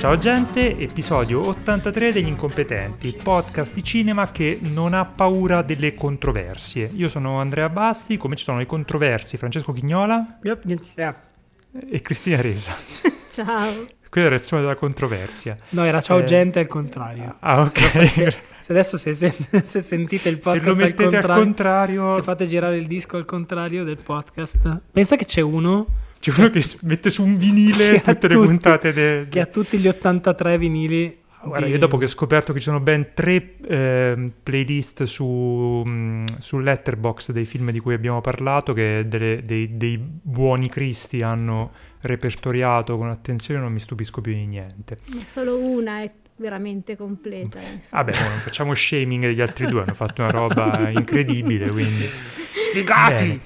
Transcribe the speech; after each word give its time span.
Ciao 0.00 0.16
gente, 0.16 0.78
episodio 0.78 1.46
83 1.48 2.12
degli 2.12 2.26
incompetenti, 2.26 3.12
podcast 3.22 3.74
di 3.74 3.84
cinema 3.84 4.30
che 4.30 4.58
non 4.62 4.94
ha 4.94 5.04
paura 5.04 5.60
delle 5.60 5.94
controversie. 5.94 6.90
Io 6.94 7.10
sono 7.10 7.38
Andrea 7.38 7.68
Bassi, 7.68 8.16
come 8.16 8.34
ci 8.34 8.44
sono 8.44 8.58
le 8.58 8.66
controversie, 8.66 9.36
Francesco 9.36 9.72
Chignola 9.72 10.38
e 10.42 12.00
Cristina 12.00 12.40
Resa. 12.40 12.74
Ciao. 13.30 13.86
Quella 14.08 14.26
è 14.26 14.30
la 14.30 14.36
reazione 14.36 14.62
della 14.62 14.74
controversia. 14.74 15.56
No, 15.70 15.84
era 15.84 16.00
ciao 16.00 16.18
Eh, 16.18 16.24
gente 16.24 16.58
al 16.58 16.66
contrario. 16.66 17.36
Ah, 17.38 17.60
ok. 17.60 17.78
Se, 17.78 18.04
se- 18.06 18.36
se 18.58 18.72
adesso 18.72 18.96
se, 18.96 19.14
se- 19.14 19.32
se 19.62 19.80
sentite 19.80 20.28
il 20.30 20.36
Se 20.36 20.40
podcast 20.40 20.64
lo 20.64 20.70
al 20.72 20.76
mettete 20.78 21.02
contrario, 21.02 21.30
al 21.36 21.42
contrario, 21.44 22.14
se 22.16 22.22
fate 22.22 22.46
girare 22.46 22.76
il 22.78 22.86
disco 22.88 23.16
al 23.18 23.24
contrario 23.24 23.84
del 23.84 23.98
podcast, 23.98 24.80
pensa 24.90 25.14
che 25.14 25.26
c'è 25.26 25.42
uno 25.42 25.86
c'è 26.20 26.32
uno 26.36 26.50
che 26.50 26.62
mette 26.82 27.10
su 27.10 27.24
un 27.24 27.36
vinile 27.36 28.00
tutte 28.02 28.28
le 28.28 28.34
tutti- 28.34 28.46
puntate 28.46 28.92
de- 28.92 29.26
che 29.28 29.40
ha 29.40 29.46
tutti 29.46 29.78
gli 29.78 29.88
83 29.88 30.58
vinili. 30.58 31.18
Guarda, 31.42 31.64
di- 31.64 31.72
io 31.72 31.78
dopo 31.78 31.96
che 31.96 32.04
ho 32.04 32.08
scoperto 32.08 32.52
che 32.52 32.58
ci 32.58 32.66
sono 32.66 32.80
ben 32.80 33.12
tre 33.14 33.54
ehm, 33.66 34.30
playlist 34.42 35.04
su, 35.04 35.82
mm, 35.86 36.26
su 36.38 36.58
Letterboxd 36.58 37.32
dei 37.32 37.46
film 37.46 37.70
di 37.70 37.78
cui 37.80 37.94
abbiamo 37.94 38.20
parlato, 38.20 38.74
che 38.74 39.04
delle- 39.08 39.40
dei, 39.42 39.76
dei 39.78 39.96
buoni 39.98 40.68
cristi 40.68 41.22
hanno 41.22 41.70
repertoriato 42.02 42.98
con 42.98 43.08
attenzione, 43.08 43.58
non 43.60 43.72
mi 43.72 43.80
stupisco 43.80 44.20
più 44.20 44.34
di 44.34 44.44
niente. 44.46 44.98
Ma 45.14 45.24
solo 45.24 45.56
una 45.58 46.02
è 46.02 46.10
veramente 46.40 46.96
completa. 46.96 47.60
Vabbè, 47.90 48.12
non 48.12 48.38
facciamo 48.38 48.74
shaming 48.74 49.24
degli 49.24 49.40
altri 49.42 49.66
due, 49.66 49.82
hanno 49.82 49.92
fatto 49.94 50.22
una 50.22 50.30
roba 50.30 50.88
incredibile, 50.90 51.68
quindi... 51.68 52.08
Sfigati! 52.50 53.38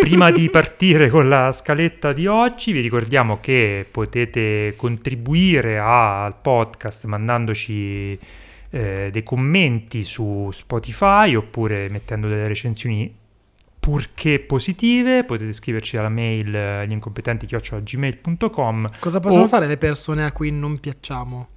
Prima 0.00 0.30
di 0.30 0.48
partire 0.48 1.10
con 1.10 1.28
la 1.28 1.52
scaletta 1.52 2.12
di 2.12 2.26
oggi, 2.26 2.72
vi 2.72 2.80
ricordiamo 2.80 3.38
che 3.40 3.86
potete 3.90 4.74
contribuire 4.76 5.78
a- 5.78 6.24
al 6.24 6.34
podcast 6.40 7.04
mandandoci 7.04 8.18
eh, 8.70 9.08
dei 9.12 9.22
commenti 9.22 10.02
su 10.02 10.50
Spotify 10.52 11.34
oppure 11.34 11.88
mettendo 11.90 12.28
delle 12.28 12.48
recensioni 12.48 13.14
purché 13.78 14.40
positive. 14.40 15.24
Potete 15.24 15.52
scriverci 15.52 15.96
alla 15.96 16.08
mail 16.08 16.54
eh, 16.54 16.84
glincompetenti.gmail.com 16.86 18.88
Cosa 18.98 19.20
possono 19.20 19.44
O- 19.44 19.48
fare 19.48 19.66
le 19.66 19.76
persone 19.76 20.24
a 20.24 20.32
cui 20.32 20.50
non 20.50 20.80
piacciamo? 20.80 21.48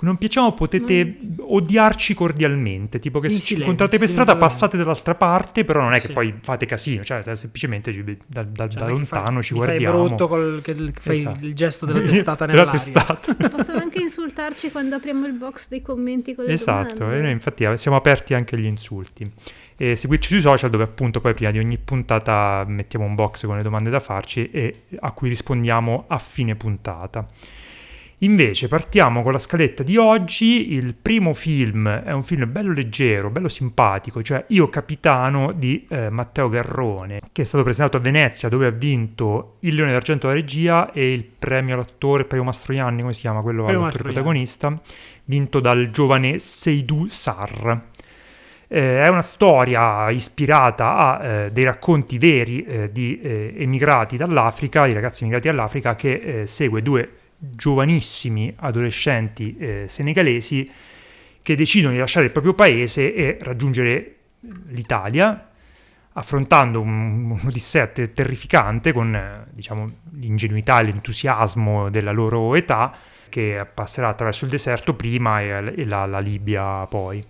Non 0.00 0.16
piacciamo 0.18 0.52
potete 0.52 1.18
odiarci 1.38 2.12
cordialmente, 2.14 2.98
tipo 2.98 3.18
che 3.18 3.28
In 3.28 3.34
se 3.34 3.40
ci 3.40 3.54
incontrate 3.54 3.96
per 3.98 4.08
strada 4.08 4.36
passate 4.36 4.76
dall'altra 4.76 5.14
parte, 5.14 5.64
però 5.64 5.80
non 5.80 5.94
è 5.94 6.00
che 6.00 6.08
Sì. 6.08 6.12
poi 6.12 6.34
fate 6.42 6.66
casino, 6.66 7.02
cioè 7.02 7.22
semplicemente 7.22 7.92
ci- 7.92 8.04
da, 8.26 8.42
da- 8.42 8.68
Cioè, 8.68 8.80
da 8.80 8.86
che 8.86 9.04
fai- 9.04 9.18
lontano 9.18 9.42
ci 9.42 9.54
guardiamo. 9.54 9.98
Fai 9.98 10.06
brutto 10.08 10.28
col, 10.28 10.60
che, 10.62 10.74
che 10.74 10.92
fai 11.00 11.16
Esatto. 11.16 11.44
il 11.46 11.54
gesto 11.54 11.86
della 11.86 12.00
testata 12.06 12.44
nell'aria. 12.46 12.70
testata. 12.72 13.34
Possono 13.48 13.78
anche 13.78 14.00
insultarci 14.02 14.70
quando 14.70 14.96
apriamo 14.96 15.26
il 15.26 15.32
box 15.32 15.68
dei 15.68 15.80
commenti 15.80 16.34
con 16.34 16.44
le 16.44 16.52
esatto, 16.52 16.88
e 16.90 16.98
domande. 16.98 17.22
noi 17.22 17.32
infatti 17.32 17.64
eh, 17.64 17.78
siamo 17.78 17.96
aperti 17.96 18.34
anche 18.34 18.54
agli 18.56 18.66
insulti. 18.66 19.30
E 19.78 19.94
seguirci 19.96 20.28
sui 20.28 20.40
social 20.40 20.70
dove 20.70 20.84
appunto 20.84 21.20
poi 21.20 21.34
prima 21.34 21.50
di 21.50 21.58
ogni 21.58 21.76
puntata 21.78 22.64
mettiamo 22.66 23.04
un 23.04 23.14
box 23.14 23.44
con 23.46 23.56
le 23.56 23.62
domande 23.62 23.90
da 23.90 24.00
farci 24.00 24.50
e 24.50 24.84
a 25.00 25.10
cui 25.12 25.28
rispondiamo 25.28 26.04
a 26.08 26.18
fine 26.18 26.54
puntata. 26.54 27.26
Invece 28.20 28.66
partiamo 28.66 29.22
con 29.22 29.32
la 29.32 29.38
scaletta 29.38 29.82
di 29.82 29.98
oggi, 29.98 30.72
il 30.72 30.94
primo 30.94 31.34
film 31.34 31.86
è 31.86 32.12
un 32.12 32.22
film 32.22 32.50
bello 32.50 32.72
leggero, 32.72 33.28
bello 33.28 33.48
simpatico, 33.48 34.22
cioè 34.22 34.42
Io 34.48 34.70
Capitano 34.70 35.52
di 35.52 35.86
eh, 35.86 36.08
Matteo 36.08 36.48
Garrone, 36.48 37.20
che 37.30 37.42
è 37.42 37.44
stato 37.44 37.62
presentato 37.62 37.98
a 37.98 38.00
Venezia 38.00 38.48
dove 38.48 38.68
ha 38.68 38.70
vinto 38.70 39.56
il 39.60 39.74
Leone 39.74 39.92
d'Argento 39.92 40.28
alla 40.28 40.36
regia 40.36 40.92
e 40.92 41.12
il 41.12 41.24
premio 41.24 41.74
all'attore, 41.74 42.22
il 42.22 42.26
premio 42.26 42.46
Mastroianni, 42.46 43.02
come 43.02 43.12
si 43.12 43.20
chiama 43.20 43.42
quello 43.42 43.64
Premio 43.64 43.82
all'attore 43.82 44.04
protagonista, 44.04 44.80
vinto 45.24 45.60
dal 45.60 45.90
giovane 45.90 46.38
Seydou 46.38 47.08
Sarr. 47.08 47.70
Eh, 48.66 49.04
è 49.04 49.08
una 49.08 49.22
storia 49.22 50.08
ispirata 50.08 50.96
a 50.96 51.24
eh, 51.24 51.52
dei 51.52 51.64
racconti 51.64 52.16
veri 52.16 52.64
eh, 52.64 52.90
di 52.90 53.20
eh, 53.20 53.52
emigrati 53.58 54.16
dall'Africa, 54.16 54.86
di 54.86 54.94
ragazzi 54.94 55.22
emigrati 55.22 55.48
dall'Africa, 55.48 55.94
che 55.94 56.14
eh, 56.14 56.46
segue 56.46 56.80
due 56.80 57.10
giovanissimi 57.54 58.52
adolescenti 58.56 59.56
eh, 59.58 59.84
senegalesi 59.88 60.70
che 61.42 61.54
decidono 61.54 61.92
di 61.92 61.98
lasciare 61.98 62.26
il 62.26 62.32
proprio 62.32 62.54
paese 62.54 63.14
e 63.14 63.38
raggiungere 63.40 64.14
l'Italia, 64.68 65.48
affrontando 66.14 66.80
un- 66.80 67.30
un'odissea 67.40 67.86
te- 67.88 68.12
terrificante 68.12 68.92
con 68.92 69.14
eh, 69.14 69.46
diciamo, 69.52 69.90
l'ingenuità 70.14 70.80
e 70.80 70.84
l'entusiasmo 70.84 71.88
della 71.90 72.12
loro 72.12 72.54
età, 72.54 72.92
che 73.28 73.66
passerà 73.72 74.08
attraverso 74.08 74.44
il 74.44 74.50
deserto 74.50 74.94
prima 74.94 75.40
e, 75.40 75.74
e 75.76 75.84
la- 75.84 76.06
la 76.06 76.18
Libia 76.20 76.86
poi. 76.86 77.22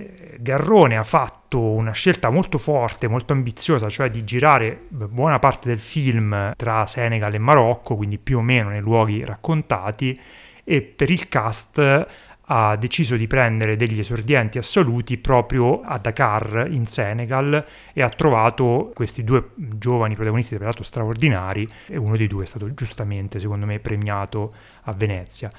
Eh, 0.00 0.36
Garrone 0.40 0.96
ha 0.96 1.02
fatto 1.02 1.60
una 1.60 1.92
scelta 1.92 2.30
molto 2.30 2.58
forte, 2.58 3.08
molto 3.08 3.32
ambiziosa, 3.32 3.88
cioè 3.88 4.10
di 4.10 4.24
girare 4.24 4.86
buona 4.88 5.38
parte 5.38 5.68
del 5.68 5.80
film 5.80 6.54
tra 6.56 6.86
Senegal 6.86 7.34
e 7.34 7.38
Marocco, 7.38 7.96
quindi 7.96 8.18
più 8.18 8.38
o 8.38 8.42
meno 8.42 8.70
nei 8.70 8.80
luoghi 8.80 9.24
raccontati, 9.24 10.18
e 10.64 10.82
per 10.82 11.10
il 11.10 11.28
cast 11.28 12.06
ha 12.52 12.76
deciso 12.76 13.16
di 13.16 13.28
prendere 13.28 13.76
degli 13.76 14.00
esordienti 14.00 14.58
assoluti 14.58 15.18
proprio 15.18 15.82
a 15.82 15.98
Dakar 15.98 16.66
in 16.68 16.84
Senegal 16.84 17.64
e 17.92 18.02
ha 18.02 18.08
trovato 18.08 18.90
questi 18.92 19.22
due 19.22 19.50
giovani 19.54 20.16
protagonisti 20.16 20.56
peraltro 20.56 20.82
straordinari 20.82 21.68
e 21.86 21.96
uno 21.96 22.16
dei 22.16 22.26
due 22.26 22.42
è 22.42 22.46
stato 22.46 22.72
giustamente 22.74 23.38
secondo 23.38 23.66
me 23.66 23.78
premiato 23.78 24.52
a 24.82 24.92
Venezia. 24.92 25.50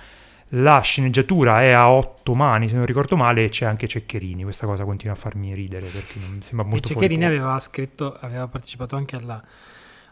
La 0.54 0.82
sceneggiatura 0.82 1.62
è 1.62 1.72
a 1.72 1.90
otto 1.92 2.34
mani, 2.36 2.68
se 2.68 2.76
non 2.76 2.86
ricordo 2.86 3.16
male, 3.16 3.46
e 3.46 3.50
c'è 3.50 3.66
anche 3.66 3.88
Ceccherini. 3.88 4.44
Questa 4.44 4.66
cosa 4.66 4.84
continua 4.84 5.14
a 5.14 5.18
farmi 5.18 5.54
ridere 5.54 5.88
perché 5.88 6.20
non 6.20 6.32
mi 6.36 6.42
sembra 6.42 6.66
E 6.66 6.70
molto 6.70 6.88
Ceccherini 6.90 7.22
fuori 7.24 7.38
aveva 7.38 7.60
scritto, 7.60 8.18
aveva 8.20 8.48
partecipato 8.48 8.98
anche 8.98 9.16
alla, 9.16 9.42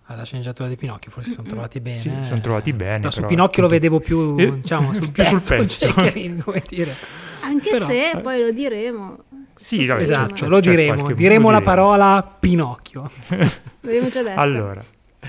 alla 0.06 0.24
sceneggiatura 0.24 0.70
di 0.70 0.78
Pinocchio, 0.78 1.12
forse 1.12 1.30
si 1.30 1.36
sono 1.36 1.48
trovati 1.48 1.82
bene. 1.82 1.98
Sì, 1.98 2.10
si 2.22 2.24
sono 2.24 2.40
trovati 2.40 2.72
bene, 2.72 3.00
Però 3.00 3.10
su 3.12 3.26
Pinocchio 3.26 3.62
lo 3.64 3.68
appunto, 3.68 3.90
vedevo 3.98 4.00
più, 4.00 4.36
eh, 4.40 4.60
diciamo, 4.62 4.94
sul 4.96 5.12
più 5.12 5.24
sul 5.26 5.38
pezzo, 5.40 5.56
pezzo. 5.58 5.88
Ceccherini, 5.88 6.38
come 6.42 6.64
dire. 6.68 6.96
Anche 7.42 7.70
Però- 7.72 7.86
se 7.86 8.20
poi 8.22 8.40
lo 8.40 8.52
diremo. 8.52 9.18
Sì, 9.56 9.86
vabbè, 9.86 10.00
esatto, 10.02 10.34
c'è- 10.36 10.48
lo 10.48 10.62
c'è 10.62 10.70
diremo. 10.70 10.94
qualche- 11.02 11.16
diremo 11.16 11.46
lo 11.48 11.52
la 11.52 11.58
diremo. 11.60 11.76
parola 11.76 12.36
Pinocchio. 12.40 13.10
L'abbiamo 13.82 14.08
già 14.08 14.24
detto. 14.24 14.40
Allora, 14.40 14.82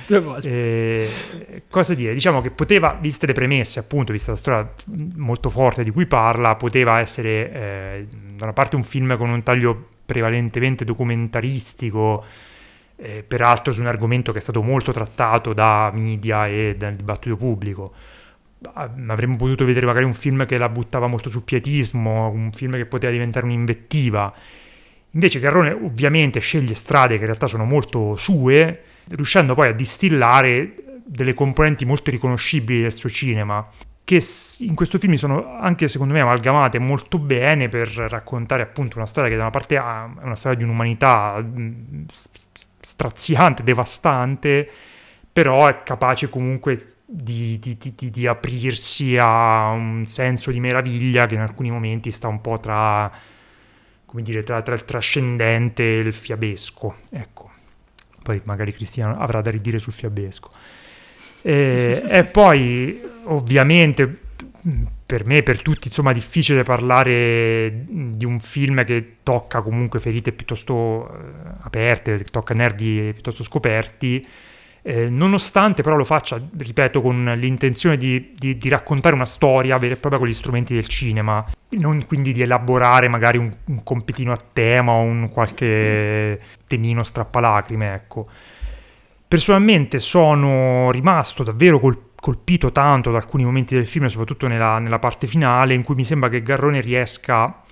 Due 0.06 0.20
volte. 0.20 0.48
Eh, 0.48 1.62
cosa 1.68 1.94
dire? 1.94 2.12
Diciamo 2.12 2.40
che 2.40 2.50
poteva, 2.50 2.96
viste 3.00 3.26
le 3.26 3.32
premesse, 3.32 3.80
appunto, 3.80 4.12
vista 4.12 4.30
la 4.30 4.36
storia 4.36 4.72
molto 5.16 5.50
forte 5.50 5.82
di 5.82 5.90
cui 5.90 6.06
parla, 6.06 6.54
poteva 6.54 7.00
essere 7.00 7.52
eh, 7.52 8.06
da 8.36 8.44
una 8.44 8.52
parte 8.52 8.76
un 8.76 8.84
film 8.84 9.16
con 9.16 9.30
un 9.30 9.42
taglio 9.42 9.88
prevalentemente 10.06 10.84
documentaristico, 10.84 12.24
eh, 12.96 13.24
peraltro 13.26 13.72
su 13.72 13.80
un 13.80 13.86
argomento 13.86 14.30
che 14.30 14.38
è 14.38 14.40
stato 14.40 14.62
molto 14.62 14.92
trattato 14.92 15.52
da 15.52 15.90
media 15.92 16.46
e 16.46 16.76
dal 16.76 16.94
dibattito 16.94 17.36
pubblico. 17.36 17.92
Ah, 18.74 18.90
Avremmo 19.08 19.36
potuto 19.36 19.64
vedere 19.64 19.86
magari 19.86 20.04
un 20.04 20.14
film 20.14 20.46
che 20.46 20.58
la 20.58 20.68
buttava 20.68 21.08
molto 21.08 21.30
sul 21.30 21.42
pietismo, 21.42 22.28
un 22.28 22.52
film 22.52 22.74
che 22.74 22.86
poteva 22.86 23.12
diventare 23.12 23.44
un'invettiva. 23.46 24.32
Invece 25.12 25.40
Garrone 25.40 25.72
ovviamente 25.72 26.40
sceglie 26.40 26.74
strade 26.74 27.14
che 27.14 27.20
in 27.20 27.26
realtà 27.26 27.46
sono 27.46 27.64
molto 27.64 28.16
sue, 28.16 28.82
riuscendo 29.08 29.54
poi 29.54 29.68
a 29.68 29.72
distillare 29.72 30.74
delle 31.04 31.34
componenti 31.34 31.84
molto 31.84 32.10
riconoscibili 32.10 32.82
del 32.82 32.96
suo 32.96 33.08
cinema, 33.08 33.66
che 34.04 34.22
in 34.60 34.74
questo 34.74 34.98
film 34.98 35.14
sono 35.14 35.56
anche 35.58 35.88
secondo 35.88 36.14
me 36.14 36.20
amalgamate 36.20 36.78
molto 36.78 37.18
bene 37.18 37.68
per 37.68 37.88
raccontare 37.88 38.62
appunto 38.62 38.96
una 38.96 39.06
storia 39.06 39.30
che 39.30 39.36
da 39.36 39.42
una 39.42 39.50
parte 39.50 39.76
è 39.76 39.80
una 39.80 40.34
storia 40.34 40.56
di 40.56 40.64
un'umanità 40.64 41.44
straziante, 42.80 43.62
devastante, 43.62 44.68
però 45.32 45.66
è 45.66 45.82
capace 45.82 46.28
comunque 46.28 46.94
di- 47.04 47.58
di- 47.58 47.76
di- 47.76 48.10
di 48.10 48.26
aprirsi 48.26 49.16
a 49.18 49.70
un 49.70 50.04
senso 50.06 50.50
di 50.50 50.60
meraviglia 50.60 51.26
che 51.26 51.34
in 51.34 51.40
alcuni 51.40 51.70
momenti 51.70 52.10
sta 52.10 52.28
un 52.28 52.40
po' 52.40 52.58
tra, 52.60 53.10
come 54.10 54.22
dire, 54.22 54.42
tra, 54.42 54.60
tra 54.60 54.74
il 54.74 54.84
trascendente 54.84 55.84
e 55.84 55.98
il 55.98 56.12
fiabesco. 56.12 56.96
Ecco, 57.10 57.48
poi 58.24 58.40
magari 58.42 58.72
Cristiano 58.72 59.16
avrà 59.16 59.40
da 59.40 59.52
ridire 59.52 59.78
sul 59.78 59.92
fiabesco. 59.92 60.50
E, 61.42 62.02
e 62.10 62.24
poi, 62.24 63.00
ovviamente, 63.26 64.12
per 65.06 65.24
me, 65.24 65.44
per 65.44 65.62
tutti, 65.62 65.86
insomma, 65.86 66.12
difficile 66.12 66.64
parlare 66.64 67.84
di 67.86 68.24
un 68.24 68.40
film 68.40 68.84
che 68.84 69.18
tocca 69.22 69.62
comunque 69.62 70.00
ferite 70.00 70.32
piuttosto 70.32 71.08
eh, 71.08 71.52
aperte, 71.60 72.16
che 72.16 72.24
tocca 72.24 72.52
nervi 72.52 73.12
piuttosto 73.12 73.44
scoperti. 73.44 74.26
Eh, 74.82 75.08
nonostante 75.08 75.82
però 75.82 75.96
lo 75.96 76.04
faccia, 76.04 76.40
ripeto, 76.56 77.02
con 77.02 77.34
l'intenzione 77.36 77.96
di, 77.96 78.32
di, 78.34 78.56
di, 78.56 78.68
raccontare 78.68 79.14
una 79.14 79.26
storia 79.26 79.76
vera 79.78 79.94
e 79.94 79.96
propria 79.96 80.20
con 80.20 80.28
gli 80.28 80.34
strumenti 80.34 80.74
del 80.74 80.86
cinema, 80.86 81.44
non 81.70 82.06
quindi 82.06 82.32
di 82.32 82.42
elaborare 82.42 83.08
magari 83.08 83.38
un, 83.38 83.52
un 83.66 83.82
compitino 83.82 84.32
a 84.32 84.38
tema 84.52 84.92
o 84.92 85.00
un 85.02 85.28
qualche 85.30 86.40
temino 86.66 87.02
strappalacrime, 87.02 87.92
ecco. 87.94 88.26
Personalmente 89.28 90.00
sono 90.00 90.90
rimasto 90.90 91.42
davvero 91.42 91.78
colpito 91.78 92.08
colpito 92.20 92.70
tanto 92.70 93.10
da 93.10 93.16
alcuni 93.16 93.44
momenti 93.44 93.74
del 93.74 93.86
film, 93.86 94.06
soprattutto 94.06 94.46
nella, 94.46 94.78
nella, 94.78 94.98
parte 94.98 95.26
finale, 95.26 95.74
in 95.74 95.82
cui 95.82 95.94
mi 95.94 96.04
sembra 96.04 96.28
che 96.28 96.42
Garrone 96.42 96.80
riesca 96.82 97.62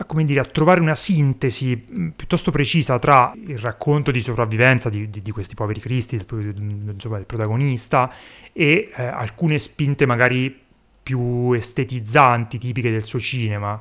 a, 0.00 0.04
come 0.04 0.24
dire, 0.24 0.40
a 0.40 0.44
trovare 0.44 0.80
una 0.80 0.94
sintesi 0.94 1.76
piuttosto 2.16 2.50
precisa 2.50 2.98
tra 2.98 3.32
il 3.46 3.58
racconto 3.58 4.10
di 4.10 4.20
sopravvivenza 4.20 4.88
di, 4.88 5.10
di, 5.10 5.20
di 5.20 5.30
questi 5.30 5.54
poveri 5.54 5.78
cristi, 5.78 6.16
del, 6.16 6.54
del 6.54 7.24
protagonista, 7.26 8.10
e 8.52 8.90
eh, 8.94 9.04
alcune 9.04 9.58
spinte 9.58 10.06
magari 10.06 10.58
più 11.02 11.52
estetizzanti, 11.52 12.58
tipiche 12.58 12.90
del 12.90 13.04
suo 13.04 13.18
cinema, 13.18 13.78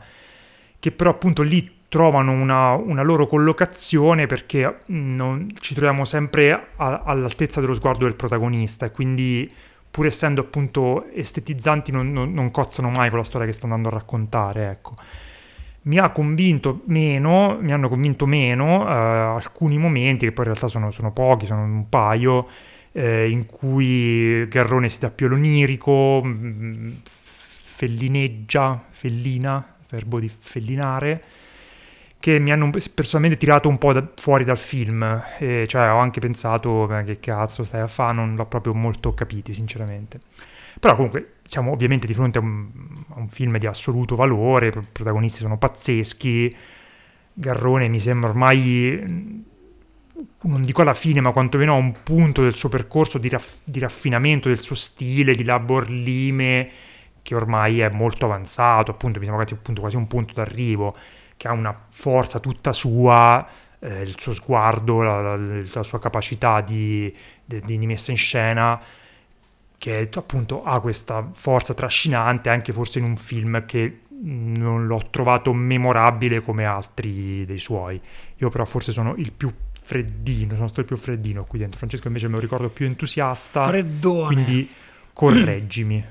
che 0.78 0.92
però 0.92 1.12
appunto 1.12 1.42
lì 1.42 1.78
trovano 1.88 2.34
una, 2.34 2.74
una 2.74 3.02
loro 3.02 3.26
collocazione 3.26 4.28
perché 4.28 4.80
mm, 4.92 5.16
non, 5.16 5.48
ci 5.60 5.74
troviamo 5.74 6.06
sempre 6.06 6.72
a, 6.76 7.02
all'altezza 7.06 7.62
dello 7.62 7.74
sguardo 7.74 8.04
del 8.04 8.16
protagonista 8.16 8.86
e 8.86 8.92
quindi 8.92 9.52
pur 9.90 10.06
essendo 10.06 10.42
appunto 10.42 11.06
estetizzanti 11.06 11.92
non, 11.92 12.12
non, 12.12 12.32
non, 12.32 12.52
cozzano 12.52 12.90
mai 12.90 13.10
con 13.10 13.18
la 13.20 13.24
storia 13.24 13.48
che 13.48 13.54
sta 13.54 13.66
andando 13.66 13.88
a 13.88 13.92
raccontare, 13.92 14.70
ecco. 14.70 14.94
Mi 15.82 15.98
ha 15.98 16.10
convinto 16.12 16.82
meno, 16.86 17.58
mi 17.62 17.72
hanno 17.72 17.90
convinto 17.90 18.26
meno 18.26 18.88
eh, 18.88 18.92
alcuni 18.92 19.78
momenti, 19.78 20.26
che 20.26 20.32
poi 20.32 20.46
in 20.46 20.52
realtà 20.52 20.68
sono, 20.68 20.92
sono 20.92 21.12
pochi, 21.12 21.46
sono 21.46 21.64
un 21.64 21.88
paio, 21.90 22.48
eh, 22.92 23.30
in 23.30 23.46
cui 23.46 24.48
Garrone 24.48 24.90
si 24.90 25.00
dà 25.00 25.10
più 25.10 25.28
l'onirico, 25.28 26.22
mm, 26.24 26.92
fellineggia, 27.04 28.86
fellina, 28.90 29.76
verbo 29.90 30.20
di 30.20 30.30
fellinare, 30.30 31.24
che 32.20 32.40
mi 32.40 32.52
hanno 32.52 32.70
personalmente 32.94 33.38
tirato 33.38 33.70
un 33.70 33.78
po' 33.78 33.94
da, 33.94 34.06
fuori 34.16 34.44
dal 34.44 34.58
film, 34.58 35.24
e 35.38 35.66
cioè 35.68 35.90
ho 35.92 35.98
anche 35.98 36.20
pensato 36.20 36.90
che 37.06 37.20
cazzo 37.20 37.64
stai 37.64 37.82
a 37.82 37.88
fare, 37.88 38.14
non 38.14 38.36
l'ho 38.36 38.46
proprio 38.46 38.74
molto 38.74 39.14
capito 39.14 39.54
sinceramente. 39.54 40.20
Però 40.80 40.96
comunque 40.96 41.36
siamo 41.44 41.72
ovviamente 41.72 42.06
di 42.06 42.14
fronte 42.14 42.38
a 42.38 42.42
un, 42.42 42.70
a 43.10 43.20
un 43.20 43.30
film 43.30 43.58
di 43.58 43.68
assoluto 43.68 44.16
valore, 44.16 44.68
i 44.68 44.72
protagonisti 44.72 45.40
sono 45.40 45.58
pazzeschi, 45.58 46.56
Garrone 47.34 47.88
mi 47.88 48.00
sembra 48.00 48.30
ormai, 48.30 49.44
non 50.42 50.64
dico 50.64 50.82
alla 50.82 50.94
fine, 50.94 51.22
ma 51.22 51.32
quantomeno 51.32 51.74
a 51.74 51.78
un 51.78 51.94
punto 52.04 52.42
del 52.42 52.56
suo 52.56 52.70
percorso 52.70 53.18
di, 53.18 53.30
raff- 53.30 53.60
di 53.64 53.80
raffinamento 53.80 54.50
del 54.50 54.60
suo 54.60 54.76
stile, 54.76 55.34
di 55.34 55.44
laborlime, 55.44 56.70
che 57.22 57.36
ormai 57.36 57.80
è 57.80 57.90
molto 57.90 58.26
avanzato, 58.26 58.92
appunto 58.92 59.20
mi 59.20 59.26
sembra 59.26 59.44
quasi, 59.44 59.60
appunto, 59.60 59.82
quasi 59.82 59.96
un 59.96 60.08
punto 60.08 60.34
d'arrivo 60.34 60.96
che 61.38 61.48
ha 61.48 61.54
una 61.54 61.74
forza 61.90 62.40
tutta 62.40 62.74
sua, 62.74 63.48
eh, 63.80 64.02
il 64.02 64.16
suo 64.20 64.34
sguardo, 64.34 65.02
la, 65.02 65.22
la, 65.22 65.62
la 65.72 65.84
sua 65.84 66.00
capacità 66.00 66.60
di, 66.60 67.14
di, 67.46 67.62
di, 67.78 67.88
messa 67.88 68.12
in 68.12 68.18
scena, 68.18 68.78
che 69.80 70.10
appunto 70.14 70.62
ha 70.64 70.80
questa 70.82 71.28
forza 71.34 71.74
trascinante 71.74 72.50
anche 72.50 72.72
forse 72.72 73.00
in 73.00 73.06
un 73.06 73.16
film 73.16 73.66
che 73.66 74.02
non 74.22 74.86
l'ho 74.86 75.02
trovato 75.10 75.54
memorabile 75.54 76.42
come 76.42 76.66
altri 76.66 77.46
dei 77.46 77.58
suoi. 77.58 78.00
Io 78.38 78.50
però 78.50 78.66
forse 78.66 78.92
sono 78.92 79.16
il 79.16 79.32
più 79.32 79.52
freddino, 79.82 80.54
sono 80.56 80.68
stato 80.68 80.82
il 80.82 80.86
più 80.86 80.98
freddino 80.98 81.46
qui 81.46 81.60
dentro. 81.60 81.78
Francesco 81.78 82.08
invece 82.08 82.28
me 82.28 82.36
lo 82.36 82.40
ricordo 82.42 82.70
più 82.70 82.86
entusiasta. 82.86 83.68
Freddone. 83.68 84.34
Quindi 84.34 84.70
correggimi. 85.14 86.06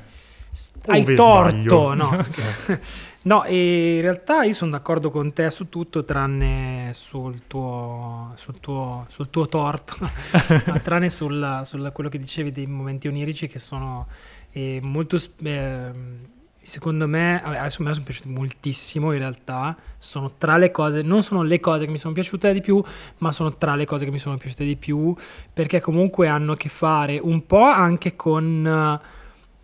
Hai 0.86 1.04
torto, 1.14 1.94
no. 1.94 2.16
no, 3.24 3.44
e 3.44 3.96
in 3.96 4.00
realtà 4.00 4.44
io 4.44 4.52
sono 4.52 4.72
d'accordo 4.72 5.10
con 5.10 5.32
te 5.32 5.50
su 5.50 5.68
tutto, 5.68 6.04
tranne 6.04 6.90
sul 6.94 7.46
tuo, 7.46 8.32
sul 8.36 8.60
tuo, 8.60 9.06
sul 9.08 9.30
tuo 9.30 9.48
torto, 9.48 9.96
tranne 10.82 11.10
sul, 11.10 11.90
quello 11.92 12.10
che 12.10 12.18
dicevi 12.18 12.52
dei 12.52 12.66
momenti 12.66 13.08
onirici 13.08 13.46
che 13.46 13.58
sono 13.58 14.06
eh, 14.52 14.80
molto... 14.82 15.18
Eh, 15.42 16.36
secondo 16.68 17.08
me, 17.08 17.42
adesso 17.42 17.82
me 17.82 17.92
sono 17.94 18.04
piaciuti 18.04 18.28
moltissimo 18.28 19.12
in 19.12 19.18
realtà, 19.18 19.74
sono 19.96 20.32
tra 20.36 20.58
le 20.58 20.70
cose, 20.70 21.00
non 21.00 21.22
sono 21.22 21.42
le 21.42 21.60
cose 21.60 21.86
che 21.86 21.90
mi 21.90 21.96
sono 21.96 22.12
piaciute 22.12 22.52
di 22.52 22.60
più, 22.60 22.82
ma 23.18 23.32
sono 23.32 23.56
tra 23.56 23.74
le 23.74 23.86
cose 23.86 24.04
che 24.04 24.10
mi 24.10 24.18
sono 24.18 24.36
piaciute 24.36 24.64
di 24.64 24.76
più, 24.76 25.16
perché 25.50 25.80
comunque 25.80 26.28
hanno 26.28 26.52
a 26.52 26.56
che 26.58 26.68
fare 26.68 27.18
un 27.18 27.46
po' 27.46 27.62
anche 27.62 28.16
con 28.16 29.00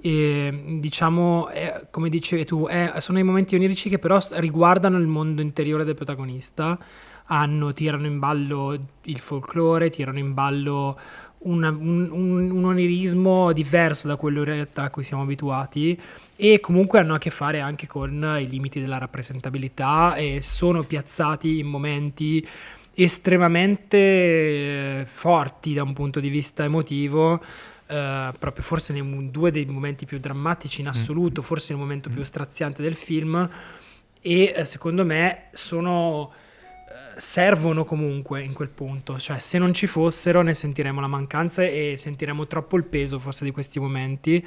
e, 0.06 0.79
diciamo, 0.81 1.49
è, 1.49 1.87
come 1.91 2.11
dicevi 2.11 2.45
tu, 2.45 2.67
è, 2.67 2.93
sono 2.99 3.19
i 3.19 3.23
momenti 3.23 3.55
onirici 3.55 3.89
che 3.89 3.99
però 3.99 4.19
riguardano 4.33 4.99
il 4.99 5.06
mondo 5.06 5.41
interiore 5.41 5.83
del 5.83 5.95
protagonista, 5.95 6.79
hanno, 7.29 7.73
tirano 7.73 8.05
in 8.05 8.19
ballo 8.19 8.79
il 9.05 9.19
folklore, 9.19 9.89
tirano 9.89 10.19
in 10.19 10.35
ballo 10.35 11.01
una, 11.39 11.71
un, 11.71 12.11
un, 12.11 12.51
un, 12.51 12.65
onirismo 12.67 13.53
diverso 13.55 14.06
da 14.06 14.17
quello 14.17 14.41
in 14.41 14.45
realtà 14.45 14.83
a 14.83 14.91
cui 14.91 15.05
siamo 15.05 15.23
abituati 15.23 15.99
e 16.37 16.61
comunque 16.61 16.99
hanno 16.99 17.15
a 17.15 17.19
che 17.19 17.31
fare 17.31 17.61
anche 17.61 17.87
con 17.87 18.37
i 18.39 18.47
limiti 18.47 18.83
della 18.83 18.99
rappresentabilità 18.99 20.17
e 20.17 20.43
sono 20.43 20.83
piazzati 20.83 21.61
in 21.61 21.67
momenti 21.67 22.47
estremamente 22.93 23.97
eh, 23.97 25.05
forti 25.06 25.73
da 25.73 25.83
un 25.83 25.95
punto 25.95 26.21
di 26.21 26.29
vista 26.29 26.62
emotivo 26.62 27.41
Uh, 27.94 28.35
proprio 28.41 28.64
forse 28.64 28.93
nei 28.93 29.31
due 29.31 29.52
dei 29.52 29.67
momenti 29.67 30.05
più 30.05 30.19
drammatici 30.19 30.81
in 30.81 30.88
mm. 30.88 30.91
assoluto, 30.91 31.43
mm. 31.43 31.44
forse 31.44 31.75
il 31.75 31.79
momento 31.79 32.11
mm. 32.11 32.12
più 32.12 32.25
straziante 32.25 32.82
del 32.82 32.94
film 32.94 33.49
e 34.20 34.55
uh, 34.56 34.64
secondo 34.64 35.05
me 35.05 35.44
sono 35.52 36.23
uh, 36.23 36.31
servono 37.17 37.85
comunque 37.85 38.43
in 38.43 38.52
quel 38.52 38.70
punto, 38.70 39.17
cioè 39.17 39.38
se 39.38 39.58
non 39.58 39.73
ci 39.73 39.87
fossero 39.87 40.43
ne 40.43 40.55
sentiremo 40.55 41.00
la 41.00 41.06
mancanza 41.06 41.62
e 41.62 41.94
sentiremo 41.96 42.49
troppo 42.49 42.76
il 42.76 42.85
peso 42.85 43.20
forse 43.20 43.44
di 43.44 43.52
questi 43.52 43.79
momenti. 43.79 44.44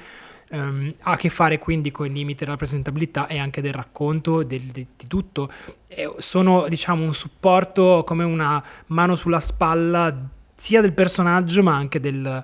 Um, 0.49 0.93
ha 1.01 1.11
a 1.11 1.15
che 1.17 1.29
fare 1.29 1.59
quindi 1.59 1.91
con 1.91 2.05
i 2.05 2.11
limiti 2.11 2.39
della 2.39 2.51
rappresentabilità 2.51 3.27
e 3.27 3.37
anche 3.37 3.61
del 3.61 3.73
racconto 3.73 4.43
del, 4.43 4.61
di, 4.61 4.87
di, 4.95 5.07
tutto. 5.07 5.49
E 5.87 6.11
sono 6.17 6.67
diciamo 6.67 7.03
un 7.03 7.13
supporto 7.13 8.03
come 8.05 8.23
una 8.23 8.61
mano 8.87 9.15
sulla 9.15 9.41
spalla 9.41 10.29
sia 10.55 10.81
del 10.81 10.93
personaggio 10.93 11.61
ma 11.61 11.75
anche 11.75 11.99
del, 11.99 12.43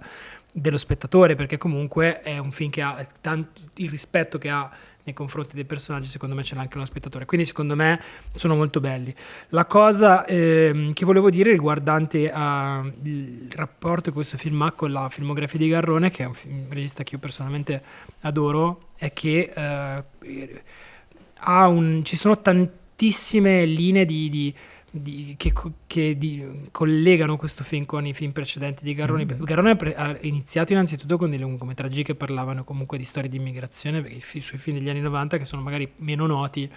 dello 0.55 0.77
spettatore, 0.77 1.35
perché 1.35 1.57
comunque 1.57 2.21
è 2.21 2.37
un 2.37 2.51
film 2.51 2.69
che 2.69 2.81
ha 2.81 3.05
tanto 3.19 3.59
il 3.75 3.89
rispetto 3.89 4.37
che 4.37 4.49
ha 4.49 4.69
nei 5.05 5.13
confronti 5.13 5.55
dei 5.55 5.65
personaggi, 5.65 6.07
secondo 6.07 6.33
me 6.33 6.43
ce 6.43 6.55
l'ha 6.55 6.61
anche 6.61 6.77
lo 6.77 6.85
spettatore. 6.85 7.25
Quindi 7.25 7.45
secondo 7.45 7.75
me 7.75 7.99
sono 8.33 8.55
molto 8.55 8.79
belli. 8.79 9.13
La 9.49 9.65
cosa 9.65 10.25
eh, 10.25 10.91
che 10.93 11.05
volevo 11.05 11.29
dire 11.29 11.51
riguardante 11.51 12.31
uh, 12.33 12.91
il 13.01 13.51
rapporto 13.53 14.09
che 14.09 14.15
questo 14.15 14.37
film 14.37 14.61
ha 14.61 14.71
con 14.71 14.91
la 14.91 15.09
filmografia 15.09 15.59
di 15.59 15.67
Garrone, 15.67 16.09
che 16.09 16.23
è 16.23 16.27
un, 16.27 16.33
film, 16.33 16.59
un 16.59 16.67
regista 16.69 17.03
che 17.03 17.15
io 17.15 17.19
personalmente 17.19 17.83
adoro, 18.21 18.89
è 18.95 19.11
che 19.11 19.51
uh, 19.55 20.03
un, 21.49 22.01
ci 22.03 22.15
sono 22.15 22.39
tantissime 22.39 23.65
linee 23.65 24.05
di, 24.05 24.29
di 24.29 24.55
di, 24.95 25.33
che, 25.37 25.51
che 25.87 26.17
di, 26.19 26.67
collegano 26.69 27.35
questo 27.35 27.63
film 27.63 27.85
con 27.85 28.05
i 28.05 28.13
film 28.13 28.31
precedenti 28.31 28.83
di 28.83 28.93
Garrone. 28.93 29.25
Mm. 29.25 29.43
Garrone 29.43 29.71
ha 29.71 30.15
iniziato 30.21 30.71
innanzitutto 30.71 31.17
con 31.17 31.31
dei 31.31 31.39
lungometraggi 31.39 32.03
che 32.03 32.13
parlavano 32.13 32.63
comunque 32.63 32.99
di 32.99 33.03
storie 33.03 33.27
di 33.27 33.37
immigrazione, 33.37 34.01
perché 34.01 34.15
i, 34.17 34.37
i 34.37 34.41
suoi 34.41 34.59
film 34.59 34.77
degli 34.77 34.89
anni 34.89 35.01
90 35.01 35.39
che 35.39 35.45
sono 35.45 35.63
magari 35.63 35.91
meno 35.97 36.27
noti 36.27 36.69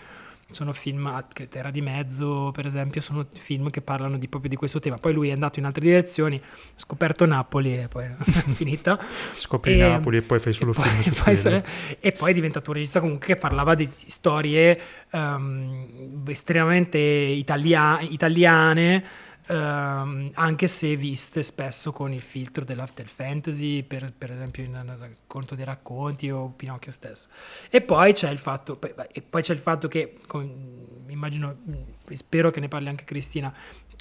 sono 0.48 0.72
film, 0.72 1.24
Terra 1.48 1.70
di 1.70 1.80
Mezzo 1.80 2.50
per 2.52 2.66
esempio, 2.66 3.00
sono 3.00 3.26
film 3.32 3.70
che 3.70 3.80
parlano 3.80 4.16
di, 4.16 4.28
proprio 4.28 4.50
di 4.50 4.56
questo 4.56 4.78
tema. 4.78 4.98
Poi 4.98 5.12
lui 5.12 5.28
è 5.28 5.32
andato 5.32 5.58
in 5.58 5.64
altre 5.64 5.82
direzioni, 5.82 6.40
ha 6.42 6.72
scoperto 6.74 7.26
Napoli 7.26 7.78
e 7.78 7.88
poi 7.88 8.04
è 8.14 8.14
finita. 8.52 8.98
Scopri 9.36 9.80
e, 9.80 9.88
Napoli 9.88 10.18
e 10.18 10.22
poi 10.22 10.38
fai 10.38 10.52
solo 10.52 10.70
e 10.70 10.74
film 10.74 11.14
poi, 11.24 11.34
e 11.34 11.40
poi, 11.40 11.62
e 12.00 12.12
poi 12.12 12.30
è 12.30 12.34
diventato 12.34 12.70
un 12.70 12.76
regista 12.76 13.00
comunque 13.00 13.26
che 13.26 13.36
parlava 13.36 13.74
di 13.74 13.88
storie 14.06 14.80
um, 15.12 16.22
estremamente 16.26 16.98
italia- 16.98 18.00
italiane 18.00 19.24
Uh, 19.48 20.30
anche 20.34 20.66
se 20.66 20.96
viste 20.96 21.44
spesso 21.44 21.92
con 21.92 22.12
il 22.12 22.20
filtro 22.20 22.64
della, 22.64 22.88
del 22.92 23.06
fantasy, 23.06 23.84
per, 23.84 24.12
per 24.12 24.32
esempio 24.32 24.64
in, 24.64 24.72
in 24.74 25.16
Conto 25.28 25.54
dei 25.54 25.64
racconti 25.64 26.28
o 26.30 26.48
Pinocchio 26.48 26.90
stesso. 26.90 27.28
E 27.70 27.80
poi 27.80 28.12
c'è 28.12 28.28
il 28.30 28.38
fatto, 28.38 28.76
poi, 28.76 28.92
poi 29.28 29.42
c'è 29.42 29.52
il 29.52 29.60
fatto 29.60 29.86
che, 29.86 30.18
come, 30.26 30.52
immagino, 31.06 31.56
spero 32.14 32.50
che 32.50 32.58
ne 32.58 32.66
parli 32.66 32.88
anche 32.88 33.04
Cristina, 33.04 33.54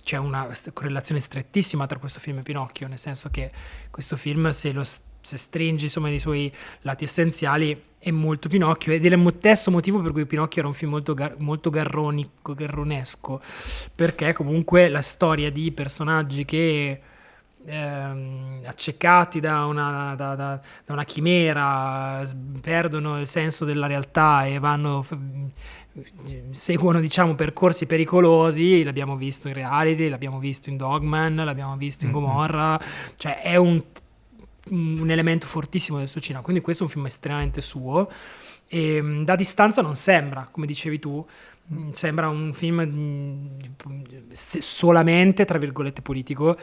c'è 0.03 0.17
una 0.17 0.47
correlazione 0.73 1.19
strettissima 1.19 1.85
tra 1.87 1.99
questo 1.99 2.19
film 2.19 2.39
e 2.39 2.43
Pinocchio, 2.43 2.87
nel 2.87 2.99
senso 2.99 3.29
che 3.29 3.51
questo 3.89 4.15
film, 4.15 4.49
se, 4.51 4.71
lo, 4.71 4.83
se 5.25 5.37
stringi 5.37 5.85
insomma 5.85 6.09
i 6.09 6.19
suoi 6.19 6.51
lati 6.81 7.03
essenziali, 7.03 7.81
è 7.97 8.11
molto 8.11 8.47
Pinocchio 8.47 8.93
ed 8.93 9.03
è 9.03 9.07
il 9.09 9.33
stesso 9.37 9.71
motivo 9.71 9.99
per 9.99 10.11
cui 10.11 10.25
Pinocchio 10.25 10.59
era 10.59 10.67
un 10.67 10.75
film 10.75 10.91
molto, 10.91 11.15
gar- 11.15 11.37
molto 11.39 11.71
garronico, 11.71 12.53
garronesco, 12.53 13.41
perché 13.93 14.31
comunque 14.33 14.89
la 14.89 15.01
storia 15.01 15.51
di 15.51 15.71
personaggi 15.71 16.45
che 16.45 17.01
ehm, 17.65 18.61
accecati 18.65 19.39
da 19.39 19.65
una, 19.65 20.13
da, 20.15 20.35
da, 20.35 20.61
da 20.85 20.93
una, 20.93 21.03
chimera, 21.03 22.21
perdono 22.61 23.19
il 23.19 23.27
senso 23.27 23.65
della 23.65 23.87
realtà 23.87 24.45
e 24.45 24.59
vanno 24.59 25.05
seguono 26.51 26.99
diciamo 26.99 27.35
percorsi 27.35 27.85
pericolosi 27.85 28.83
l'abbiamo 28.83 29.15
visto 29.15 29.47
in 29.47 29.53
reality 29.53 30.09
l'abbiamo 30.09 30.39
visto 30.39 30.69
in 30.69 30.75
Dogman 30.75 31.35
l'abbiamo 31.35 31.77
visto 31.77 32.03
in 32.03 32.11
Gomorra 32.11 32.77
cioè 33.15 33.41
è 33.41 33.55
un, 33.55 33.81
un 34.69 35.09
elemento 35.09 35.45
fortissimo 35.47 35.99
del 35.99 36.07
suo 36.07 36.21
cinema 36.21 36.43
quindi 36.43 36.61
questo 36.61 36.83
è 36.83 36.85
un 36.87 36.91
film 36.91 37.05
estremamente 37.05 37.61
suo 37.61 38.09
e 38.67 39.01
mm, 39.01 39.23
da 39.23 39.35
distanza 39.35 39.81
non 39.81 39.95
sembra 39.95 40.47
come 40.49 40.65
dicevi 40.65 40.99
tu 40.99 41.25
mm, 41.73 41.91
sembra 41.91 42.29
un 42.29 42.53
film 42.53 42.83
mm, 42.83 44.31
solamente 44.31 45.45
tra 45.45 45.57
virgolette 45.57 46.01
politico 46.01 46.57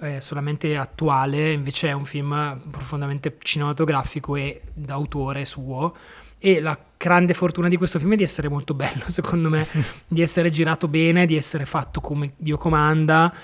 eh, 0.00 0.20
solamente 0.20 0.76
attuale 0.76 1.52
invece 1.52 1.88
è 1.88 1.92
un 1.92 2.04
film 2.04 2.60
profondamente 2.70 3.36
cinematografico 3.40 4.36
e 4.36 4.62
d'autore 4.72 5.44
suo. 5.44 5.94
E 6.40 6.60
la 6.60 6.78
grande 6.96 7.34
fortuna 7.34 7.66
di 7.66 7.76
questo 7.76 7.98
film 7.98 8.12
è 8.12 8.16
di 8.16 8.22
essere 8.22 8.48
molto 8.48 8.72
bello, 8.72 9.02
secondo 9.10 9.48
me, 9.48 9.66
di 10.06 10.22
essere 10.22 10.50
girato 10.50 10.86
bene, 10.86 11.26
di 11.26 11.36
essere 11.36 11.64
fatto 11.64 12.00
come 12.00 12.34
Dio 12.36 12.56
comanda, 12.56 13.34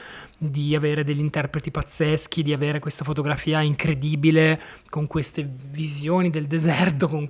di 0.51 0.75
avere 0.75 1.05
degli 1.05 1.21
interpreti 1.21 1.71
pazzeschi, 1.71 2.43
di 2.43 2.53
avere 2.53 2.79
questa 2.79 3.05
fotografia 3.05 3.61
incredibile 3.61 4.61
con 4.89 5.07
queste 5.07 5.49
visioni 5.71 6.31
del 6.31 6.47
deserto, 6.47 7.09
con, 7.09 7.29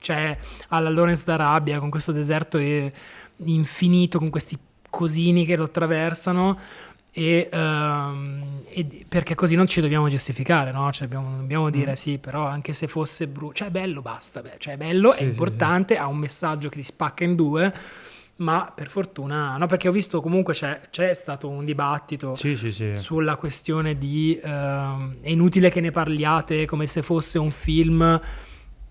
cioè 0.00 0.36
alla 0.68 0.90
Lawrence 0.90 1.24
d'Arabia, 1.24 1.78
con 1.78 1.90
questo 1.90 2.12
deserto 2.12 2.58
infinito, 3.44 4.18
con 4.18 4.30
questi 4.30 4.58
cosini 4.90 5.44
che 5.44 5.56
lo 5.56 5.64
attraversano 5.64 6.58
e, 7.18 7.48
um, 7.52 8.62
e, 8.68 9.04
perché 9.08 9.34
così 9.34 9.54
non 9.56 9.66
ci 9.66 9.80
dobbiamo 9.80 10.08
giustificare, 10.08 10.70
no? 10.70 10.92
Cioè 10.92 11.08
dobbiamo, 11.08 11.36
dobbiamo, 11.36 11.70
dire 11.70 11.92
mm. 11.92 11.94
sì, 11.94 12.18
però 12.18 12.46
anche 12.46 12.72
se 12.72 12.86
fosse 12.86 13.26
brutto, 13.26 13.54
cioè 13.54 13.68
è 13.68 13.70
bello, 13.70 14.02
basta, 14.02 14.40
beh, 14.40 14.56
cioè 14.58 14.74
è 14.74 14.76
bello, 14.76 15.12
sì, 15.12 15.20
è 15.20 15.22
importante, 15.24 15.94
sì, 15.94 16.00
sì. 16.00 16.06
ha 16.06 16.08
un 16.08 16.18
messaggio 16.18 16.68
che 16.68 16.76
ti 16.76 16.84
spacca 16.84 17.24
in 17.24 17.34
due, 17.34 17.74
ma 18.38 18.72
per 18.74 18.88
fortuna, 18.88 19.56
no, 19.56 19.66
perché 19.66 19.88
ho 19.88 19.92
visto 19.92 20.20
comunque 20.20 20.54
c'è, 20.54 20.80
c'è 20.90 21.12
stato 21.14 21.48
un 21.48 21.64
dibattito 21.64 22.34
sulla 22.94 23.36
questione 23.36 23.98
di 23.98 24.38
uh, 24.40 24.48
è 25.20 25.30
inutile 25.30 25.70
che 25.70 25.80
ne 25.80 25.90
parliate 25.90 26.64
come 26.64 26.86
se 26.86 27.02
fosse 27.02 27.38
un 27.38 27.50
film 27.50 28.20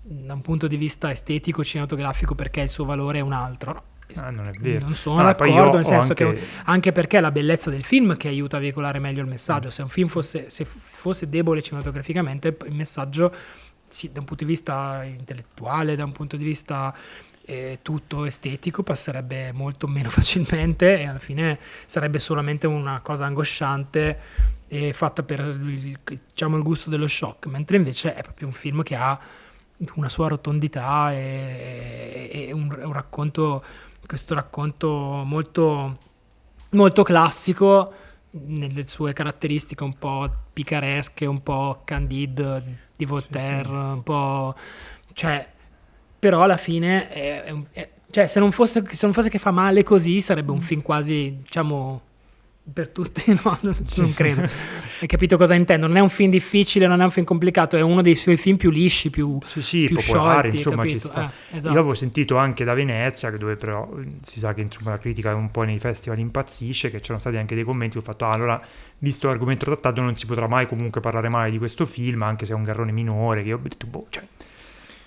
da 0.10 0.34
un 0.34 0.42
punto 0.42 0.68
di 0.68 0.78
vista 0.78 1.12
estetico, 1.12 1.64
cinematografico, 1.64 2.36
perché 2.36 2.62
il 2.62 2.70
suo 2.70 2.86
valore 2.86 3.20
è 3.20 3.22
un 3.22 3.34
altro. 3.34 3.74
No? 3.74 4.22
Ah, 4.22 4.30
non 4.30 4.48
è 4.48 4.52
vero. 4.52 4.86
Non 4.86 4.96
sono 4.96 5.20
allora, 5.20 5.34
d'accordo, 5.34 5.76
nel 5.76 5.86
senso 5.86 6.10
anche... 6.12 6.34
che 6.34 6.42
anche 6.64 6.92
perché 6.94 7.18
è 7.18 7.22
la 7.22 7.32
bellezza 7.32 7.70
del 7.70 7.84
film 7.84 8.16
che 8.16 8.30
aiuta 8.30 8.58
a 8.58 8.60
veicolare 8.60 9.00
meglio 9.00 9.22
il 9.22 9.28
messaggio. 9.28 9.68
Mm. 9.68 9.72
Se 9.72 9.82
un 9.82 9.90
film 9.90 10.08
fosse, 10.08 10.50
se 10.50 10.66
fosse 10.66 11.28
debole 11.30 11.62
cinematograficamente, 11.62 12.58
il 12.68 12.76
messaggio 12.76 13.34
sì, 13.88 14.12
da 14.12 14.20
un 14.20 14.26
punto 14.26 14.44
di 14.44 14.50
vista 14.50 15.04
intellettuale, 15.04 15.96
da 15.96 16.06
un 16.06 16.12
punto 16.12 16.38
di 16.38 16.44
vista 16.44 16.94
eh, 17.48 17.80
tutto 17.82 18.26
estetico, 18.26 18.84
passerebbe 18.84 19.52
molto 19.54 19.88
meno 19.88 20.10
facilmente 20.12 21.00
e 21.00 21.08
alla 21.08 21.20
fine 21.20 21.58
sarebbe 21.86 22.20
solamente 22.20 22.68
una 22.68 23.00
cosa 23.02 23.26
angosciante 23.26 24.20
e 24.68 24.92
fatta 24.92 25.24
per 25.24 25.56
diciamo, 25.56 26.58
il 26.58 26.64
gusto 26.64 26.90
dello 26.90 27.08
shock, 27.08 27.48
mentre 27.48 27.78
invece 27.78 28.14
è 28.14 28.22
proprio 28.22 28.48
un 28.48 28.54
film 28.54 28.84
che 28.84 28.96
ha 28.96 29.18
una 29.94 30.10
sua 30.10 30.28
rotondità 30.28 31.14
e, 31.14 32.30
e 32.32 32.52
un, 32.52 32.76
un 32.84 32.92
racconto 32.92 33.64
questo 34.06 34.34
racconto 34.34 34.90
molto, 35.26 36.00
molto 36.72 37.04
classico 37.04 37.94
nelle 38.32 38.88
sue 38.88 39.14
caratteristiche 39.14 39.84
un 39.84 39.98
po' 39.98 40.30
picaresche, 40.54 41.26
un 41.26 41.44
po' 41.44 41.82
candide 41.84 42.86
di 42.96 43.06
Voltaire, 43.06 43.64
sì, 43.64 43.70
sì. 43.70 43.76
un 43.76 44.04
po'... 44.04 44.56
cioè, 45.14 45.48
però 46.20 46.44
alla 46.44 46.58
fine 46.58 47.10
è, 47.10 47.44
è, 47.44 47.54
è, 47.72 47.90
cioè, 48.10 48.28
se 48.28 48.40
non, 48.40 48.52
fosse, 48.52 48.84
se 48.90 49.06
non 49.06 49.14
fosse 49.14 49.30
che 49.30 49.40
fa 49.40 49.52
male 49.52 49.84
così 49.84 50.22
sarebbe 50.22 50.52
un 50.52 50.58
mm. 50.58 50.62
film 50.62 50.82
quasi, 50.82 51.38
diciamo, 51.44 52.02
per 52.72 52.90
tutti, 52.90 53.24
no, 53.44 53.58
non, 53.62 53.76
non 53.96 54.14
credo. 54.14 54.42
Hai 55.00 55.08
capito 55.08 55.38
cosa 55.38 55.54
intendo? 55.54 55.88
Non 55.88 55.98
è 55.98 56.00
un 56.00 56.10
film 56.10 56.32
difficile, 56.32 56.88
non 56.88 57.02
è 57.02 57.04
un 57.04 57.12
film 57.12 57.26
complicato, 57.26 57.78
è 57.78 57.82
uno 57.82 58.02
dei 58.02 58.16
suoi 58.16 58.36
film 58.36 58.58
più 58.58 58.70
lisci, 58.70 59.10
più, 59.10 59.38
sì, 59.44 59.62
sì, 59.62 59.86
più 59.86 59.96
popolari, 59.98 60.50
sciolti, 60.50 60.58
insomma, 60.58 60.86
ci 60.86 61.00
sta. 61.00 61.26
Eh, 61.26 61.58
esatto. 61.58 61.68
Io 61.72 61.76
l'avevo 61.76 61.94
sentito 61.94 62.36
anche 62.38 62.64
da 62.64 62.74
Venezia, 62.74 63.30
dove 63.32 63.56
però 63.56 63.90
si 64.22 64.40
sa 64.40 64.54
che 64.54 64.62
insomma, 64.62 64.92
la 64.92 64.98
critica 64.98 65.34
un 65.36 65.52
po' 65.52 65.64
nei 65.64 65.80
festival 65.80 66.20
impazzisce, 66.20 66.90
che 66.90 67.00
c'erano 67.00 67.20
stati 67.20 67.38
anche 67.38 67.56
dei 67.56 67.64
commenti, 67.64 67.98
ho 67.98 68.02
fatto, 68.02 68.26
ah, 68.26 68.32
allora, 68.32 68.62
visto 68.98 69.28
l'argomento 69.28 69.66
trattato, 69.66 70.02
non 70.02 70.16
si 70.16 70.26
potrà 70.26 70.48
mai 70.48 70.68
comunque 70.68 71.00
parlare 71.00 71.30
male 71.30 71.52
di 71.52 71.58
questo 71.58 71.86
film, 71.86 72.24
anche 72.24 72.46
se 72.46 72.54
è 72.54 72.56
un 72.56 72.64
garrone 72.64 72.92
minore, 72.92 73.44
che 73.44 73.50
io 73.50 73.58
ho 73.58 73.62
detto, 73.62 73.86
boh, 73.86 74.08
cioè 74.10 74.24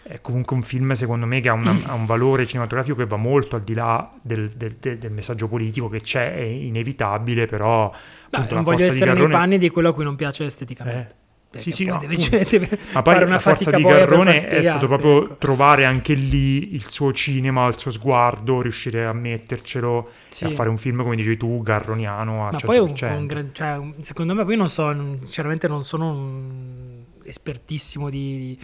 è 0.03 0.21
comunque 0.21 0.57
un 0.57 0.63
film 0.63 0.93
secondo 0.93 1.27
me 1.27 1.41
che 1.41 1.49
ha, 1.49 1.53
una, 1.53 1.77
ha, 1.87 1.95
un 1.95 2.07
valore 2.07 2.47
cinematografico 2.47 2.97
che 2.97 3.07
va 3.07 3.17
molto 3.17 3.57
al 3.57 3.63
di 3.63 3.75
là 3.75 4.09
del, 4.23 4.49
del, 4.49 4.77
del, 4.77 5.11
messaggio 5.11 5.49
politico 5.49 5.89
che 5.89 6.01
c'è, 6.01 6.35
è 6.35 6.43
inevitabile, 6.43 7.47
però... 7.47 7.93
Beh, 8.29 8.47
non 8.51 8.63
voglio 8.63 8.85
essere 8.85 9.07
Garrone... 9.07 9.27
nei 9.27 9.31
panni 9.31 9.59
di 9.59 9.69
quello 9.71 9.91
a 9.91 9.95
cui 9.95 10.05
non 10.05 10.17
piace 10.17 10.45
esteticamente. 10.45 11.15
Eh. 11.15 11.29
Sì, 11.59 11.73
sì, 11.73 11.85
no, 11.85 11.99
deve, 11.99 12.15
deve 12.49 12.79
ma 12.93 13.03
poi 13.03 13.25
una 13.25 13.41
forza 13.41 13.73
di 13.73 13.83
Garrone 13.83 14.47
è 14.47 14.63
stato 14.63 14.87
proprio 14.87 15.25
ecco. 15.25 15.37
trovare 15.37 15.85
anche 15.85 16.15
lì 16.15 16.75
il 16.75 16.89
suo 16.89 17.13
cinema, 17.13 17.67
il 17.67 17.77
suo 17.77 17.91
sguardo, 17.91 18.63
riuscire 18.63 19.05
a 19.05 19.13
mettercelo 19.13 20.11
sì. 20.29 20.45
e 20.45 20.47
a 20.47 20.51
fare 20.51 20.69
un 20.69 20.79
film 20.79 21.03
come 21.03 21.17
dicevi 21.17 21.37
tu, 21.37 21.61
garroniano 21.61 22.47
a 22.47 22.53
Ma 22.53 22.57
100%. 22.57 22.65
poi 22.65 22.79
un, 22.79 22.95
un 23.01 23.27
gran, 23.27 23.51
cioè, 23.53 23.81
secondo 24.01 24.33
me, 24.33 24.45
poi 24.45 24.57
non 24.57 24.69
so, 24.69 24.93
sinceramente 24.93 25.67
non 25.67 25.83
sono 25.83 26.11
un 26.11 27.03
espertissimo 27.25 28.09
di, 28.11 28.57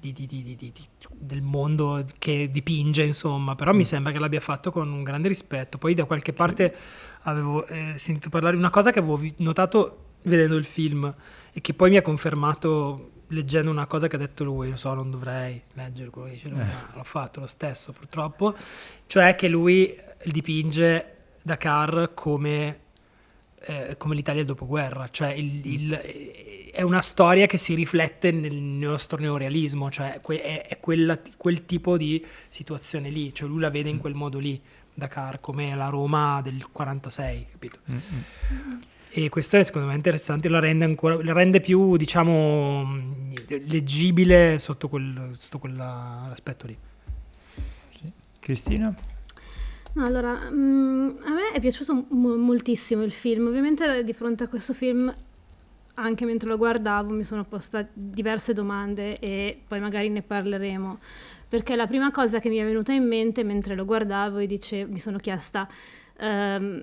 di, 0.00 0.12
di, 0.12 0.72
del 1.10 1.42
mondo 1.42 2.04
che 2.18 2.50
dipinge, 2.50 3.02
insomma, 3.02 3.54
però 3.54 3.72
mm. 3.72 3.76
mi 3.76 3.84
sembra 3.84 4.12
che 4.12 4.18
l'abbia 4.18 4.40
fatto 4.40 4.70
con 4.70 4.90
un 4.90 5.02
grande 5.02 5.28
rispetto. 5.28 5.78
Poi 5.78 5.94
da 5.94 6.04
qualche 6.04 6.32
parte 6.32 6.74
avevo 7.22 7.66
eh, 7.66 7.94
sentito 7.96 8.28
parlare 8.28 8.54
di 8.54 8.60
una 8.60 8.70
cosa 8.70 8.90
che 8.90 8.98
avevo 8.98 9.20
notato 9.38 10.04
vedendo 10.22 10.56
il 10.56 10.64
film 10.64 11.12
e 11.52 11.60
che 11.60 11.74
poi 11.74 11.90
mi 11.90 11.96
ha 11.96 12.02
confermato 12.02 13.10
leggendo 13.28 13.70
una 13.70 13.86
cosa 13.86 14.08
che 14.08 14.16
ha 14.16 14.18
detto 14.18 14.44
lui, 14.44 14.70
lo 14.70 14.76
so, 14.76 14.94
non 14.94 15.10
dovrei 15.10 15.62
leggere 15.74 16.10
quello 16.10 16.28
che 16.28 16.34
dice 16.34 16.48
lui, 16.48 16.60
eh. 16.60 16.64
ma 16.64 16.92
l'ho 16.94 17.04
fatto 17.04 17.40
lo 17.40 17.46
stesso 17.46 17.92
purtroppo, 17.92 18.54
cioè 19.06 19.34
che 19.34 19.48
lui 19.48 19.94
dipinge 20.24 21.16
Dakar 21.42 22.12
come 22.14 22.80
eh, 23.60 23.96
come 23.96 24.14
l'Italia 24.14 24.44
del 24.44 24.54
dopoguerra, 24.54 25.08
cioè 25.10 25.30
il, 25.30 25.66
il, 25.66 25.90
è 26.72 26.82
una 26.82 27.02
storia 27.02 27.46
che 27.46 27.58
si 27.58 27.74
riflette 27.74 28.30
nel 28.30 28.54
nostro 28.54 29.18
neorealismo, 29.18 29.90
cioè 29.90 30.20
è, 30.20 30.66
è 30.66 30.80
quella, 30.80 31.18
quel 31.36 31.66
tipo 31.66 31.96
di 31.96 32.24
situazione 32.48 33.10
lì, 33.10 33.34
cioè 33.34 33.48
lui 33.48 33.60
la 33.60 33.70
vede 33.70 33.88
in 33.88 33.98
quel 33.98 34.14
modo 34.14 34.38
lì, 34.38 34.60
Dakar, 34.94 35.40
come 35.40 35.74
la 35.74 35.88
Roma 35.88 36.40
del 36.42 36.70
46, 36.70 37.46
capito? 37.50 37.78
Mm-hmm. 37.90 38.80
E 39.10 39.28
questo 39.30 39.56
è 39.56 39.62
secondo 39.62 39.88
me 39.88 39.94
interessante, 39.94 40.48
la 40.48 40.60
rende, 40.60 40.84
ancora, 40.84 41.22
la 41.22 41.32
rende 41.32 41.60
più, 41.60 41.96
diciamo, 41.96 43.24
leggibile 43.46 44.58
sotto, 44.58 44.88
quel, 44.88 45.30
sotto 45.38 45.58
quell'aspetto 45.58 46.66
lì. 46.66 46.78
Cristina? 48.38 48.94
No, 49.94 50.04
allora, 50.04 50.50
mh, 50.50 50.56
mm, 50.56 51.08
a 51.24 51.30
me 51.30 51.52
è 51.52 51.60
piaciuto 51.60 52.06
mo- 52.10 52.36
moltissimo 52.36 53.02
il 53.02 53.12
film. 53.12 53.46
Ovviamente 53.46 54.04
di 54.04 54.12
fronte 54.12 54.44
a 54.44 54.48
questo 54.48 54.72
film, 54.72 55.14
anche 55.94 56.24
mentre 56.24 56.48
lo 56.48 56.56
guardavo, 56.56 57.12
mi 57.12 57.24
sono 57.24 57.44
posta 57.44 57.86
diverse 57.92 58.52
domande 58.52 59.18
e 59.18 59.60
poi 59.66 59.80
magari 59.80 60.08
ne 60.08 60.22
parleremo. 60.22 60.98
Perché 61.48 61.76
la 61.76 61.86
prima 61.86 62.10
cosa 62.10 62.40
che 62.40 62.48
mi 62.48 62.58
è 62.58 62.64
venuta 62.64 62.92
in 62.92 63.06
mente 63.06 63.42
mentre 63.42 63.74
lo 63.74 63.84
guardavo 63.84 64.38
e 64.38 64.46
dice, 64.46 64.84
mi 64.86 64.98
sono 64.98 65.16
chiesta 65.18 65.66
um, 66.20 66.82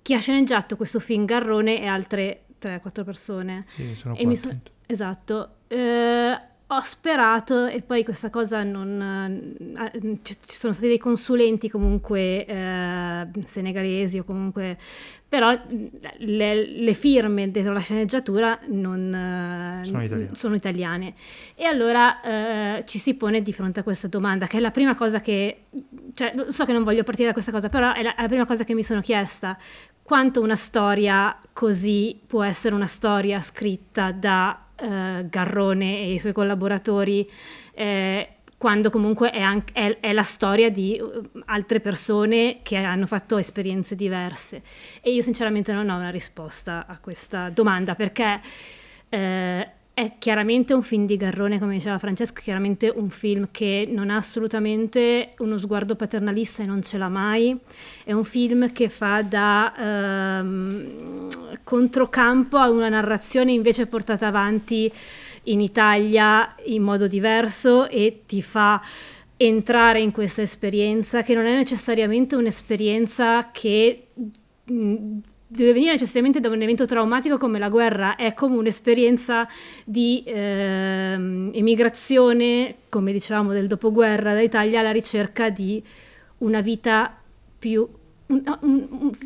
chi 0.00 0.14
ha 0.14 0.18
sceneggiato 0.18 0.76
questo 0.76 1.00
film 1.00 1.24
Garrone 1.24 1.80
e 1.80 1.86
altre 1.86 2.44
3-4 2.60 3.04
persone. 3.04 3.64
Sì, 3.66 3.94
sono 3.94 4.16
e 4.16 4.36
so- 4.36 4.60
Esatto. 4.86 5.56
Uh, 5.68 6.50
ho 6.74 6.80
sperato 6.80 7.66
e 7.66 7.82
poi 7.82 8.02
questa 8.02 8.30
cosa 8.30 8.62
non... 8.62 9.54
Eh, 9.92 10.18
ci 10.22 10.36
sono 10.46 10.72
stati 10.72 10.88
dei 10.88 10.98
consulenti 10.98 11.68
comunque 11.68 12.46
eh, 12.46 13.26
senegalesi 13.46 14.18
o 14.18 14.24
comunque... 14.24 14.78
però 15.28 15.58
le, 16.18 16.66
le, 16.66 16.94
firme 16.94 17.50
della 17.50 17.80
sceneggiatura 17.80 18.58
non, 18.68 19.12
eh, 19.12 19.84
sono, 19.84 20.02
italiane. 20.02 20.34
sono, 20.34 20.54
italiane. 20.54 21.14
E 21.54 21.64
allora 21.64 22.20
eh, 22.22 22.84
ci 22.86 22.98
si 22.98 23.14
pone 23.14 23.42
di 23.42 23.52
fronte 23.52 23.80
a 23.80 23.82
questa 23.82 24.08
domanda, 24.08 24.46
che 24.46 24.56
è 24.56 24.60
la 24.60 24.70
prima 24.70 24.94
cosa 24.94 25.20
che... 25.20 25.64
Cioè, 26.14 26.46
so 26.48 26.64
che 26.64 26.72
non 26.72 26.84
voglio 26.84 27.04
partire 27.04 27.28
da 27.28 27.32
questa 27.34 27.52
cosa, 27.52 27.68
però 27.68 27.92
è 27.92 28.02
la, 28.02 28.14
è 28.14 28.22
la 28.22 28.28
prima 28.28 28.46
cosa 28.46 28.64
che 28.64 28.74
mi 28.74 28.82
sono 28.82 29.00
chiesta. 29.00 29.58
Quanto 30.02 30.40
una 30.40 30.56
storia 30.56 31.38
così 31.52 32.18
può 32.26 32.42
essere 32.42 32.74
una 32.74 32.86
storia 32.86 33.40
scritta 33.40 34.10
da 34.10 34.61
eh, 34.76 35.26
Garrone 35.28 35.98
e 35.98 36.12
i 36.14 36.18
suoi 36.18 36.32
collaboratori, 36.32 37.28
eh, 37.74 38.28
quando 38.56 38.90
comunque 38.90 39.30
è, 39.30 39.40
anche, 39.40 39.72
è, 39.72 39.98
è, 39.98 40.12
la 40.12 40.22
storia 40.22 40.70
di 40.70 40.96
uh, 41.00 41.42
altre 41.46 41.80
persone 41.80 42.60
che 42.62 42.76
hanno 42.76 43.06
fatto 43.06 43.36
esperienze 43.36 43.96
diverse. 43.96 44.62
E 45.00 45.12
io 45.12 45.20
sinceramente 45.22 45.72
non 45.72 45.88
ho 45.88 45.96
una 45.96 46.10
risposta 46.10 46.86
a 46.86 46.98
questa 47.00 47.50
domanda 47.50 47.96
perché 47.96 48.40
eh, 49.08 49.68
è 49.94 50.12
chiaramente 50.18 50.72
un 50.72 50.82
film 50.82 51.04
di 51.04 51.18
Garrone, 51.18 51.58
come 51.58 51.74
diceva 51.74 51.98
Francesco, 51.98 52.40
chiaramente 52.42 52.88
un 52.88 53.10
film 53.10 53.48
che 53.50 53.86
non 53.90 54.08
ha 54.08 54.16
assolutamente 54.16 55.34
uno 55.38 55.58
sguardo 55.58 55.96
paternalista 55.96 56.62
e 56.62 56.66
non 56.66 56.82
ce 56.82 56.96
l'ha 56.96 57.10
mai. 57.10 57.56
È 58.02 58.12
un 58.12 58.24
film 58.24 58.72
che 58.72 58.88
fa 58.88 59.20
da 59.22 59.74
ehm, 60.38 61.58
controcampo 61.62 62.56
a 62.56 62.70
una 62.70 62.88
narrazione 62.88 63.52
invece 63.52 63.86
portata 63.86 64.26
avanti 64.26 64.90
in 65.44 65.60
Italia 65.60 66.54
in 66.64 66.82
modo 66.82 67.06
diverso 67.06 67.86
e 67.88 68.22
ti 68.24 68.40
fa 68.40 68.80
entrare 69.36 70.00
in 70.00 70.10
questa 70.10 70.40
esperienza 70.40 71.22
che 71.22 71.34
non 71.34 71.44
è 71.44 71.54
necessariamente 71.54 72.34
un'esperienza 72.34 73.50
che 73.52 74.06
deve 75.52 75.72
venire 75.72 75.92
necessariamente 75.92 76.40
da 76.40 76.48
un 76.48 76.60
evento 76.62 76.86
traumatico 76.86 77.36
come 77.36 77.58
la 77.58 77.68
guerra, 77.68 78.16
è 78.16 78.32
come 78.34 78.56
un'esperienza 78.56 79.46
di 79.84 80.22
eh, 80.24 81.12
emigrazione, 81.52 82.76
come 82.88 83.12
dicevamo, 83.12 83.52
del 83.52 83.66
dopoguerra 83.66 84.32
dall'Italia 84.32 84.80
alla 84.80 84.92
ricerca 84.92 85.50
di 85.50 85.82
una 86.38 86.60
vita 86.60 87.16
più 87.58 87.88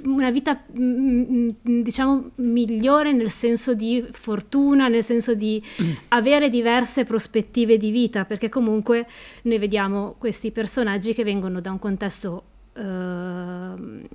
una 0.03 0.31
vita 0.31 0.65
mm, 0.77 1.23
mm, 1.23 1.49
mm, 1.69 1.81
diciamo 1.83 2.31
migliore 2.37 3.13
nel 3.13 3.31
senso 3.31 3.73
di 3.75 4.05
fortuna, 4.11 4.89
nel 4.89 5.05
senso 5.05 5.35
di 5.35 5.63
avere 6.09 6.49
diverse 6.49 7.05
prospettive 7.05 7.77
di 7.79 7.91
vita, 7.91 8.25
perché 8.25 8.49
comunque 8.49 9.07
noi 9.43 9.59
vediamo 9.59 10.17
questi 10.19 10.51
personaggi 10.51 11.15
che 11.15 11.23
vengono 11.23 11.61
da 11.61 11.71
un 11.71 11.79
contesto 11.79 12.43
eh, 12.73 14.09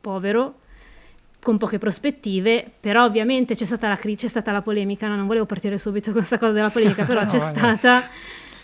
povero, 0.00 0.54
con 1.40 1.56
poche 1.56 1.78
prospettive, 1.78 2.70
però 2.80 3.04
ovviamente 3.04 3.54
c'è 3.54 3.64
stata 3.64 3.88
la, 3.88 3.96
c'è 3.96 4.28
stata 4.28 4.52
la 4.52 4.62
polemica, 4.62 5.06
no? 5.08 5.16
non 5.16 5.26
volevo 5.26 5.46
partire 5.46 5.78
subito 5.78 6.06
con 6.06 6.14
questa 6.14 6.38
cosa 6.38 6.52
della 6.52 6.70
polemica, 6.70 7.04
però 7.04 7.20
no, 7.22 7.26
c'è 7.26 7.38
stata 7.38 8.08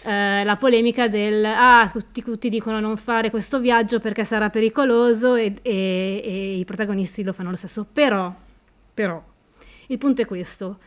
eh, 0.02 0.44
la 0.44 0.56
polemica 0.56 1.08
del 1.08 1.44
ah, 1.44 1.88
tutti, 1.90 2.22
tutti, 2.22 2.48
dicono 2.50 2.78
non 2.78 2.96
fare 2.98 3.30
questo 3.30 3.58
viaggio 3.58 4.00
perché 4.00 4.24
sarà 4.24 4.50
pericoloso 4.50 5.34
e, 5.34 5.54
e, 5.62 6.22
e, 6.22 6.56
i 6.58 6.64
protagonisti 6.64 7.22
lo 7.22 7.32
fanno 7.32 7.50
lo 7.50 7.56
stesso. 7.56 7.86
Però, 7.90 8.34
però 8.92 9.22
il 9.86 9.98
punto 9.98 10.20
è 10.20 10.26
questo. 10.26 10.78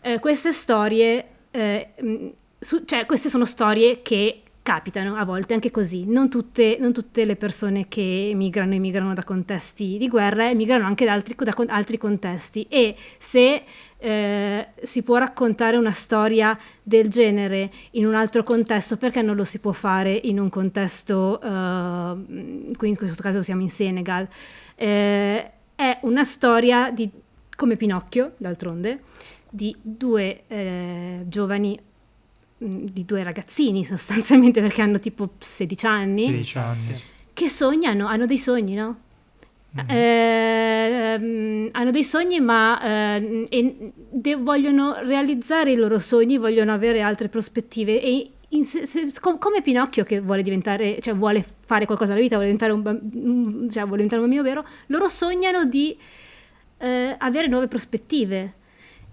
Eh, 0.00 0.20
queste 0.20 0.52
storie, 0.52 1.26
eh, 1.50 2.34
su, 2.58 2.84
cioè 2.84 3.04
queste 3.06 3.28
sono 3.28 3.44
storie 3.44 4.00
che 4.02 4.41
capitano 4.62 5.16
a 5.16 5.24
volte 5.24 5.54
anche 5.54 5.70
così. 5.70 6.06
Non 6.06 6.30
tutte, 6.30 6.76
non 6.78 6.92
tutte 6.92 7.24
le 7.24 7.36
persone 7.36 7.88
che 7.88 8.28
emigrano 8.30 8.74
emigrano 8.74 9.12
da 9.12 9.24
contesti 9.24 9.98
di 9.98 10.08
guerra, 10.08 10.48
emigrano 10.48 10.86
anche 10.86 11.04
da 11.04 11.12
altri, 11.12 11.34
da 11.36 11.52
altri 11.66 11.98
contesti. 11.98 12.66
E 12.68 12.94
se 13.18 13.64
eh, 13.98 14.68
si 14.82 15.02
può 15.02 15.16
raccontare 15.16 15.76
una 15.76 15.90
storia 15.90 16.56
del 16.82 17.08
genere 17.08 17.70
in 17.92 18.06
un 18.06 18.14
altro 18.14 18.44
contesto, 18.44 18.96
perché 18.96 19.20
non 19.20 19.36
lo 19.36 19.44
si 19.44 19.58
può 19.58 19.72
fare 19.72 20.12
in 20.12 20.38
un 20.38 20.48
contesto, 20.48 21.40
eh, 21.40 22.76
qui 22.76 22.88
in 22.88 22.96
questo 22.96 23.20
caso 23.20 23.42
siamo 23.42 23.62
in 23.62 23.70
Senegal, 23.70 24.28
eh, 24.76 25.50
è 25.74 25.98
una 26.02 26.24
storia 26.24 26.90
di, 26.90 27.10
come 27.56 27.76
Pinocchio, 27.76 28.34
d'altronde, 28.36 29.02
di 29.50 29.74
due 29.82 30.44
eh, 30.46 31.24
giovani 31.26 31.78
di 32.62 33.04
due 33.04 33.22
ragazzini 33.22 33.84
sostanzialmente 33.86 34.60
perché 34.60 34.82
hanno 34.82 34.98
tipo 34.98 35.30
16 35.38 35.86
anni, 35.86 36.20
16 36.22 36.58
anni. 36.58 37.00
che 37.32 37.48
sognano, 37.48 38.06
hanno 38.06 38.26
dei 38.26 38.38
sogni, 38.38 38.74
no? 38.74 38.96
Mm-hmm. 39.74 39.88
Eh, 39.88 41.70
hanno 41.72 41.90
dei 41.90 42.04
sogni 42.04 42.40
ma 42.40 43.16
eh, 43.16 43.92
de- 44.10 44.36
vogliono 44.36 44.96
realizzare 45.02 45.72
i 45.72 45.76
loro 45.76 45.98
sogni, 45.98 46.36
vogliono 46.36 46.72
avere 46.72 47.00
altre 47.00 47.28
prospettive 47.28 48.02
e 48.02 48.30
in, 48.48 48.64
se, 48.66 48.84
se, 48.84 49.10
com- 49.20 49.38
come 49.38 49.62
Pinocchio 49.62 50.04
che 50.04 50.20
vuole 50.20 50.42
diventare, 50.42 51.00
cioè 51.00 51.14
vuole 51.14 51.42
fare 51.64 51.86
qualcosa 51.86 52.10
nella 52.12 52.22
vita, 52.22 52.36
vuole 52.36 52.52
diventare 52.52 52.72
un, 52.72 52.82
bamb- 52.82 53.72
cioè 53.72 53.84
vuole 53.84 54.02
diventare 54.02 54.20
un 54.20 54.28
bambino 54.28 54.42
vero, 54.42 54.66
loro 54.88 55.08
sognano 55.08 55.64
di 55.64 55.96
eh, 56.78 57.14
avere 57.18 57.46
nuove 57.46 57.68
prospettive 57.68 58.54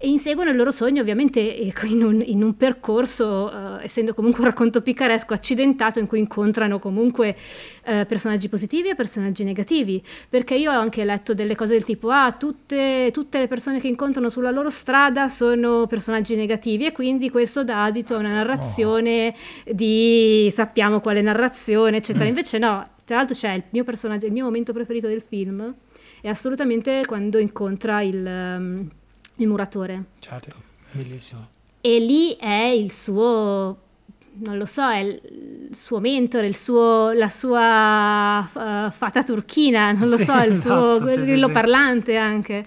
e 0.02 0.08
inseguono 0.08 0.48
il 0.48 0.56
loro 0.56 0.70
sogno 0.70 1.02
ovviamente 1.02 1.40
in 1.40 2.02
un, 2.02 2.22
in 2.24 2.42
un 2.42 2.56
percorso, 2.56 3.52
uh, 3.52 3.82
essendo 3.82 4.14
comunque 4.14 4.40
un 4.40 4.46
racconto 4.46 4.80
picaresco, 4.80 5.34
accidentato 5.34 5.98
in 5.98 6.06
cui 6.06 6.18
incontrano 6.20 6.78
comunque 6.78 7.36
uh, 7.84 8.06
personaggi 8.06 8.48
positivi 8.48 8.88
e 8.88 8.94
personaggi 8.94 9.44
negativi, 9.44 10.02
perché 10.26 10.54
io 10.54 10.72
ho 10.72 10.78
anche 10.78 11.04
letto 11.04 11.34
delle 11.34 11.54
cose 11.54 11.74
del 11.74 11.84
tipo, 11.84 12.08
ah, 12.08 12.32
tutte, 12.32 13.10
tutte 13.12 13.40
le 13.40 13.46
persone 13.46 13.78
che 13.78 13.88
incontrano 13.88 14.30
sulla 14.30 14.50
loro 14.50 14.70
strada 14.70 15.28
sono 15.28 15.84
personaggi 15.86 16.34
negativi 16.34 16.86
e 16.86 16.92
quindi 16.92 17.28
questo 17.28 17.62
dà 17.62 17.84
adito 17.84 18.14
a 18.14 18.20
una 18.20 18.32
narrazione 18.32 19.34
oh. 19.66 19.72
di 19.74 20.50
sappiamo 20.50 21.00
quale 21.00 21.20
narrazione, 21.20 21.98
eccetera. 21.98 22.24
Mm. 22.24 22.28
Invece 22.28 22.56
no, 22.56 22.88
tra 23.04 23.16
l'altro 23.16 23.34
c'è 23.34 23.52
il 23.52 23.64
mio 23.68 23.84
personaggio, 23.84 24.24
il 24.24 24.32
mio 24.32 24.44
momento 24.44 24.72
preferito 24.72 25.08
del 25.08 25.20
film, 25.20 25.74
è 26.22 26.28
assolutamente 26.28 27.02
quando 27.04 27.36
incontra 27.36 28.00
il... 28.00 28.24
Um, 28.24 28.90
il 29.42 29.48
muratore. 29.48 30.04
Certo, 30.18 30.56
bellissimo. 30.92 31.48
E 31.80 31.98
lì 31.98 32.36
è 32.38 32.66
il 32.66 32.92
suo, 32.92 33.78
non 34.32 34.58
lo 34.58 34.66
so, 34.66 34.88
è 34.88 34.98
il 34.98 35.70
suo 35.74 35.98
mentore, 35.98 36.46
il 36.46 36.56
suo, 36.56 37.12
la 37.12 37.28
sua 37.28 38.40
uh, 38.40 38.90
fata 38.90 39.22
turchina, 39.22 39.92
non 39.92 40.08
lo 40.08 40.18
sì, 40.18 40.24
so, 40.24 40.36
il 40.38 40.52
esatto, 40.52 40.96
suo 40.96 41.06
sì, 41.06 41.20
grillo 41.20 41.46
sì, 41.46 41.52
parlante 41.52 42.16
anche. 42.16 42.64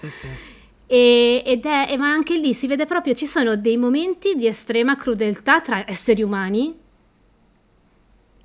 E, 0.87 1.43
ed 1.45 1.65
è, 1.65 1.95
ma 1.97 2.11
anche 2.11 2.37
lì 2.37 2.53
si 2.53 2.67
vede 2.67 2.85
proprio, 2.85 3.13
ci 3.13 3.25
sono 3.25 3.55
dei 3.55 3.77
momenti 3.77 4.35
di 4.35 4.47
estrema 4.47 4.95
crudeltà 4.95 5.61
tra 5.61 5.87
esseri 5.87 6.21
umani. 6.23 6.81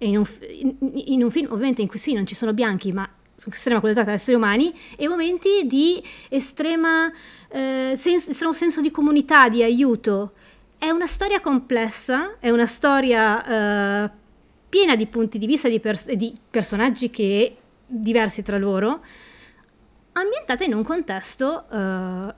E 0.01 0.07
in 0.07 0.17
un, 0.17 0.25
in, 0.51 0.77
in 1.07 1.23
un 1.23 1.31
film, 1.31 1.51
ovviamente, 1.51 1.83
in 1.83 1.89
cui 1.89 1.99
sì, 1.99 2.13
non 2.13 2.25
ci 2.25 2.35
sono 2.35 2.53
bianchi, 2.53 2.93
ma 2.93 3.09
estrema 3.53 3.79
crudeltà 3.79 4.05
tra 4.05 4.13
esseri 4.13 4.37
umani, 4.37 4.73
e 4.97 5.09
momenti 5.09 5.67
di 5.67 6.03
estrema 6.29 7.11
eh, 7.49 7.95
senso, 7.97 8.31
estremo 8.31 8.53
senso 8.53 8.81
di 8.81 8.91
comunità, 8.91 9.49
di 9.49 9.63
aiuto. 9.63 10.33
È 10.79 10.91
una 10.91 11.07
storia 11.07 11.41
complessa, 11.41 12.39
è 12.39 12.51
una 12.51 12.67
storia 12.67 14.05
eh, 14.05 14.11
piena 14.69 14.97
di 14.97 15.07
punti 15.07 15.39
di 15.39 15.47
vista 15.47 15.69
di, 15.69 15.81
pers- 15.81 16.13
di 16.13 16.37
personaggi 16.51 17.11
che 17.11 17.57
diversi 17.87 18.43
tra 18.43 18.59
loro, 18.59 19.01
ambientata 20.13 20.65
in 20.65 20.75
un 20.75 20.85
contesto 20.85 21.65
eh, 21.71 22.35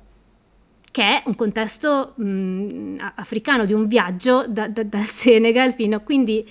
che 0.91 1.03
è 1.03 1.23
un 1.27 1.35
contesto 1.35 2.15
mh, 2.17 3.13
africano 3.17 3.65
di 3.65 3.73
un 3.73 3.87
viaggio 3.87 4.45
da, 4.49 4.69
da, 4.69 4.83
dal 4.83 5.05
Senegal 5.07 5.73
fino 5.73 6.01
quindi 6.03 6.45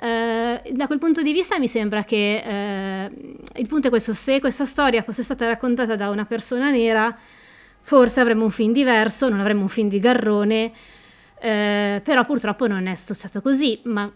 eh, 0.00 0.62
da 0.72 0.86
quel 0.86 0.98
punto 0.98 1.22
di 1.22 1.32
vista 1.32 1.58
mi 1.58 1.68
sembra 1.68 2.04
che 2.04 2.42
eh, 2.44 3.10
il 3.54 3.66
punto 3.66 3.86
è 3.86 3.90
questo, 3.90 4.12
se 4.12 4.40
questa 4.40 4.64
storia 4.64 5.02
fosse 5.02 5.22
stata 5.22 5.46
raccontata 5.46 5.94
da 5.94 6.10
una 6.10 6.26
persona 6.26 6.70
nera, 6.70 7.16
forse 7.86 8.18
avremmo 8.18 8.42
un 8.42 8.50
film 8.50 8.72
diverso, 8.72 9.28
non 9.28 9.38
avremmo 9.38 9.62
un 9.62 9.68
film 9.68 9.88
di 9.88 10.00
Garrone, 10.00 10.72
eh, 11.38 12.00
però 12.02 12.24
purtroppo 12.24 12.66
non 12.66 12.88
è 12.88 12.94
stato 12.96 13.40
così, 13.40 13.78
ma 13.84 14.12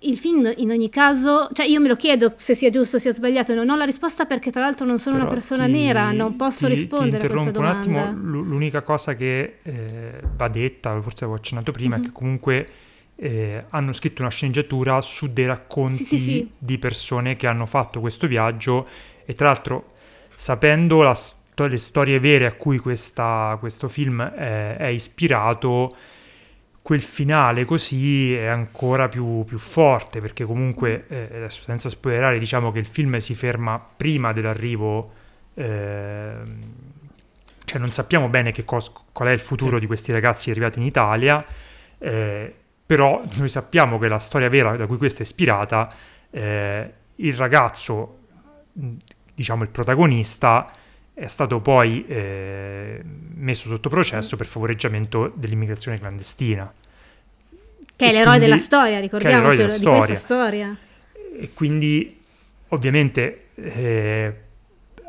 il 0.00 0.18
film 0.18 0.52
in 0.58 0.70
ogni 0.70 0.90
caso, 0.90 1.48
cioè 1.50 1.64
io 1.64 1.80
me 1.80 1.88
lo 1.88 1.96
chiedo 1.96 2.34
se 2.36 2.54
sia 2.54 2.68
giusto 2.68 2.96
o 2.96 2.98
sia 2.98 3.12
sbagliato, 3.12 3.54
non 3.54 3.70
ho 3.70 3.76
la 3.76 3.86
risposta 3.86 4.26
perché 4.26 4.50
tra 4.50 4.60
l'altro 4.60 4.84
non 4.84 4.98
sono 4.98 5.16
Però 5.16 5.28
una 5.28 5.34
persona 5.34 5.64
ti, 5.64 5.72
nera, 5.72 6.12
non 6.12 6.36
posso 6.36 6.66
ti, 6.66 6.74
rispondere 6.74 7.20
ti 7.20 7.24
a 7.24 7.28
questa 7.30 7.50
domanda. 7.52 7.88
un 7.88 7.96
attimo, 7.96 8.42
l'unica 8.42 8.82
cosa 8.82 9.14
che 9.14 9.60
eh, 9.62 10.20
va 10.36 10.48
detta, 10.48 11.00
forse 11.00 11.24
avevo 11.24 11.38
accennato 11.38 11.72
prima, 11.72 11.96
mm-hmm. 11.96 12.04
è 12.04 12.06
che 12.08 12.12
mhm. 12.12 12.14
comunque 12.14 12.68
eh, 13.16 13.64
hanno 13.70 13.94
scritto 13.94 14.20
una 14.20 14.30
sceneggiatura 14.30 15.00
su 15.00 15.32
dei 15.32 15.46
racconti 15.46 16.04
sì, 16.04 16.04
sì, 16.04 16.18
sì. 16.18 16.50
di 16.58 16.76
persone 16.76 17.36
che 17.36 17.46
hanno 17.46 17.64
fatto 17.64 18.00
questo 18.00 18.26
viaggio 18.26 18.86
e 19.24 19.32
tra 19.32 19.46
l'altro 19.46 19.94
sapendo 20.28 21.00
la, 21.00 21.16
le 21.64 21.78
storie 21.78 22.20
vere 22.20 22.46
a 22.46 22.52
cui 22.52 22.78
questa, 22.78 23.56
questo 23.58 23.88
film 23.88 24.22
è, 24.22 24.76
è, 24.76 24.86
ispirato, 24.86 25.96
quel 26.82 27.00
finale 27.00 27.64
così 27.64 28.34
è 28.34 28.46
ancora 28.46 29.08
più, 29.08 29.42
più 29.44 29.58
forte 29.58 30.20
perché 30.20 30.44
comunque, 30.44 31.06
eh, 31.08 31.46
senza 31.48 31.88
spoilerare, 31.88 32.38
diciamo 32.38 32.70
che 32.70 32.78
il 32.78 32.86
film 32.86 33.16
si 33.16 33.34
ferma 33.34 33.78
prima 33.78 34.32
dell'arrivo, 34.32 35.12
eh, 35.54 36.36
cioè 37.64 37.80
non 37.80 37.90
sappiamo 37.90 38.28
bene 38.28 38.52
cos- 38.64 38.92
qual 39.10 39.28
è 39.28 39.32
il 39.32 39.40
futuro 39.40 39.78
di 39.78 39.86
questi 39.86 40.12
ragazzi 40.12 40.50
arrivati 40.50 40.78
in 40.78 40.84
Italia. 40.84 41.44
Eh, 41.98 42.54
però 42.86 43.22
noi 43.34 43.48
sappiamo 43.48 43.98
che 43.98 44.06
la 44.06 44.20
storia 44.20 44.48
vera 44.48 44.76
da 44.76 44.86
cui 44.86 44.96
questa 44.96 45.20
è 45.20 45.22
ispirata, 45.22 45.92
eh, 46.30 46.92
il 47.16 47.34
ragazzo, 47.34 48.18
diciamo 49.34 49.64
il 49.64 49.70
protagonista, 49.70 50.70
è 51.18 51.28
stato 51.28 51.60
poi 51.60 52.04
eh, 52.06 53.00
messo 53.36 53.70
sotto 53.70 53.88
processo 53.88 54.36
per 54.36 54.44
favoreggiamento 54.44 55.32
dell'immigrazione 55.34 55.98
clandestina. 55.98 56.70
Che 57.96 58.04
è 58.04 58.12
l'eroe 58.12 58.24
quindi, 58.24 58.40
della 58.40 58.58
storia, 58.58 59.00
ricordiamoci 59.00 59.64
di 59.64 59.72
storia. 59.72 60.04
questa 60.04 60.14
storia. 60.14 60.76
E 61.40 61.50
quindi, 61.54 62.20
ovviamente, 62.68 63.46
eh, 63.54 64.34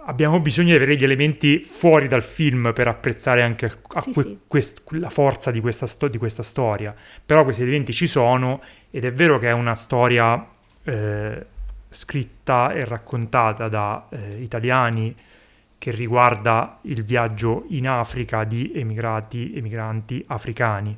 abbiamo 0.06 0.40
bisogno 0.40 0.70
di 0.70 0.76
avere 0.76 0.96
gli 0.96 1.04
elementi 1.04 1.60
fuori 1.60 2.08
dal 2.08 2.24
film 2.24 2.72
per 2.74 2.88
apprezzare 2.88 3.44
anche 3.44 3.70
sì, 3.70 4.12
que- 4.14 4.24
sì. 4.24 4.40
Quest- 4.48 4.82
la 4.92 5.10
forza 5.10 5.52
di 5.52 5.60
questa, 5.60 5.88
sto- 5.88 6.08
di 6.08 6.18
questa, 6.18 6.42
storia. 6.42 6.96
Però 7.26 7.44
questi 7.44 7.64
elementi 7.64 7.92
ci 7.92 8.08
sono 8.08 8.62
ed 8.92 9.04
è 9.04 9.12
vero 9.12 9.40
che 9.40 9.50
è 9.50 9.54
una 9.54 9.76
storia 9.76 10.48
eh, 10.86 11.46
scritta 11.90 12.72
e 12.72 12.86
raccontata 12.86 13.68
da 13.68 14.08
eh, 14.10 14.42
italiani 14.42 15.14
che 15.78 15.92
riguarda 15.92 16.80
il 16.84 17.04
viaggio 17.04 17.66
in 17.70 17.88
Africa 17.88 18.44
di 18.44 18.72
emigrati, 18.74 19.54
emigranti 19.56 20.24
africani. 20.28 20.98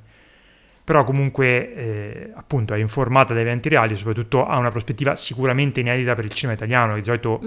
Però 0.83 1.03
comunque 1.03 1.75
eh, 1.75 2.31
appunto 2.33 2.73
è 2.73 2.79
informata 2.79 3.35
da 3.35 3.41
eventi 3.41 3.69
reali 3.69 3.93
e 3.93 3.95
soprattutto 3.95 4.47
ha 4.47 4.57
una 4.57 4.71
prospettiva 4.71 5.15
sicuramente 5.15 5.81
inedita 5.81 6.15
per 6.15 6.25
il 6.25 6.33
cinema 6.33 6.57
italiano, 6.57 6.93
che 6.93 7.01
di 7.01 7.05
solito 7.05 7.39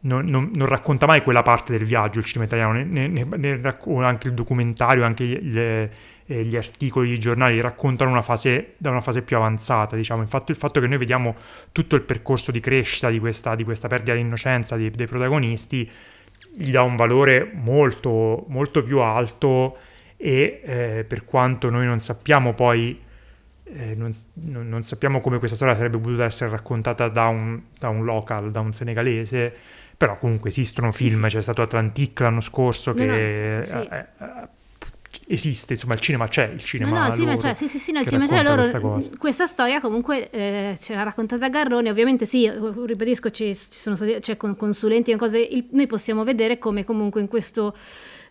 non, 0.00 0.26
non, 0.26 0.50
non, 0.52 0.66
racconta 0.66 1.06
mai 1.06 1.22
quella 1.22 1.42
parte 1.42 1.72
del 1.72 1.86
viaggio 1.86 2.18
il 2.18 2.26
cinema 2.26 2.44
italiano, 2.44 2.72
ne, 2.72 3.08
ne, 3.08 3.24
ne 3.24 3.60
racconta 3.62 4.06
anche 4.06 4.28
il 4.28 4.34
documentario, 4.34 5.04
anche 5.04 5.24
gli, 5.24 5.38
le, 5.40 5.90
eh, 6.26 6.44
gli 6.44 6.54
articoli, 6.54 7.12
i 7.12 7.18
giornali 7.18 7.58
raccontano 7.62 8.10
una 8.10 8.20
fase, 8.20 8.74
da 8.76 8.90
una 8.90 9.00
fase 9.00 9.22
più 9.22 9.36
avanzata, 9.36 9.96
diciamo. 9.96 10.20
Infatti 10.20 10.50
il 10.50 10.58
fatto 10.58 10.78
che 10.78 10.86
noi 10.86 10.98
vediamo 10.98 11.34
tutto 11.72 11.96
il 11.96 12.02
percorso 12.02 12.50
di 12.52 12.60
crescita 12.60 13.08
di 13.08 13.18
questa, 13.18 13.54
di 13.54 13.64
questa 13.64 13.88
perdita 13.88 14.12
di 14.12 14.20
innocenza 14.20 14.76
dei, 14.76 14.90
dei 14.90 15.06
protagonisti 15.06 15.90
gli 16.54 16.70
dà 16.70 16.82
un 16.82 16.96
valore 16.96 17.50
molto, 17.52 18.44
molto 18.48 18.82
più 18.82 19.00
alto 19.00 19.76
e 20.16 20.60
eh, 20.64 21.04
per 21.06 21.24
quanto 21.24 21.70
noi 21.70 21.86
non 21.86 22.00
sappiamo 22.00 22.54
poi, 22.54 23.00
eh, 23.64 23.94
non, 23.94 24.10
non, 24.34 24.82
sappiamo 24.82 25.20
come 25.20 25.38
questa 25.38 25.56
storia 25.56 25.74
sarebbe 25.74 25.98
potuta 25.98 26.24
essere 26.24 26.50
raccontata 26.50 27.08
da 27.08 27.26
un, 27.26 27.60
da 27.78 27.88
un 27.88 28.04
local, 28.04 28.50
da 28.50 28.60
un 28.60 28.72
senegalese, 28.72 29.52
però 29.96 30.18
comunque 30.18 30.50
esistono 30.50 30.92
film, 30.92 31.26
sì, 31.26 31.36
c'è 31.36 31.42
stato 31.42 31.62
Atlantic 31.62 32.20
l'anno 32.20 32.40
scorso 32.40 32.92
che 32.92 33.06
no, 33.06 33.64
sì. 33.64 33.88
Eh, 35.12 35.34
esiste, 35.34 35.74
insomma 35.74 35.94
il 35.94 36.00
cinema 36.00 36.28
c'è, 36.28 36.50
il 36.52 36.62
cinema 36.62 36.90
No, 36.90 37.06
no, 37.08 37.12
sì, 37.12 37.40
cioè, 37.40 37.54
sì, 37.54 37.68
sì, 37.68 37.78
sì, 37.78 37.92
no, 37.92 38.00
il 38.00 38.06
cinema 38.06 38.26
c'è, 38.26 38.42
loro, 38.42 38.62
questa, 38.62 39.18
questa, 39.18 39.46
storia 39.46 39.80
comunque 39.80 40.30
eh, 40.30 40.76
ce 40.80 40.94
l'ha 40.94 41.02
raccontata 41.02 41.48
Garrone, 41.48 41.90
ovviamente 41.90 42.24
sì, 42.24 42.50
ribadisco, 42.50 43.30
ci, 43.30 43.54
ci 43.54 43.68
sono 43.70 43.96
stati, 43.96 44.20
cioè, 44.20 44.36
con 44.36 44.56
consulenti 44.56 45.10
e 45.10 45.16
cose, 45.16 45.38
il, 45.38 45.66
noi 45.70 45.86
possiamo 45.86 46.24
vedere 46.24 46.58
come 46.58 46.84
comunque 46.84 47.20
in 47.20 47.28
questo 47.28 47.74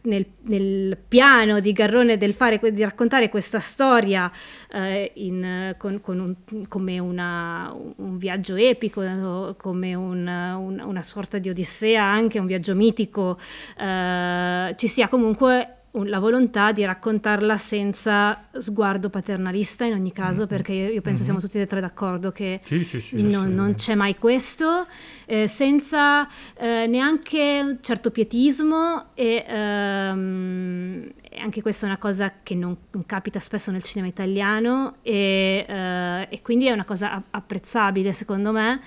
nel, 0.03 0.25
nel, 0.43 0.97
piano 1.07 1.59
di 1.59 1.71
Garrone 1.73 2.17
del 2.17 2.33
fare, 2.33 2.59
di 2.71 2.81
raccontare 2.81 3.29
questa 3.29 3.59
storia 3.59 4.31
eh, 4.71 5.11
in, 5.15 5.75
con, 5.77 6.01
con 6.01 6.19
un, 6.19 6.35
come 6.67 6.99
una, 6.99 7.71
un 7.97 8.17
viaggio 8.17 8.55
epico, 8.55 9.53
come 9.57 9.93
un, 9.93 10.27
un, 10.27 10.81
una 10.83 11.03
sorta 11.03 11.37
di 11.37 11.49
odissea, 11.49 12.03
anche 12.03 12.39
un 12.39 12.45
viaggio 12.45 12.73
mitico, 12.73 13.37
eh, 13.77 14.73
ci 14.75 14.87
sia 14.87 15.07
comunque 15.07 15.75
la 15.93 16.19
volontà 16.19 16.71
di 16.71 16.85
raccontarla 16.85 17.57
senza 17.57 18.47
sguardo 18.57 19.09
paternalista 19.09 19.83
in 19.83 19.93
ogni 19.93 20.13
caso, 20.13 20.39
mm-hmm. 20.39 20.47
perché 20.47 20.73
io, 20.73 20.85
io 20.85 21.01
penso 21.01 21.09
mm-hmm. 21.09 21.23
siamo 21.23 21.39
tutti 21.39 21.59
e 21.59 21.65
tre 21.65 21.81
d'accordo 21.81 22.31
che 22.31 22.61
sì, 22.63 22.83
sì, 22.85 23.01
sì, 23.01 23.29
non, 23.29 23.53
non, 23.53 23.75
c'è 23.75 23.95
mai 23.95 24.17
questo, 24.17 24.87
eh, 25.25 25.47
senza 25.47 26.27
eh, 26.55 26.87
neanche 26.87 27.59
un 27.61 27.77
certo 27.81 28.09
pietismo 28.09 29.07
e 29.15 29.43
ehm, 29.45 31.11
anche 31.39 31.61
questa 31.61 31.85
è 31.85 31.89
una 31.89 31.97
cosa 31.97 32.35
che 32.41 32.55
non, 32.55 32.75
non, 32.91 33.05
capita 33.05 33.39
spesso 33.39 33.69
nel 33.71 33.83
cinema 33.83 34.07
italiano 34.07 34.95
e, 35.01 35.65
eh, 35.67 36.27
e 36.29 36.41
quindi 36.41 36.67
è 36.67 36.71
una 36.71 36.85
cosa 36.85 37.21
apprezzabile 37.29 38.13
secondo 38.13 38.51
me. 38.53 38.79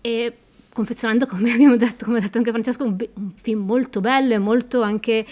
E 0.00 0.34
confezionando, 0.72 1.26
come 1.26 1.52
abbiamo 1.54 1.76
detto, 1.76 2.04
come 2.04 2.18
ha 2.18 2.20
detto 2.20 2.38
anche 2.38 2.50
Francesco, 2.50 2.84
un, 2.84 2.96
un, 3.14 3.32
film 3.40 3.64
molto 3.64 4.00
bello 4.00 4.34
e 4.34 4.38
molto 4.38 4.82
anche 4.82 5.24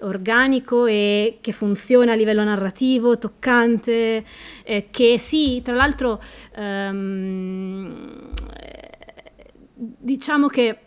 organico 0.00 0.86
e 0.86 1.38
che 1.40 1.52
funziona 1.52 2.12
a 2.12 2.14
livello 2.14 2.44
narrativo, 2.44 3.18
toccante, 3.18 4.24
eh, 4.64 4.88
che 4.90 5.18
sì, 5.18 5.60
tra 5.62 5.74
l'altro 5.74 6.20
ehm, 6.56 8.32
diciamo 9.74 10.46
che 10.48 10.78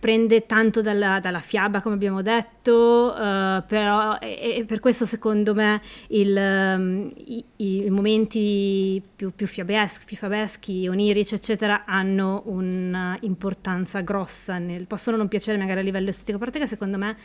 prende 0.00 0.46
tanto 0.46 0.80
dalla, 0.80 1.20
dalla 1.20 1.40
fiaba, 1.40 1.82
come 1.82 1.94
abbiamo 1.94 2.22
detto, 2.22 3.14
uh, 3.14 3.62
però 3.66 4.16
e, 4.18 4.56
e 4.56 4.64
per 4.64 4.80
questo 4.80 5.04
secondo 5.04 5.54
me 5.54 5.82
il, 6.08 6.34
um, 6.34 7.12
i, 7.16 7.44
i, 7.56 7.90
momenti 7.90 9.02
più, 9.14 9.32
più, 9.34 9.46
fiabeschi, 9.46 10.06
più 10.06 10.16
fiabeschi, 10.16 10.88
onirici, 10.88 11.34
eccetera, 11.34 11.84
hanno 11.84 12.42
un'importanza 12.46 14.00
grossa. 14.00 14.56
Nel, 14.56 14.86
possono 14.86 15.18
non 15.18 15.28
piacere 15.28 15.58
magari 15.58 15.80
a 15.80 15.82
livello 15.82 16.08
estetico, 16.08 16.38
a 16.38 16.40
parte 16.40 16.58
che 16.58 16.66
secondo 16.66 16.96
me, 16.96 17.16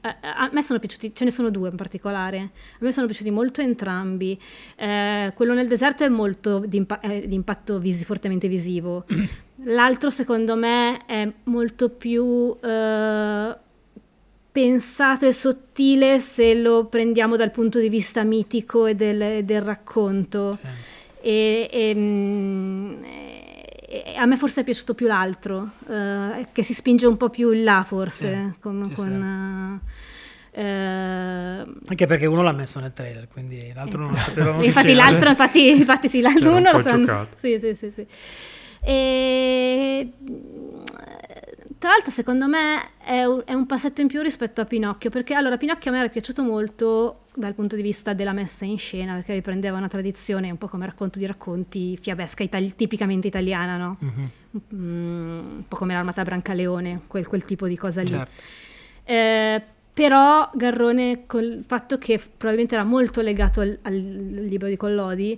eh, 0.00 0.16
a 0.22 0.48
me 0.50 0.62
sono 0.62 0.78
piaciuti, 0.78 1.14
ce 1.14 1.24
ne 1.24 1.30
sono 1.30 1.50
due 1.50 1.68
in 1.68 1.76
particolare, 1.76 2.38
a 2.38 2.78
me 2.78 2.92
sono 2.92 3.04
piaciuti 3.04 3.30
molto 3.30 3.60
entrambi. 3.60 4.40
Eh, 4.76 5.32
quello 5.34 5.52
nel 5.52 5.68
deserto 5.68 6.02
è 6.02 6.08
molto 6.08 6.60
di, 6.60 6.78
impa- 6.78 7.00
eh, 7.00 7.26
impatto 7.28 7.78
visi, 7.78 8.06
fortemente 8.06 8.48
visivo. 8.48 9.04
L'altro 9.64 10.10
secondo 10.10 10.56
me 10.56 11.04
è 11.06 11.30
molto 11.44 11.88
più 11.90 12.56
eh, 12.60 13.56
pensato 14.50 15.26
e 15.26 15.32
sottile 15.32 16.18
se 16.18 16.54
lo 16.54 16.86
prendiamo 16.86 17.36
dal 17.36 17.50
punto 17.50 17.78
di 17.78 17.88
vista 17.88 18.24
mitico 18.24 18.86
e 18.86 18.94
del, 18.94 19.44
del 19.44 19.62
racconto. 19.62 20.58
Sì. 20.60 20.68
E, 21.24 21.68
e, 21.70 21.94
mm, 21.94 23.02
e, 23.04 24.14
a 24.16 24.26
me 24.26 24.36
forse 24.36 24.62
è 24.62 24.64
piaciuto 24.64 24.94
più 24.94 25.06
l'altro, 25.06 25.70
eh, 25.88 26.48
che 26.52 26.62
si 26.64 26.74
spinge 26.74 27.06
un 27.06 27.16
po' 27.16 27.30
più 27.30 27.52
in 27.52 27.62
là 27.62 27.84
forse. 27.86 28.52
Sì. 28.52 28.58
Con, 28.60 28.86
sì, 28.88 28.94
con, 28.94 29.80
uh, 30.50 30.60
Anche 30.60 32.06
perché 32.06 32.26
uno 32.26 32.42
l'ha 32.42 32.52
messo 32.52 32.80
nel 32.80 32.92
trailer, 32.92 33.28
quindi 33.28 33.70
l'altro 33.72 34.00
non 34.00 34.10
lo 34.10 34.18
sapevamo. 34.18 34.64
infatti 34.64 34.92
l'altro, 34.92 35.28
infatti, 35.28 35.70
infatti 35.70 36.08
sì, 36.08 36.20
l'altro 36.20 36.56
uno 36.56 36.72
lo 36.72 36.82
sanno. 36.82 37.28
Sì, 37.36 37.58
sì, 37.60 37.74
sì, 37.74 37.90
sì. 37.92 38.06
E 38.84 40.12
tra 41.82 41.90
l'altro 41.90 42.12
secondo 42.12 42.46
me 42.46 42.90
è 42.98 43.24
un, 43.24 43.42
è 43.44 43.54
un, 43.54 43.66
passetto 43.66 44.00
in 44.00 44.06
più 44.06 44.22
rispetto 44.22 44.60
a 44.60 44.64
Pinocchio, 44.64 45.10
perché 45.10 45.34
allora 45.34 45.56
Pinocchio 45.56 45.90
a 45.90 45.94
me 45.94 45.98
era 45.98 46.08
piaciuto 46.08 46.44
molto 46.44 47.22
dal 47.34 47.54
punto 47.54 47.74
di 47.74 47.82
vista 47.82 48.12
della 48.12 48.32
messa 48.32 48.64
in 48.64 48.78
scena, 48.78 49.14
perché 49.14 49.34
riprendeva 49.34 49.78
una 49.78 49.88
tradizione 49.88 50.48
un 50.48 50.58
po' 50.58 50.68
come 50.68 50.86
racconto 50.86 51.18
di 51.18 51.26
racconti 51.26 51.96
fiabesca, 52.00 52.44
itali- 52.44 52.76
tipicamente 52.76 53.26
italiana, 53.26 53.76
no? 53.76 53.98
Mm-hmm. 54.00 54.26
Mm, 54.74 55.38
un 55.38 55.64
po' 55.66 55.76
come 55.76 55.94
l'Armata 55.94 56.22
Brancaleone, 56.22 57.00
quel, 57.08 57.26
quel 57.26 57.44
tipo 57.44 57.66
di 57.66 57.76
cosa 57.76 58.02
lì. 58.02 58.08
Certo. 58.08 58.30
Eh, 59.02 59.62
però 59.92 60.50
Garrone, 60.54 61.26
col 61.26 61.64
fatto 61.66 61.98
che 61.98 62.18
probabilmente 62.18 62.76
era 62.76 62.84
molto 62.84 63.20
legato 63.22 63.60
al, 63.60 63.76
al 63.82 63.94
libro 63.94 64.68
di 64.68 64.76
Collodi, 64.76 65.36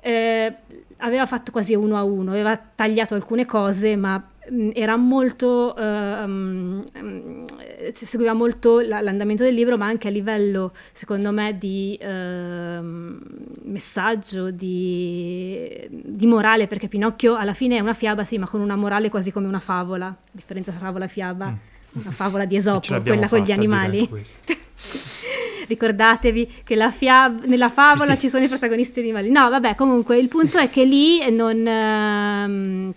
eh, 0.00 0.54
aveva 0.98 1.26
fatto 1.26 1.52
quasi 1.52 1.74
uno 1.74 1.96
a 1.96 2.02
uno, 2.02 2.30
aveva 2.30 2.56
tagliato 2.56 3.14
alcune 3.14 3.46
cose, 3.46 3.96
ma 3.96 4.16
mh, 4.16 4.70
era 4.74 4.96
molto, 4.96 5.74
um, 5.76 6.84
um, 6.94 7.44
seguiva 7.92 8.32
molto 8.32 8.80
la, 8.80 9.00
l'andamento 9.00 9.42
del 9.42 9.54
libro, 9.54 9.76
ma 9.76 9.86
anche 9.86 10.08
a 10.08 10.10
livello, 10.10 10.72
secondo 10.92 11.32
me, 11.32 11.56
di 11.58 11.98
uh, 12.00 12.82
messaggio, 13.64 14.50
di, 14.50 15.86
di, 15.88 16.26
morale, 16.26 16.66
perché 16.66 16.88
Pinocchio 16.88 17.36
alla 17.36 17.54
fine 17.54 17.76
è 17.76 17.80
una 17.80 17.94
fiaba, 17.94 18.24
sì, 18.24 18.38
ma 18.38 18.46
con 18.46 18.60
una 18.60 18.76
morale 18.76 19.08
quasi 19.08 19.30
come 19.32 19.46
una 19.46 19.60
favola, 19.60 20.14
differenza 20.30 20.70
tra 20.70 20.80
favola 20.80 21.04
e 21.04 21.08
fiaba, 21.08 21.50
mm. 21.50 22.00
una 22.00 22.10
favola 22.10 22.44
di 22.44 22.56
Esopo, 22.56 23.00
quella 23.02 23.28
con 23.28 23.40
gli 23.40 23.52
animali. 23.52 24.08
ricordatevi 25.68 26.62
che 26.64 26.90
fiab- 26.90 27.44
nella 27.44 27.68
favola 27.68 28.14
sì. 28.14 28.20
ci 28.22 28.28
sono 28.28 28.44
i 28.44 28.48
protagonisti 28.48 28.98
animali. 28.98 29.30
No, 29.30 29.48
vabbè, 29.48 29.76
comunque 29.76 30.18
il 30.18 30.28
punto 30.28 30.58
è 30.58 30.68
che 30.68 30.84
lì 30.84 31.30
non... 31.30 31.66
Ehm, 31.66 32.94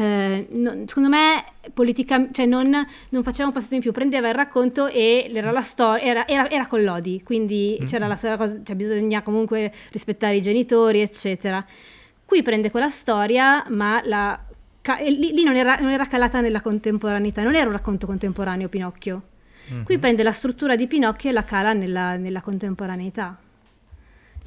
eh, 0.00 0.46
non, 0.50 0.84
secondo 0.86 1.08
me 1.08 1.44
politica, 1.74 2.28
cioè 2.30 2.46
non, 2.46 2.70
non, 3.08 3.22
faceva 3.24 3.48
un 3.48 3.52
passato 3.52 3.74
in 3.74 3.80
più, 3.80 3.90
prendeva 3.90 4.28
il 4.28 4.34
racconto 4.34 4.86
e 4.86 5.28
era 5.34 5.50
la 5.50 5.60
storia, 5.60 6.04
era, 6.04 6.26
era, 6.28 6.48
era, 6.48 6.66
con 6.68 6.84
Lodi, 6.84 7.20
quindi 7.24 7.76
mm-hmm. 7.76 7.88
c'era 7.88 8.06
la 8.06 8.14
sola 8.14 8.36
cosa, 8.36 8.60
cioè 8.62 8.76
bisogna 8.76 9.22
comunque 9.22 9.72
rispettare 9.90 10.36
i 10.36 10.40
genitori, 10.40 11.00
eccetera. 11.00 11.64
Qui 12.24 12.42
prende 12.44 12.70
quella 12.70 12.90
storia, 12.90 13.64
ma 13.70 14.00
la, 14.04 14.38
lì, 15.00 15.32
lì 15.32 15.42
non, 15.42 15.56
era, 15.56 15.76
non 15.76 15.90
era 15.90 16.06
calata 16.06 16.40
nella 16.40 16.60
contemporaneità, 16.60 17.42
non 17.42 17.56
era 17.56 17.66
un 17.66 17.72
racconto 17.72 18.06
contemporaneo 18.06 18.68
Pinocchio. 18.68 19.22
Mm-hmm. 19.72 19.82
Qui 19.82 19.98
prende 19.98 20.22
la 20.22 20.32
struttura 20.32 20.76
di 20.76 20.86
Pinocchio 20.86 21.30
e 21.30 21.32
la 21.32 21.44
cala 21.44 21.72
nella, 21.72 22.16
nella 22.16 22.40
contemporaneità. 22.40 23.38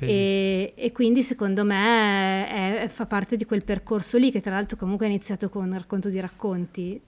E, 0.04 0.74
e, 0.76 0.92
quindi 0.92 1.22
secondo 1.22 1.64
me 1.64 2.48
è, 2.48 2.82
è, 2.82 2.88
fa 2.88 3.06
parte 3.06 3.36
di 3.36 3.46
quel 3.46 3.64
percorso 3.64 4.18
lì 4.18 4.32
che 4.32 4.42
tra 4.42 4.56
l'altro 4.56 4.76
comunque 4.76 5.06
è 5.06 5.10
iniziato 5.10 5.48
con 5.48 5.66
un 5.68 5.74
racconto 5.74 6.10
di 6.10 6.20
racconti 6.20 7.00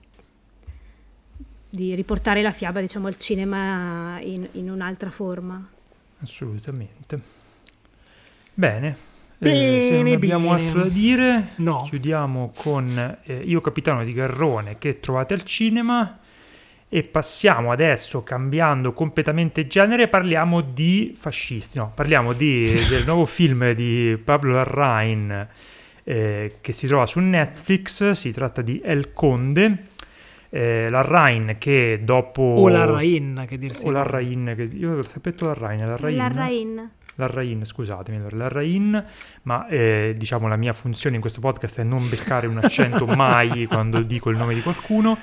di 1.68 1.94
riportare 1.96 2.40
la 2.40 2.52
fiaba 2.52 2.80
diciamo 2.80 3.08
al 3.08 3.16
cinema 3.16 4.20
in, 4.20 4.46
in 4.52 4.70
un'altra 4.70 5.10
forma 5.10 5.68
assolutamente 6.20 7.20
bene 8.54 9.12
Bene, 9.36 9.78
eh, 9.78 9.82
se 9.82 10.02
non 10.02 10.12
abbiamo 10.12 10.54
bene. 10.54 10.66
altro 10.66 10.82
da 10.82 10.88
dire, 10.88 11.48
no. 11.56 11.86
chiudiamo 11.88 12.52
con 12.54 13.18
eh, 13.24 13.42
Io 13.44 13.60
Capitano 13.60 14.04
di 14.04 14.12
Garrone 14.12 14.78
che 14.78 15.00
trovate 15.00 15.34
al 15.34 15.42
cinema 15.42 16.18
e 16.94 17.02
passiamo 17.02 17.72
adesso, 17.72 18.22
cambiando 18.22 18.92
completamente 18.92 19.66
genere, 19.66 20.06
parliamo 20.06 20.60
di 20.60 21.12
fascisti, 21.18 21.76
no, 21.76 21.90
parliamo 21.92 22.32
di, 22.34 22.72
del 22.88 23.04
nuovo 23.04 23.24
film 23.24 23.72
di 23.72 24.16
Pablo 24.22 24.52
Larrain 24.52 25.48
eh, 26.04 26.58
che 26.60 26.70
si 26.70 26.86
trova 26.86 27.04
su 27.06 27.18
Netflix, 27.18 28.12
si 28.12 28.30
tratta 28.30 28.62
di 28.62 28.80
El 28.80 29.12
Conde. 29.12 29.88
Eh, 30.50 30.88
Larrain 30.88 31.56
che 31.58 31.98
dopo... 32.04 32.42
O 32.42 32.68
Larrain, 32.68 33.44
che 33.48 33.58
dirsi. 33.58 33.88
O 33.88 33.90
Larrain, 33.90 34.52
che 34.54 34.62
io 34.62 34.98
ho 34.98 35.04
detto 35.20 35.46
Larrain, 35.46 35.84
Larrain. 35.84 36.16
Larrain. 36.16 36.90
Larrain, 37.16 37.64
scusatemi, 37.64 38.24
Larrain, 38.30 39.04
ma 39.42 39.66
eh, 39.66 40.14
diciamo 40.16 40.46
la 40.46 40.56
mia 40.56 40.72
funzione 40.72 41.16
in 41.16 41.20
questo 41.20 41.40
podcast 41.40 41.80
è 41.80 41.82
non 41.82 42.08
beccare 42.08 42.46
un 42.46 42.58
accento 42.58 43.04
mai 43.16 43.66
quando 43.66 44.00
dico 44.00 44.30
il 44.30 44.36
nome 44.36 44.54
di 44.54 44.62
qualcuno. 44.62 45.18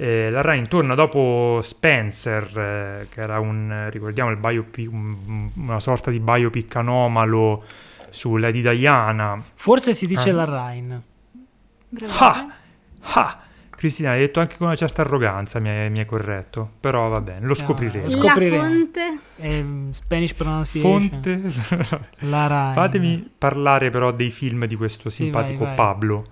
Eh, 0.00 0.30
Larrain 0.30 0.66
torna 0.66 0.94
dopo 0.94 1.60
Spencer, 1.62 2.58
eh, 2.58 3.08
che 3.10 3.20
era 3.20 3.38
un, 3.38 3.88
ricordiamo, 3.90 4.30
il 4.30 4.38
biopic, 4.38 4.90
una 4.90 5.78
sorta 5.78 6.10
di 6.10 6.18
biopic 6.18 6.74
anomalo 6.76 7.62
su 8.08 8.36
Lady 8.36 8.62
Diana. 8.62 9.38
Forse 9.52 9.92
si 9.92 10.06
dice 10.06 10.30
ah. 10.30 10.32
Larrain. 10.32 11.02
Ha! 12.18 12.46
Ha! 13.02 13.40
Cristina, 13.76 14.12
hai 14.12 14.20
detto 14.20 14.40
anche 14.40 14.56
con 14.56 14.68
una 14.68 14.76
certa 14.76 15.02
arroganza, 15.02 15.60
mi 15.60 15.68
hai, 15.68 15.90
mi 15.90 15.98
hai 15.98 16.06
corretto, 16.06 16.70
però 16.80 17.08
va 17.08 17.20
bene, 17.20 17.46
lo 17.46 17.52
scopriremo. 17.52 18.06
No, 18.06 18.14
lo 18.14 18.22
scopriremo. 18.22 18.62
La 18.62 18.68
fonte? 18.68 19.18
Eh, 19.36 19.64
Spanish 19.90 20.32
pronunciation. 20.32 21.08
Fonte? 21.10 21.38
Fatemi 22.16 23.30
parlare 23.36 23.90
però 23.90 24.12
dei 24.12 24.30
film 24.30 24.64
di 24.64 24.76
questo 24.76 25.10
simpatico 25.10 25.58
sì, 25.58 25.64
vai, 25.64 25.66
vai. 25.66 25.76
Pablo. 25.76 26.24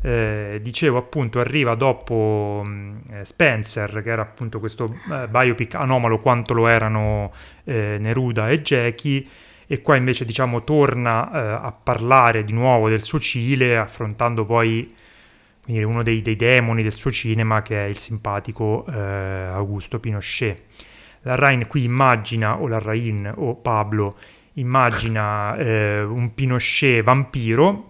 Eh, 0.00 0.60
dicevo 0.62 0.96
appunto 0.96 1.40
arriva 1.40 1.74
dopo 1.74 2.62
mh, 2.64 3.00
eh, 3.10 3.24
Spencer 3.24 4.00
che 4.00 4.10
era 4.10 4.22
appunto 4.22 4.60
questo 4.60 4.94
eh, 5.10 5.26
biopic 5.26 5.74
anomalo 5.74 6.20
quanto 6.20 6.54
lo 6.54 6.68
erano 6.68 7.32
eh, 7.64 7.96
Neruda 7.98 8.48
e 8.48 8.62
Jackie 8.62 9.26
e 9.66 9.82
qua 9.82 9.96
invece 9.96 10.24
diciamo 10.24 10.62
torna 10.62 11.32
eh, 11.32 11.66
a 11.66 11.72
parlare 11.72 12.44
di 12.44 12.52
nuovo 12.52 12.88
del 12.88 13.02
suo 13.02 13.18
Cile 13.18 13.76
affrontando 13.76 14.44
poi 14.44 14.94
quindi 15.64 15.82
uno 15.82 16.04
dei, 16.04 16.22
dei, 16.22 16.36
demoni 16.36 16.84
del 16.84 16.94
suo 16.94 17.10
cinema 17.10 17.60
che 17.62 17.84
è 17.84 17.88
il 17.88 17.98
simpatico 17.98 18.86
eh, 18.86 18.96
Augusto 18.96 19.98
Pinochet. 19.98 20.62
Larrain 21.22 21.66
qui 21.66 21.82
immagina, 21.82 22.60
o 22.60 22.68
Larrain 22.68 23.32
o 23.36 23.56
Pablo, 23.56 24.16
immagina 24.54 25.54
un 25.58 26.32
Pinochet 26.32 27.02
vampiro 27.02 27.87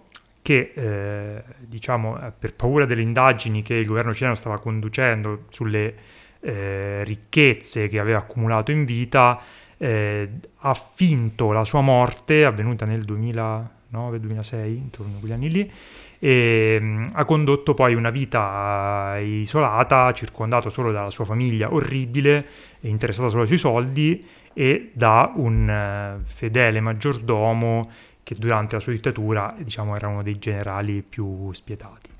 che, 0.49 0.71
eh, 0.73 1.43
diciamo, 1.59 2.19
eh, 2.19 2.31
per 2.31 2.55
paura 2.55 2.87
delle 2.87 3.03
indagini 3.03 3.61
che 3.61 3.75
il 3.75 3.85
governo 3.85 4.15
cileno 4.15 4.33
stava 4.33 4.57
conducendo 4.57 5.43
sulle 5.49 5.93
eh, 6.39 7.03
ricchezze 7.03 7.87
che 7.87 7.99
aveva 7.99 8.17
accumulato 8.17 8.71
in 8.71 8.83
vita, 8.83 9.39
eh, 9.77 10.27
ha 10.57 10.73
finto 10.73 11.51
la 11.51 11.63
sua 11.63 11.81
morte, 11.81 12.45
avvenuta 12.45 12.85
nel 12.85 13.05
2009-2006, 13.05 14.65
intorno 14.69 15.17
a 15.17 15.19
quegli 15.19 15.31
anni 15.33 15.51
lì, 15.51 15.71
e 16.17 16.77
um, 16.81 17.11
ha 17.13 17.25
condotto 17.25 17.75
poi 17.75 17.93
una 17.93 18.09
vita 18.09 19.17
isolata, 19.21 20.11
circondato 20.13 20.71
solo 20.71 20.91
dalla 20.91 21.11
sua 21.11 21.25
famiglia 21.25 21.71
orribile, 21.71 22.43
interessata 22.79 23.29
solo 23.29 23.43
ai 23.43 23.47
suoi 23.47 23.59
soldi 23.59 24.27
e 24.51 24.89
da 24.93 25.31
un 25.35 26.17
uh, 26.19 26.23
fedele 26.25 26.79
maggiordomo 26.79 27.87
che 28.29 28.35
durante 28.37 28.75
la 28.75 28.81
sua 28.81 28.91
dittatura 28.91 29.55
diciamo, 29.57 29.95
era 29.95 30.07
uno 30.07 30.21
dei 30.21 30.37
generali 30.37 31.01
più 31.01 31.51
spietati. 31.51 32.11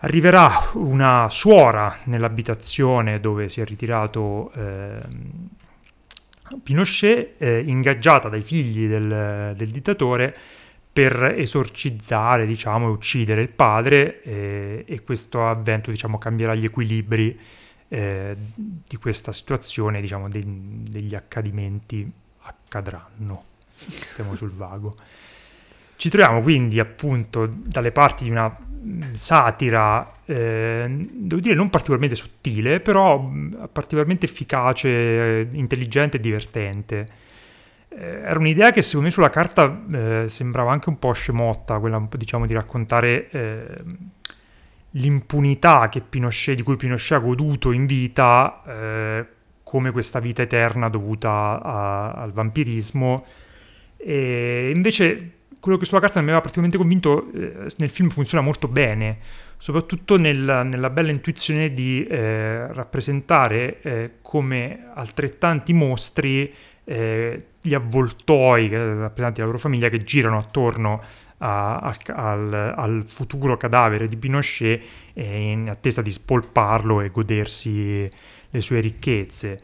Arriverà 0.00 0.50
una 0.74 1.28
suora 1.30 2.00
nell'abitazione 2.04 3.18
dove 3.18 3.48
si 3.48 3.62
è 3.62 3.64
ritirato 3.64 4.52
eh, 4.52 5.00
Pinochet, 6.62 7.40
eh, 7.40 7.60
ingaggiata 7.60 8.28
dai 8.28 8.42
figli 8.42 8.86
del, 8.86 9.54
del 9.56 9.68
dittatore, 9.70 10.36
per 10.92 11.34
esorcizzare, 11.38 12.44
diciamo, 12.46 12.88
e 12.88 12.90
uccidere 12.90 13.40
il 13.40 13.48
padre 13.48 14.20
eh, 14.22 14.84
e 14.86 15.02
questo 15.02 15.46
avvento, 15.46 15.90
diciamo, 15.90 16.18
cambierà 16.18 16.54
gli 16.54 16.66
equilibri 16.66 17.40
eh, 17.88 18.36
di 18.54 18.96
questa 18.96 19.32
situazione, 19.32 20.02
diciamo, 20.02 20.28
de- 20.28 20.42
degli 20.44 21.14
accadimenti 21.14 22.06
accadranno. 22.42 23.51
Stiamo 23.74 24.36
sul 24.36 24.52
vago. 24.52 24.92
Ci 25.96 26.08
troviamo 26.08 26.40
quindi 26.40 26.80
appunto 26.80 27.46
dalle 27.46 27.92
parti 27.92 28.24
di 28.24 28.30
una 28.30 28.54
satira, 29.12 30.12
eh, 30.24 30.86
devo 30.88 31.40
dire 31.40 31.54
non 31.54 31.70
particolarmente 31.70 32.16
sottile, 32.16 32.80
però 32.80 33.30
particolarmente 33.70 34.26
efficace, 34.26 35.48
intelligente 35.52 36.16
e 36.16 36.20
divertente 36.20 37.06
eh, 37.96 38.22
era 38.24 38.38
un'idea 38.38 38.70
che 38.70 38.82
secondo 38.82 39.06
me 39.06 39.12
sulla 39.12 39.30
carta 39.30 39.82
eh, 39.92 40.24
sembrava 40.28 40.72
anche 40.72 40.88
un 40.88 40.98
po' 40.98 41.12
scemotta, 41.12 41.78
quella 41.78 42.06
diciamo 42.16 42.46
di 42.46 42.54
raccontare 42.54 43.28
eh, 43.30 43.84
l'impunità 44.92 45.88
Pinochet, 46.08 46.56
di 46.56 46.62
cui 46.62 46.76
Pinochet 46.76 47.18
ha 47.18 47.18
goduto 47.18 47.70
in 47.72 47.86
vita 47.86 48.62
eh, 48.66 49.26
come 49.62 49.90
questa 49.90 50.20
vita 50.20 50.42
eterna 50.42 50.88
dovuta 50.88 51.60
a, 51.62 52.12
al 52.12 52.32
vampirismo. 52.32 53.24
E 54.04 54.72
invece 54.74 55.30
quello 55.60 55.78
che 55.78 55.84
sulla 55.84 56.00
carta 56.00 56.18
mi 56.18 56.24
aveva 56.24 56.40
praticamente 56.40 56.76
convinto 56.76 57.30
eh, 57.32 57.70
nel 57.76 57.88
film 57.88 58.08
funziona 58.08 58.42
molto 58.42 58.66
bene, 58.66 59.18
soprattutto 59.58 60.16
nel, 60.16 60.38
nella 60.38 60.90
bella 60.90 61.12
intuizione 61.12 61.72
di 61.72 62.04
eh, 62.04 62.66
rappresentare 62.72 64.18
come 64.22 64.90
altrettanti 64.94 65.72
mostri 65.72 66.52
eh, 66.84 67.46
gli 67.60 67.74
avvoltoi 67.74 68.68
che 68.68 68.76
rappresentanti 68.76 69.40
la 69.40 69.46
loro 69.46 69.58
famiglia 69.58 69.88
che 69.88 70.02
girano 70.02 70.38
attorno 70.38 71.00
a, 71.38 71.76
a, 71.76 71.96
al, 72.06 72.74
al, 72.76 73.04
futuro 73.06 73.56
cadavere 73.56 74.08
di 74.08 74.16
Pinochet 74.16 74.84
eh, 75.12 75.50
in 75.52 75.68
attesa 75.68 76.02
di 76.02 76.10
spolparlo 76.10 77.00
e 77.00 77.10
godersi 77.10 78.08
le 78.50 78.60
sue 78.60 78.80
ricchezze. 78.80 79.60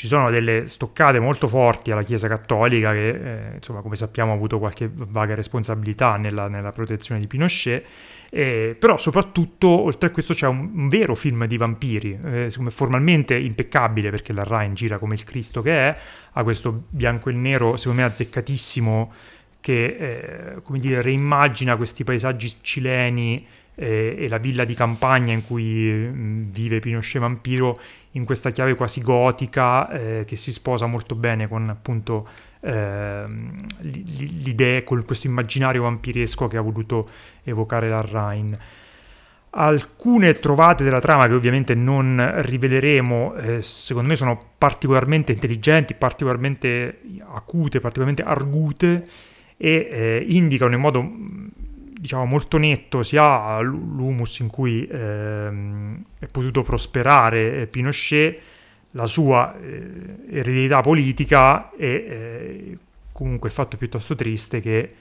Ci 0.00 0.06
sono 0.06 0.30
delle 0.30 0.64
stoccate 0.64 1.20
molto 1.20 1.46
forti 1.46 1.90
alla 1.90 2.02
Chiesa 2.02 2.26
Cattolica 2.26 2.92
che, 2.92 3.08
eh, 3.08 3.54
insomma, 3.56 3.82
come 3.82 3.96
sappiamo, 3.96 4.32
ha 4.32 4.34
avuto 4.34 4.58
qualche 4.58 4.90
vaga 4.90 5.34
responsabilità 5.34 6.16
nella, 6.16 6.48
nella 6.48 6.72
protezione 6.72 7.20
di 7.20 7.26
Pinochet. 7.26 7.84
Eh, 8.30 8.74
però 8.78 8.96
soprattutto, 8.96 9.68
oltre 9.68 10.08
a 10.08 10.10
questo, 10.10 10.32
c'è 10.32 10.46
un, 10.46 10.70
un 10.72 10.88
vero 10.88 11.14
film 11.14 11.44
di 11.44 11.58
vampiri, 11.58 12.18
eh, 12.24 12.50
formalmente 12.68 13.36
impeccabile 13.36 14.08
perché 14.08 14.32
la 14.32 14.42
Ryan 14.42 14.72
gira 14.72 14.96
come 14.96 15.16
il 15.16 15.24
Cristo 15.24 15.60
che 15.60 15.72
è, 15.74 16.00
ha 16.32 16.42
questo 16.44 16.84
bianco 16.88 17.28
e 17.28 17.34
nero, 17.34 17.76
secondo 17.76 18.00
me 18.00 18.06
azzeccatissimo, 18.06 19.12
che 19.60 19.84
eh, 19.84 20.62
come 20.62 20.78
dire, 20.78 21.02
reimmagina 21.02 21.76
questi 21.76 22.04
paesaggi 22.04 22.50
cileni 22.62 23.46
eh, 23.74 24.14
e 24.18 24.28
la 24.28 24.38
villa 24.38 24.64
di 24.64 24.72
campagna 24.72 25.34
in 25.34 25.44
cui 25.46 25.90
mh, 25.90 26.52
vive 26.52 26.80
Pinochet 26.80 27.20
vampiro 27.20 27.78
in 28.12 28.24
questa 28.24 28.50
chiave 28.50 28.74
quasi 28.74 29.00
gotica 29.02 29.88
eh, 29.90 30.24
che 30.26 30.36
si 30.36 30.52
sposa 30.52 30.86
molto 30.86 31.14
bene 31.14 31.46
con 31.46 31.68
appunto 31.68 32.26
eh, 32.62 33.24
l'idea, 33.80 34.82
con 34.82 35.04
questo 35.04 35.26
immaginario 35.26 35.82
vampiresco 35.82 36.48
che 36.48 36.56
ha 36.56 36.60
voluto 36.60 37.08
evocare 37.44 37.88
la 37.88 38.00
Rhine. 38.00 38.58
Alcune 39.52 40.38
trovate 40.38 40.84
della 40.84 41.00
trama 41.00 41.26
che 41.26 41.34
ovviamente 41.34 41.74
non 41.74 42.32
riveleremo, 42.36 43.34
eh, 43.34 43.62
secondo 43.62 44.08
me 44.08 44.16
sono 44.16 44.40
particolarmente 44.56 45.32
intelligenti, 45.32 45.94
particolarmente 45.94 47.00
acute, 47.32 47.80
particolarmente 47.80 48.22
argute 48.22 49.08
e 49.56 49.88
eh, 49.90 50.24
indicano 50.28 50.74
in 50.74 50.80
modo 50.80 51.12
diciamo 52.00 52.24
molto 52.24 52.56
netto 52.56 53.02
sia 53.02 53.60
l'humus 53.60 54.38
in 54.38 54.48
cui 54.48 54.88
ehm, 54.90 56.02
è 56.18 56.26
potuto 56.28 56.62
prosperare 56.62 57.66
Pinochet 57.66 58.40
la 58.92 59.04
sua 59.04 59.54
eh, 59.60 60.16
eredità 60.30 60.80
politica 60.80 61.70
e 61.72 61.86
eh, 61.86 62.78
comunque 63.12 63.48
il 63.48 63.54
fatto 63.54 63.76
piuttosto 63.76 64.14
triste 64.14 64.60
che 64.60 64.94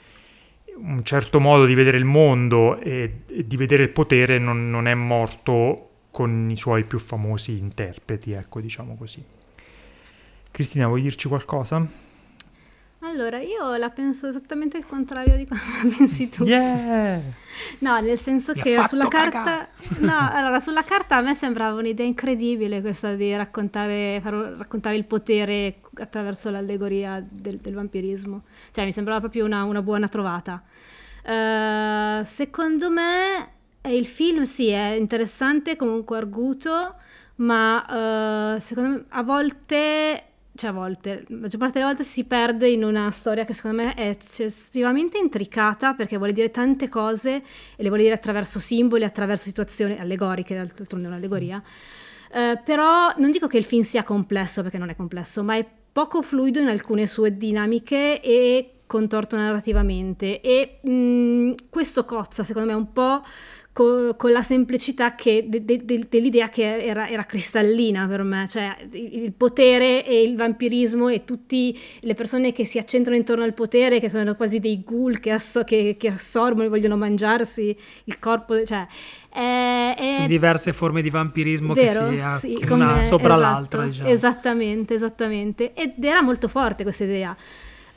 un 0.75 1.01
certo 1.03 1.39
modo 1.39 1.65
di 1.65 1.73
vedere 1.73 1.97
il 1.97 2.03
mondo 2.03 2.77
e, 2.79 3.21
e 3.27 3.47
di 3.47 3.55
vedere 3.55 3.83
il 3.83 3.89
potere 3.89 4.37
non, 4.37 4.69
non, 4.69 4.85
è 4.85 4.93
morto 4.93 5.89
con 6.11 6.49
i 6.49 6.57
suoi 6.57 6.83
più 6.83 6.99
famosi 6.99 7.57
interpreti, 7.57 8.31
ecco, 8.31 8.59
diciamo 8.59 8.95
così. 8.95 9.23
Cristina, 10.51 10.87
vuoi 10.87 11.01
dirci 11.01 11.27
qualcosa? 11.27 12.08
Allora, 13.01 13.39
io 13.39 13.77
la 13.77 13.89
penso 13.89 14.27
esattamente 14.27 14.77
il 14.77 14.85
contrario 14.85 15.37
di 15.37 15.45
come 15.45 15.61
la 15.83 15.95
pensi 15.97 16.27
tu. 16.27 16.43
Yeah! 16.43 17.21
No, 17.79 17.99
nel 18.01 18.17
senso 18.17 18.51
Mi 18.53 18.61
che 18.61 18.83
sulla 18.87 19.07
carta, 19.07 19.69
no, 19.99 20.29
allora, 20.31 20.59
sulla 20.59 20.83
carta 20.83 21.15
a 21.15 21.21
me 21.21 21.33
sembrava 21.33 21.79
un'idea 21.79 22.05
incredibile 22.05 22.81
questa 22.81 23.13
di 23.13 23.33
raccontare, 23.35 24.19
far 24.21 24.33
raccontare 24.33 24.97
il 24.97 25.05
potere 25.05 25.79
attraverso 25.95 26.49
l'allegoria 26.49 27.25
del, 27.27 27.57
del 27.57 27.73
vampirismo. 27.73 28.43
Cioè, 28.71 28.83
mi 28.83 28.91
sembrava 28.91 29.19
proprio 29.19 29.45
una, 29.45 29.63
una 29.63 29.81
buona 29.81 30.07
trovata. 30.09 30.61
Eh, 31.23 32.21
secondo 32.25 32.89
me 32.89 33.51
eh, 33.81 33.95
il 33.95 34.07
film 34.07 34.43
sì, 34.43 34.67
è 34.67 34.91
interessante, 34.91 35.75
comunque 35.75 36.17
arguto, 36.17 36.95
ma 37.35 38.55
eh, 38.55 38.59
secondo 38.59 38.89
me 38.89 39.05
a 39.09 39.23
volte, 39.23 40.23
cioè 40.59 40.71
a 40.71 40.73
volte, 40.73 41.23
la 41.29 41.37
maggior 41.37 41.57
parte 41.57 41.79
delle 41.79 41.85
volte 41.85 42.03
si 42.03 42.25
perde 42.25 42.67
in 42.69 42.83
una 42.83 43.09
storia 43.11 43.45
che 43.45 43.53
secondo 43.53 43.81
me 43.81 43.93
è 43.93 44.09
eccessivamente 44.09 45.17
intricata 45.17 45.93
perché 45.93 46.17
vuole 46.17 46.33
dire 46.33 46.51
tante 46.51 46.89
cose 46.89 47.35
e 47.35 47.43
le 47.77 47.87
vuole 47.87 48.03
dire 48.03 48.15
attraverso 48.15 48.59
simboli, 48.59 49.05
attraverso 49.05 49.45
situazioni 49.45 49.97
allegoriche, 49.97 50.55
d'altronde 50.55 51.05
è 51.05 51.09
un'allegoria. 51.09 51.63
Eh, 52.33 52.59
però 52.61 53.13
non 53.15 53.31
dico 53.31 53.47
che 53.47 53.57
il 53.57 53.63
film 53.63 53.83
sia 53.83 54.03
complesso 54.03 54.61
perché 54.61 54.77
non 54.77 54.89
è 54.89 54.97
complesso, 54.97 55.43
ma 55.43 55.55
è 55.55 55.65
poco 55.93 56.21
fluido 56.21 56.59
in 56.59 56.67
alcune 56.67 57.07
sue 57.07 57.37
dinamiche 57.37 58.19
e 58.19 58.73
contorto 58.85 59.37
narrativamente 59.37 60.41
e 60.41 60.79
mh, 60.81 61.69
questo 61.69 62.05
cozza 62.05 62.43
secondo 62.43 62.69
me 62.69 62.73
un 62.73 62.91
po' 62.91 63.21
co- 63.79 64.15
con 64.17 64.31
la 64.33 64.41
semplicità 64.41 65.15
che- 65.15 65.45
de- 65.47 65.63
de- 65.63 65.79
de- 65.85 66.05
dell'idea 66.09 66.49
che 66.49 66.83
era, 66.83 67.07
era 67.07 67.23
cristallina 67.23 68.05
per 68.07 68.23
me, 68.23 68.45
cioè 68.49 68.75
il 68.91 69.31
potere 69.31 70.05
e 70.05 70.21
il 70.21 70.35
vampirismo 70.35 71.07
e 71.07 71.23
tutte 71.23 71.73
le 72.01 72.13
persone 72.13 72.51
che 72.51 72.65
si 72.65 72.77
accentrano 72.77 73.15
intorno 73.15 73.45
al 73.45 73.53
potere, 73.53 74.01
che 74.01 74.09
sono 74.09 74.35
quasi 74.35 74.59
dei 74.59 74.81
ghoul 74.83 75.19
che, 75.21 75.31
asso- 75.31 75.63
che- 75.63 75.95
che 75.97 76.09
assorbono 76.09 76.65
e 76.65 76.69
vogliono 76.69 76.97
mangiarsi 76.97 77.73
il 78.03 78.19
corpo, 78.19 78.61
cioè 78.65 78.85
è, 79.29 79.95
è- 79.97 80.13
Sono 80.15 80.27
diverse 80.27 80.73
forme 80.73 81.01
di 81.01 81.09
vampirismo 81.09 81.73
Vero? 81.73 82.09
che 82.09 82.15
si 82.15 82.19
ha 82.21 82.37
Sì, 82.37 82.57
una 82.57 82.67
come- 82.67 83.03
sopra 83.05 83.35
esatto, 83.35 83.39
l'altra. 83.53 83.83
Diciamo. 83.85 84.09
Esattamente, 84.09 84.93
esattamente. 84.93 85.73
Ed 85.73 86.03
era 86.03 86.21
molto 86.21 86.47
forte 86.49 86.83
questa 86.83 87.05
idea. 87.05 87.35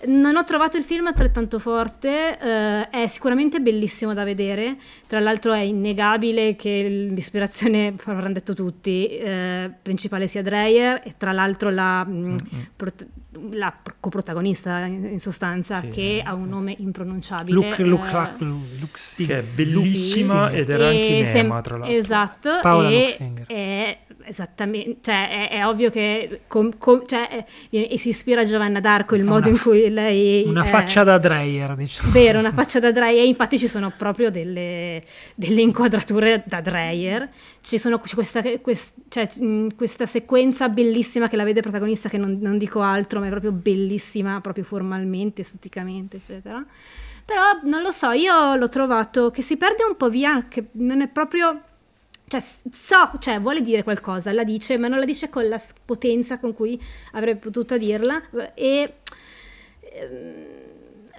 Non 0.05 0.35
ho 0.37 0.43
trovato 0.43 0.77
il 0.77 0.83
film 0.83 1.07
altrettanto 1.07 1.61
forte, 1.61 2.37
eh, 2.39 2.89
è 2.91 3.07
sicuramente 3.07 3.61
bellissimo 3.61 4.15
da 4.15 4.25
vedere, 4.25 4.77
tra 5.07 5.21
l'altro 5.21 5.53
è 5.53 5.61
innegabile 5.61 6.57
che 6.57 7.09
l'ispirazione, 7.13 7.95
avranno 8.07 8.33
detto 8.33 8.53
tutti, 8.53 9.07
eh, 9.07 9.71
principale 9.81 10.27
sia 10.27 10.43
Dreyer 10.43 11.03
e 11.05 11.15
tra 11.17 11.31
l'altro 11.31 11.71
la, 11.71 12.05
mh, 12.05 12.37
prot- 12.75 13.07
la 13.53 13.73
coprotagonista 14.01 14.79
in, 14.87 15.05
in 15.13 15.21
sostanza 15.21 15.81
Sì. 15.83 15.89
che 15.89 16.23
ha 16.25 16.35
un 16.35 16.49
nome 16.49 16.75
impronunciabile. 16.79 17.55
Luke, 17.55 17.83
Luke, 17.85 18.09
eh, 18.09 18.13
Luke, 18.45 18.65
Luke 18.81 18.91
Sig- 18.99 19.29
Che 19.29 19.39
è 19.39 19.43
bellissima 19.55 20.51
Sì. 20.51 20.57
ed 20.57 20.69
era 20.69 20.87
anche 20.89 21.07
e 21.07 21.19
in 21.21 21.27
sem- 21.27 21.47
Ema, 21.47 21.61
tra 21.61 21.77
l'altro. 21.77 21.97
Esatto, 21.97 22.59
Paola 22.61 22.89
e 22.91 23.01
Luxinger. 23.03 23.47
è 23.47 23.99
esattamente, 24.25 24.99
cioè 25.03 25.49
è, 25.49 25.57
è 25.59 25.67
ovvio 25.67 25.91
che 25.91 26.41
com- 26.47 26.77
com- 26.79 27.05
cioè, 27.07 27.29
è- 27.29 27.45
viene- 27.71 27.89
e 27.89 27.99
si 27.99 28.09
ispira 28.11 28.41
a 28.43 28.45
Giovanna 28.45 28.81
d'Arco 28.81 29.15
il 29.15 29.25
modo 29.25 29.49
una 29.49 29.57
in 29.57 29.61
cui 29.61 29.89
lei 29.91 30.45
Una 30.47 30.65
è- 30.65 30.67
faccia 30.69 31.03
da 31.05 31.19
Dreyer, 31.19 31.75
diciamo. 31.77 32.11
Vero, 32.13 32.39
una 32.39 32.53
faccia 32.53 32.81
da 32.81 32.91
Dreyer, 32.93 33.25
infatti 33.27 33.59
ci 33.59 33.69
sono 33.69 33.93
proprio 33.97 34.31
delle, 34.31 35.03
delle 35.35 35.61
inquadrature 35.61 36.43
da 36.47 36.61
Dreyer. 36.61 37.29
Ci 37.61 37.79
sono 37.79 37.99
questa, 37.99 38.43
quest- 38.61 38.95
cioè, 39.09 39.29
questa 39.77 40.07
sequenza 40.07 40.69
bellissima 40.69 41.29
che 41.29 41.37
la 41.37 41.45
vede 41.45 41.61
protagonista, 41.61 42.09
che 42.09 42.19
non, 42.19 42.39
non 42.41 42.59
dico 42.59 42.81
altro, 42.81 43.21
ma 43.21 43.27
è 43.27 43.31
proprio 43.31 43.53
bellissima, 43.53 44.41
proprio 44.41 44.65
formalmente, 44.65 45.43
esteticamente, 45.43 46.17
eccetera. 46.19 46.65
Però 47.25 47.41
non 47.65 47.83
lo 47.83 47.93
so, 47.93 48.11
io 48.11 48.57
l'ho 48.57 48.69
trovato 48.69 49.31
che 49.31 49.43
si 49.43 49.57
perde 49.57 49.85
un 49.89 49.97
po' 49.97 50.09
via, 50.09 50.47
che 50.49 50.67
non 50.73 51.01
è 51.01 51.09
proprio. 51.09 51.61
Cioè, 52.29 52.41
so, 52.71 53.11
cioè, 53.19 53.41
vuole 53.41 53.61
dire 53.61 53.83
qualcosa, 53.83 54.33
la 54.33 54.45
dice, 54.45 54.79
ma 54.79 54.89
non 54.89 54.99
la 54.99 55.05
dice 55.05 55.29
con 55.29 55.47
la 55.49 55.61
potenza 55.85 56.39
con 56.39 56.55
cui 56.55 56.81
avrebbe 57.13 57.41
potuto 57.41 57.77
dirla. 57.77 58.23
E 58.55 58.95
ehm, 59.81 60.45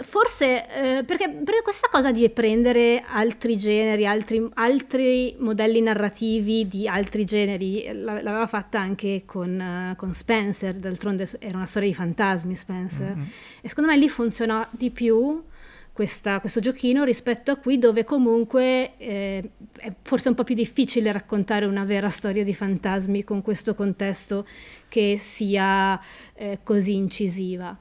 forse 0.02 0.66
eh, 0.98 1.04
perché, 1.04 1.30
perché 1.30 1.62
questa 1.62 1.88
cosa 1.88 2.12
di 2.12 2.28
prendere 2.32 3.04
altri 3.08 3.56
generi, 3.58 4.08
altri, 4.08 4.50
altri 4.56 5.36
modelli 5.38 5.82
narrativi 5.82 6.68
di 6.68 6.88
altri 6.88 7.26
generi, 7.26 7.88
la- 7.94 8.20
l'aveva 8.22 8.48
fatta 8.48 8.80
anche 8.80 9.22
con, 9.26 9.60
eh, 9.60 9.94
con 9.96 10.12
Spencer, 10.14 10.76
d'altronde 10.78 11.30
era 11.38 11.58
una 11.58 11.68
storia 11.68 11.90
di 11.90 11.94
fantasmi 11.96 12.56
Spencer. 12.56 13.16
E 13.62 13.68
secondo 13.70 13.92
me 13.92 13.98
lì 13.98 14.10
funziona 14.10 14.68
di 14.72 14.90
più 14.90 15.44
questa- 15.94 16.40
questo 16.40 16.60
giochino 16.60 17.04
rispetto 17.04 17.52
a 17.52 17.56
qui 17.56 17.78
dove 17.78 18.04
comunque 18.04 18.98
eh, 18.98 19.50
è 19.78 19.94
forse 20.02 20.30
un 20.30 20.36
po' 20.36 20.44
più 20.44 20.56
difficile 20.56 21.12
raccontare 21.12 21.66
una 21.66 21.84
vera 21.86 22.10
storia 22.10 22.44
di 22.44 22.54
fantasmi 22.54 23.24
con 23.24 23.42
questo 23.42 23.76
contesto 23.76 24.46
che 24.90 25.16
sia 25.18 26.00
eh, 26.34 26.60
così 26.64 26.96
incisiva. 26.96 27.78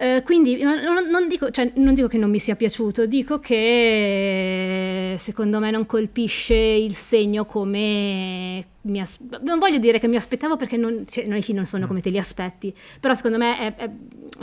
Eh, 0.00 0.22
quindi 0.24 0.62
non, 0.62 0.78
non 1.10 1.26
dico, 1.26 1.50
cioè, 1.50 1.72
non 1.74 1.92
dico 1.92 2.06
che 2.06 2.18
non 2.18 2.30
mi 2.30 2.38
sia 2.38 2.54
piaciuto, 2.54 3.06
dico 3.06 3.40
che 3.40 5.16
secondo 5.18 5.58
me 5.58 5.72
non 5.72 5.86
colpisce 5.86 6.54
il 6.54 6.94
segno 6.94 7.44
come 7.46 8.66
mi 8.82 9.00
as- 9.00 9.18
non 9.42 9.58
voglio 9.58 9.78
dire 9.78 9.98
che 9.98 10.06
mi 10.06 10.14
aspettavo 10.16 10.56
perché 10.56 10.76
non, 10.76 11.04
cioè, 11.08 11.26
no, 11.26 11.36
i 11.36 11.42
film 11.42 11.56
non 11.56 11.66
sono 11.66 11.86
come 11.88 12.00
te 12.00 12.10
li 12.10 12.18
aspetti, 12.18 12.72
però 13.00 13.12
secondo 13.14 13.38
me 13.38 13.58
è- 13.58 13.74
è 13.74 13.90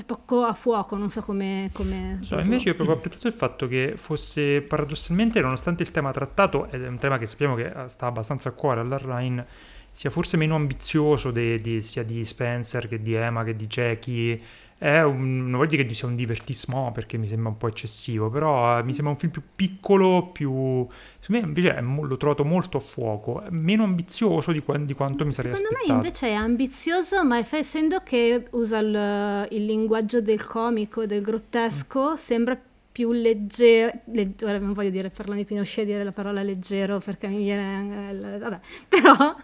poco 0.03 0.43
a 0.43 0.53
fuoco, 0.53 0.95
non 0.95 1.09
so 1.09 1.21
come... 1.21 1.69
come 1.71 2.19
So, 2.21 2.39
invece 2.39 2.71
ho 2.71 2.75
proprio 2.75 2.97
apprezzato 2.97 3.27
il 3.27 3.33
fatto 3.33 3.67
che 3.67 3.93
fosse 3.95 4.61
paradossalmente, 4.61 5.39
nonostante 5.41 5.83
il 5.83 5.91
tema 5.91 6.11
trattato, 6.11 6.67
è 6.69 6.75
un 6.87 6.97
tema 6.97 7.17
che 7.17 7.25
sappiamo 7.25 7.55
che 7.55 7.67
eh, 7.67 7.87
sta 7.87 8.07
abbastanza 8.07 8.49
a 8.49 8.51
cuore 8.51 8.81
all'Arline, 8.81 9.45
sia 9.91 10.09
forse 10.09 10.35
meno 10.37 10.55
ambizioso 10.55 11.31
de- 11.31 11.61
di- 11.61 11.81
sia 11.81 12.03
di 12.03 12.25
Spencer 12.25 12.87
che 12.87 13.01
di 13.01 13.13
Emma 13.13 13.43
che 13.43 13.55
di 13.55 13.67
Jackie. 13.67 14.41
È 14.77 15.01
un, 15.01 15.49
non 15.49 15.59
voglio 15.59 15.69
dire 15.71 15.85
che 15.85 15.93
sia 15.93 16.07
un 16.07 16.15
divertissement 16.15 16.91
perché 16.91 17.17
mi 17.17 17.25
sembra 17.25 17.49
un 17.49 17.57
po' 17.57 17.67
eccessivo, 17.67 18.29
però 18.29 18.77
eh, 18.79 18.83
mi 18.83 18.93
sembra 18.93 19.13
un 19.13 19.19
film 19.19 19.31
più 19.31 19.41
piccolo, 19.55 20.29
più... 20.31 20.85
Secondo 21.19 21.41
me 21.41 21.47
invece 21.47 21.79
l'ho 21.81 22.17
trovato 22.17 22.43
molto 22.43 22.77
a 22.77 22.79
fuoco, 22.81 23.43
meno 23.49 23.83
ambizioso 23.83 24.51
di, 24.51 24.61
di 24.81 24.93
quanto 24.93 25.25
mi 25.25 25.31
sarei 25.31 25.55
Secondo 25.55 25.69
me 25.71 25.77
aspettato. 25.77 25.91
invece 25.93 26.27
è 26.27 26.33
ambizioso, 26.33 27.23
ma 27.25 27.37
essendo 27.39 28.01
che 28.03 28.47
usa 28.51 28.79
il, 28.79 29.47
il 29.51 29.65
linguaggio 29.65 30.21
del 30.21 30.45
comico, 30.45 31.05
del 31.05 31.21
grottesco, 31.21 32.15
sembra 32.15 32.59
più 32.91 33.11
leggero, 33.11 33.91
legg- 34.05 34.41
ora 34.43 34.57
non 34.57 34.71
voglio 34.73 34.89
dire 34.89 35.09
parlando 35.09 35.41
di 35.41 35.47
Pinochet 35.47 35.85
dire 35.85 36.03
la 36.03 36.13
parola 36.13 36.41
leggero 36.43 36.99
perché 36.99 37.27
mi 37.27 37.39
viene, 37.39 38.11
eh, 38.11 38.37
vabbè, 38.39 38.59
però 38.87 39.35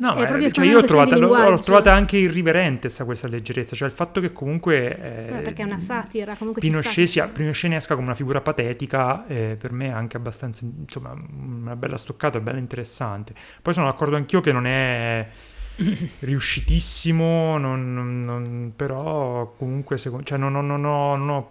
No, 0.00 0.14
ma 0.14 0.24
proprio 0.24 0.50
cioè 0.50 0.64
io 0.64 0.80
l'ho 0.80 0.86
trovata, 0.86 1.16
l'ho- 1.18 1.50
l'ho 1.50 1.58
trovata 1.58 1.92
anche 1.92 2.16
irriverente 2.16 2.88
sta, 2.88 3.04
questa 3.04 3.28
leggerezza, 3.28 3.76
cioè 3.76 3.86
il 3.86 3.92
fatto 3.92 4.18
che 4.22 4.32
comunque 4.32 4.98
eh, 4.98 5.36
eh, 5.38 5.40
perché 5.42 5.60
è 5.60 5.66
una 5.66 5.78
satira, 5.78 6.34
comunque 6.36 6.62
Pinochet, 6.62 7.06
sia, 7.06 7.28
Pinochet 7.28 7.72
esca 7.72 7.94
come 7.94 8.06
una 8.06 8.14
figura 8.14 8.40
patetica, 8.40 9.26
eh, 9.26 9.56
per 9.60 9.72
me 9.72 9.88
è 9.88 9.90
anche 9.90 10.16
abbastanza, 10.16 10.64
insomma, 10.64 11.14
una 11.38 11.76
bella 11.76 11.98
stoccata, 11.98 12.40
bella 12.40 12.58
interessante. 12.58 13.34
Poi 13.60 13.74
sono 13.74 13.86
d'accordo 13.86 14.16
anch'io 14.16 14.40
che 14.40 14.52
non 14.52 14.66
è 14.66 15.28
riuscitissimo, 16.20 17.58
non- 17.58 17.92
non- 17.92 18.24
non- 18.24 18.72
però 18.74 19.54
comunque 19.58 19.98
secondo, 19.98 20.24
cioè 20.24 20.38
non, 20.38 20.54
ho, 20.56 21.50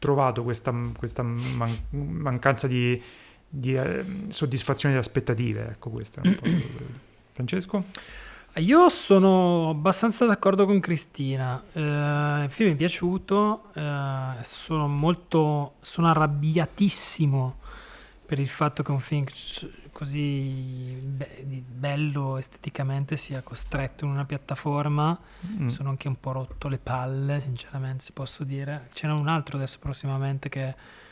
trovato 0.00 0.42
questa, 0.42 0.74
questa 0.98 1.22
man- 1.22 1.78
mancanza 1.90 2.66
di, 2.66 3.00
di, 3.54 3.74
eh, 3.74 4.04
soddisfazione 4.28 4.94
delle 4.94 5.06
aspettative, 5.06 5.68
ecco 5.70 5.90
questo 5.90 6.20
è 6.20 6.26
un 6.26 6.34
po'. 6.34 6.48
Francesco? 7.32 7.84
Io 8.58 8.88
sono 8.88 9.70
abbastanza 9.70 10.26
d'accordo 10.26 10.64
con 10.64 10.78
Cristina. 10.78 11.60
Eh, 11.72 11.80
il 12.44 12.50
film 12.50 12.68
mi 12.70 12.74
è 12.74 12.78
piaciuto. 12.78 13.70
eh, 13.74 14.34
sono 14.42 14.86
molto. 14.86 15.74
Sono 15.80 16.08
arrabbiatissimo 16.08 17.58
per 18.26 18.38
il 18.38 18.48
fatto 18.48 18.82
che 18.82 18.90
un 18.92 19.00
film 19.00 19.24
così 19.90 20.96
be- 21.02 21.64
bello 21.66 22.38
esteticamente 22.38 23.16
sia 23.16 23.42
costretto 23.42 24.04
in 24.04 24.12
una 24.12 24.24
piattaforma. 24.24 25.18
Mm. 25.46 25.66
Sono 25.66 25.90
anche 25.90 26.06
un 26.06 26.18
po' 26.20 26.30
rotto 26.30 26.68
le 26.68 26.78
palle, 26.78 27.40
sinceramente, 27.40 28.04
se 28.04 28.12
posso 28.12 28.44
dire. 28.44 28.88
Ce 28.92 29.08
n'è 29.08 29.12
un 29.12 29.28
altro 29.28 29.56
adesso 29.56 29.78
prossimamente 29.80 30.48
che. 30.48 31.02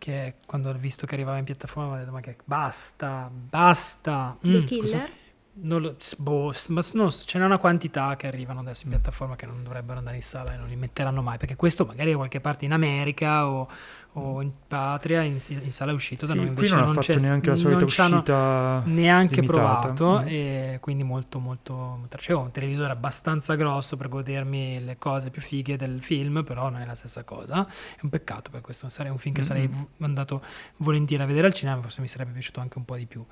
Che 0.00 0.34
quando 0.46 0.70
ho 0.70 0.74
visto 0.74 1.06
che 1.06 1.14
arrivava 1.14 1.38
in 1.38 1.44
piattaforma 1.44 1.94
ho 1.94 1.98
detto 1.98 2.10
ma 2.10 2.20
che 2.20 2.36
basta, 2.44 3.30
basta. 3.32 4.36
The 4.40 4.48
Mm, 4.48 4.64
Killer? 4.64 5.10
Non 5.52 5.82
lo, 5.82 5.96
boh, 6.18 6.54
ma 6.68 6.82
no, 6.92 7.10
ce 7.10 7.38
n'è 7.38 7.44
una 7.44 7.58
quantità 7.58 8.14
che 8.16 8.28
arrivano 8.28 8.60
adesso 8.60 8.84
in 8.84 8.90
piattaforma 8.90 9.34
che 9.34 9.46
non 9.46 9.62
dovrebbero 9.64 9.98
andare 9.98 10.16
in 10.16 10.22
sala 10.22 10.54
e 10.54 10.56
non 10.56 10.68
li 10.68 10.76
metteranno 10.76 11.22
mai 11.22 11.38
perché 11.38 11.56
questo 11.56 11.84
magari 11.84 12.10
da 12.10 12.16
qualche 12.16 12.40
parte 12.40 12.64
in 12.64 12.72
America 12.72 13.48
o, 13.48 13.68
o 14.12 14.40
in 14.42 14.52
patria 14.68 15.22
in, 15.22 15.38
in, 15.48 15.72
sala 15.72 15.90
è 15.90 15.94
uscito 15.94 16.24
da 16.24 16.32
sì, 16.32 16.38
noi 16.38 16.48
invece 16.48 16.74
non, 16.76 16.84
non 16.84 16.96
c'è 16.98 17.18
neanche 17.18 17.50
la 17.50 17.56
solita 17.56 17.84
uscita 17.84 18.82
neanche 18.86 19.40
limitata. 19.40 19.88
provato 19.92 20.22
mm. 20.22 20.28
e 20.28 20.78
quindi 20.80 21.02
molto 21.02 21.40
molto 21.40 22.06
c'è 22.16 22.32
un 22.32 22.52
televisore 22.52 22.92
abbastanza 22.92 23.54
grosso 23.56 23.96
per 23.96 24.08
godermi 24.08 24.82
le 24.84 24.98
cose 24.98 25.30
più 25.30 25.42
fighe 25.42 25.76
del 25.76 26.00
film 26.00 26.44
però 26.44 26.70
non 26.70 26.80
è 26.80 26.86
la 26.86 26.94
stessa 26.94 27.24
cosa 27.24 27.66
è 27.66 28.00
un 28.02 28.08
peccato 28.08 28.50
per 28.50 28.60
questo 28.60 28.88
sarei 28.88 29.10
un 29.10 29.18
film 29.18 29.34
che 29.34 29.42
sarei 29.42 29.68
mm-hmm. 29.68 29.82
andato 30.00 30.42
volentieri 30.78 31.24
a 31.24 31.26
vedere 31.26 31.48
al 31.48 31.52
cinema 31.52 31.80
forse 31.82 32.00
mi 32.00 32.08
sarebbe 32.08 32.32
piaciuto 32.32 32.60
anche 32.60 32.78
un 32.78 32.84
po' 32.84 32.96
di 32.96 33.06
più 33.06 33.24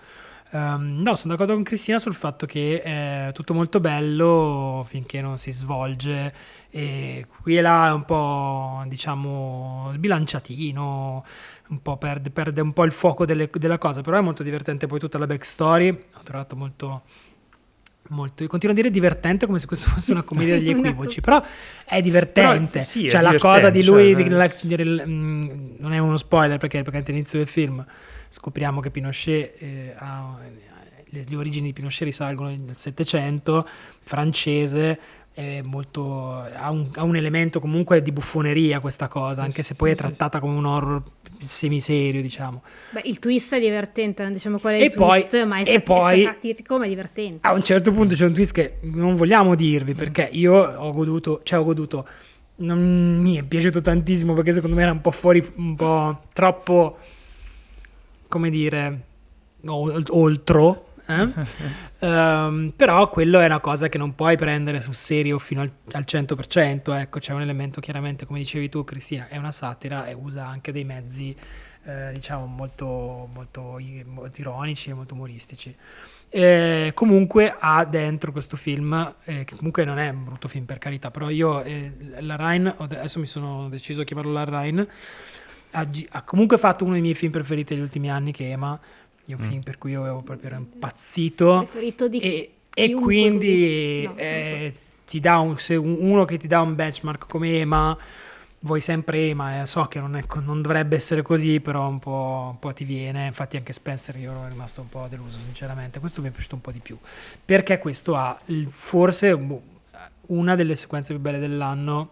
Um, 0.50 1.02
no, 1.02 1.14
sono 1.14 1.32
d'accordo 1.34 1.52
con 1.52 1.62
Cristina 1.62 1.98
sul 1.98 2.14
fatto 2.14 2.46
che 2.46 2.80
è 2.80 3.30
tutto 3.34 3.52
molto 3.52 3.80
bello 3.80 4.82
finché 4.88 5.20
non 5.20 5.36
si 5.36 5.50
svolge 5.50 6.32
e 6.70 7.26
qui 7.42 7.58
e 7.58 7.60
là 7.60 7.88
è 7.88 7.92
un 7.92 8.04
po', 8.06 8.82
diciamo, 8.86 9.90
sbilanciatino, 9.92 11.24
un 11.68 11.82
po' 11.82 11.96
perde, 11.98 12.30
perde 12.30 12.62
un 12.62 12.72
po' 12.72 12.84
il 12.84 12.92
fuoco 12.92 13.26
delle, 13.26 13.50
della 13.52 13.76
cosa, 13.76 14.00
però 14.00 14.18
è 14.18 14.22
molto 14.22 14.42
divertente 14.42 14.86
poi 14.86 14.98
tutta 14.98 15.18
la 15.18 15.26
backstory, 15.26 15.88
ho 16.14 16.22
trovato 16.22 16.56
molto... 16.56 17.02
Molto, 18.08 18.42
io 18.42 18.48
continuo 18.48 18.74
a 18.74 18.78
dire 18.78 18.90
divertente 18.90 19.46
come 19.46 19.58
se 19.58 19.66
questo 19.66 19.88
fosse 19.90 20.12
una 20.12 20.22
commedia 20.22 20.54
degli 20.54 20.70
equivoci, 20.76 21.20
però 21.20 21.42
è 21.84 22.00
divertente. 22.00 22.70
Però, 22.70 22.84
sì, 22.84 23.08
cioè, 23.08 23.20
è 23.20 23.22
la 23.22 23.38
cosa 23.38 23.70
di 23.70 23.84
lui, 23.84 24.12
cioè, 24.12 24.22
di, 24.22 24.28
la, 24.28 24.46
di, 24.46 24.76
mm, 24.76 25.76
non 25.78 25.92
è 25.92 25.98
uno 25.98 26.16
spoiler 26.16 26.58
perché, 26.58 26.82
perché 26.82 27.10
all'inizio 27.10 27.38
del 27.38 27.48
film 27.48 27.84
scopriamo 28.28 28.80
che 28.80 28.90
Pinochet 28.90 29.54
eh, 29.62 29.94
ha, 29.96 30.38
le, 31.10 31.24
le, 31.26 31.36
origini 31.36 31.66
di 31.66 31.72
Pinochet 31.72 32.02
risalgono 32.02 32.50
nel 32.50 32.76
Settecento, 32.76 33.66
francese, 34.02 34.98
molto, 35.62 36.32
ha, 36.32 36.70
un, 36.70 36.88
ha, 36.94 37.04
un, 37.04 37.14
elemento 37.14 37.60
comunque 37.60 38.02
di 38.02 38.10
buffoneria 38.10 38.80
questa 38.80 39.06
cosa, 39.06 39.42
anche 39.42 39.62
se 39.62 39.74
poi 39.74 39.92
è 39.92 39.94
trattata 39.94 40.40
come 40.40 40.56
un 40.56 40.64
horror 40.64 41.02
semiserio, 41.40 42.20
diciamo. 42.20 42.62
Beh, 42.90 43.02
il 43.04 43.20
twist 43.20 43.54
è 43.54 43.60
divertente, 43.60 44.24
non 44.24 44.32
diciamo 44.32 44.58
qual 44.58 44.74
è 44.74 44.76
il 44.78 44.82
e 44.84 44.90
twist, 44.90 45.28
poi, 45.28 45.46
ma 45.46 45.60
è, 45.60 45.64
sat- 45.64 45.82
poi, 45.82 46.22
è 46.22 46.24
satirico, 46.24 46.78
ma 46.78 46.86
è 46.86 46.88
divertente. 46.88 47.46
A 47.46 47.52
un 47.52 47.62
certo 47.62 47.92
punto 47.92 48.14
c'è 48.16 48.24
un 48.24 48.34
twist 48.34 48.52
che 48.52 48.78
non 48.82 49.14
vogliamo 49.14 49.54
dirvi, 49.54 49.94
perché 49.94 50.28
io 50.32 50.54
ho 50.54 50.92
goduto, 50.92 51.40
cioè 51.44 51.60
ho 51.60 51.64
goduto, 51.64 52.06
non 52.56 53.18
mi 53.20 53.36
è 53.36 53.44
piaciuto 53.44 53.80
tantissimo 53.80 54.34
perché 54.34 54.52
secondo 54.52 54.74
me 54.74 54.82
era 54.82 54.90
un 54.90 55.00
po' 55.00 55.12
fuori, 55.12 55.46
un 55.56 55.76
po' 55.76 56.22
troppo 56.32 56.98
come 58.26 58.50
dire, 58.50 59.02
oltre. 59.66 60.86
Eh? 61.08 62.06
um, 62.06 62.72
però 62.76 63.08
quello 63.08 63.40
è 63.40 63.46
una 63.46 63.60
cosa 63.60 63.88
che 63.88 63.96
non 63.96 64.14
puoi 64.14 64.36
prendere 64.36 64.82
sul 64.82 64.94
serio 64.94 65.38
fino 65.38 65.62
al, 65.62 65.70
al 65.92 66.04
100%. 66.06 66.98
Ecco, 66.98 67.18
c'è 67.18 67.32
un 67.32 67.40
elemento 67.40 67.80
chiaramente, 67.80 68.26
come 68.26 68.38
dicevi 68.38 68.68
tu, 68.68 68.84
Cristina, 68.84 69.28
è 69.28 69.38
una 69.38 69.52
satira 69.52 70.06
e 70.06 70.12
usa 70.12 70.46
anche 70.46 70.70
dei 70.70 70.84
mezzi, 70.84 71.34
eh, 71.84 72.10
diciamo, 72.12 72.44
molto, 72.44 73.28
molto, 73.32 73.80
molto, 74.04 74.40
ironici 74.40 74.90
e 74.90 74.94
molto 74.94 75.14
umoristici. 75.14 75.74
Eh, 76.30 76.90
comunque 76.94 77.56
ha 77.58 77.86
dentro 77.86 78.32
questo 78.32 78.58
film, 78.58 79.14
eh, 79.24 79.44
che 79.44 79.56
comunque 79.56 79.84
non 79.84 79.98
è 79.98 80.10
un 80.10 80.24
brutto 80.24 80.46
film 80.46 80.66
per 80.66 80.76
carità, 80.76 81.10
però 81.10 81.30
io 81.30 81.62
eh, 81.62 81.90
la 82.20 82.36
Rhine, 82.36 82.74
adesso 82.76 83.18
mi 83.18 83.26
sono 83.26 83.70
deciso 83.70 84.02
a 84.02 84.04
chiamarlo 84.04 84.32
la 84.32 84.44
Rhine 84.44 84.86
ha, 85.72 85.86
ha, 86.10 86.22
comunque 86.22 86.56
fatto 86.56 86.84
uno 86.84 86.94
dei 86.94 87.02
miei 87.02 87.14
film 87.14 87.32
preferiti 87.32 87.74
degli 87.74 87.82
ultimi 87.82 88.10
anni, 88.10 88.32
che 88.32 88.48
è 88.48 88.52
Emma, 88.52 88.78
è 89.32 89.34
un 89.34 89.44
mm. 89.44 89.48
film 89.48 89.62
per 89.62 89.78
cui 89.78 89.92
io 89.92 90.00
avevo 90.00 90.22
proprio 90.22 90.56
impazzito. 90.56 91.58
Preferito 91.58 92.08
di 92.08 92.18
e, 92.20 92.52
e 92.74 92.92
quindi 92.94 94.04
no, 94.04 94.16
eh, 94.16 94.72
so. 94.74 94.80
ti 95.06 95.20
dà 95.20 95.38
un, 95.38 95.58
se 95.58 95.74
uno 95.74 96.24
che 96.24 96.38
ti 96.38 96.46
dà 96.46 96.60
un 96.60 96.74
benchmark 96.74 97.26
come 97.28 97.58
Emma, 97.58 97.96
vuoi 98.60 98.80
sempre 98.80 99.28
Emma, 99.28 99.62
eh, 99.62 99.66
so 99.66 99.84
che 99.86 100.00
non, 100.00 100.16
è, 100.16 100.22
non, 100.42 100.62
dovrebbe 100.62 100.96
essere 100.96 101.22
così, 101.22 101.60
però 101.60 101.88
un 101.88 101.98
po', 101.98 102.48
un 102.52 102.58
po', 102.58 102.72
ti 102.72 102.84
viene. 102.84 103.26
Infatti 103.26 103.56
anche 103.56 103.72
Spencer 103.72 104.16
io 104.16 104.30
ero 104.30 104.46
rimasto 104.48 104.80
un 104.80 104.88
po' 104.88 105.06
deluso, 105.08 105.38
sinceramente. 105.44 106.00
Questo 106.00 106.22
mi 106.22 106.28
è 106.28 106.30
piaciuto 106.30 106.54
un 106.54 106.60
po' 106.60 106.72
di 106.72 106.80
più, 106.80 106.96
perché 107.44 107.78
questo 107.78 108.16
ha 108.16 108.38
forse 108.68 109.36
boh, 109.36 109.62
una 110.26 110.54
delle 110.54 110.76
sequenze 110.76 111.12
più 111.12 111.20
belle 111.20 111.38
dell'anno 111.38 112.10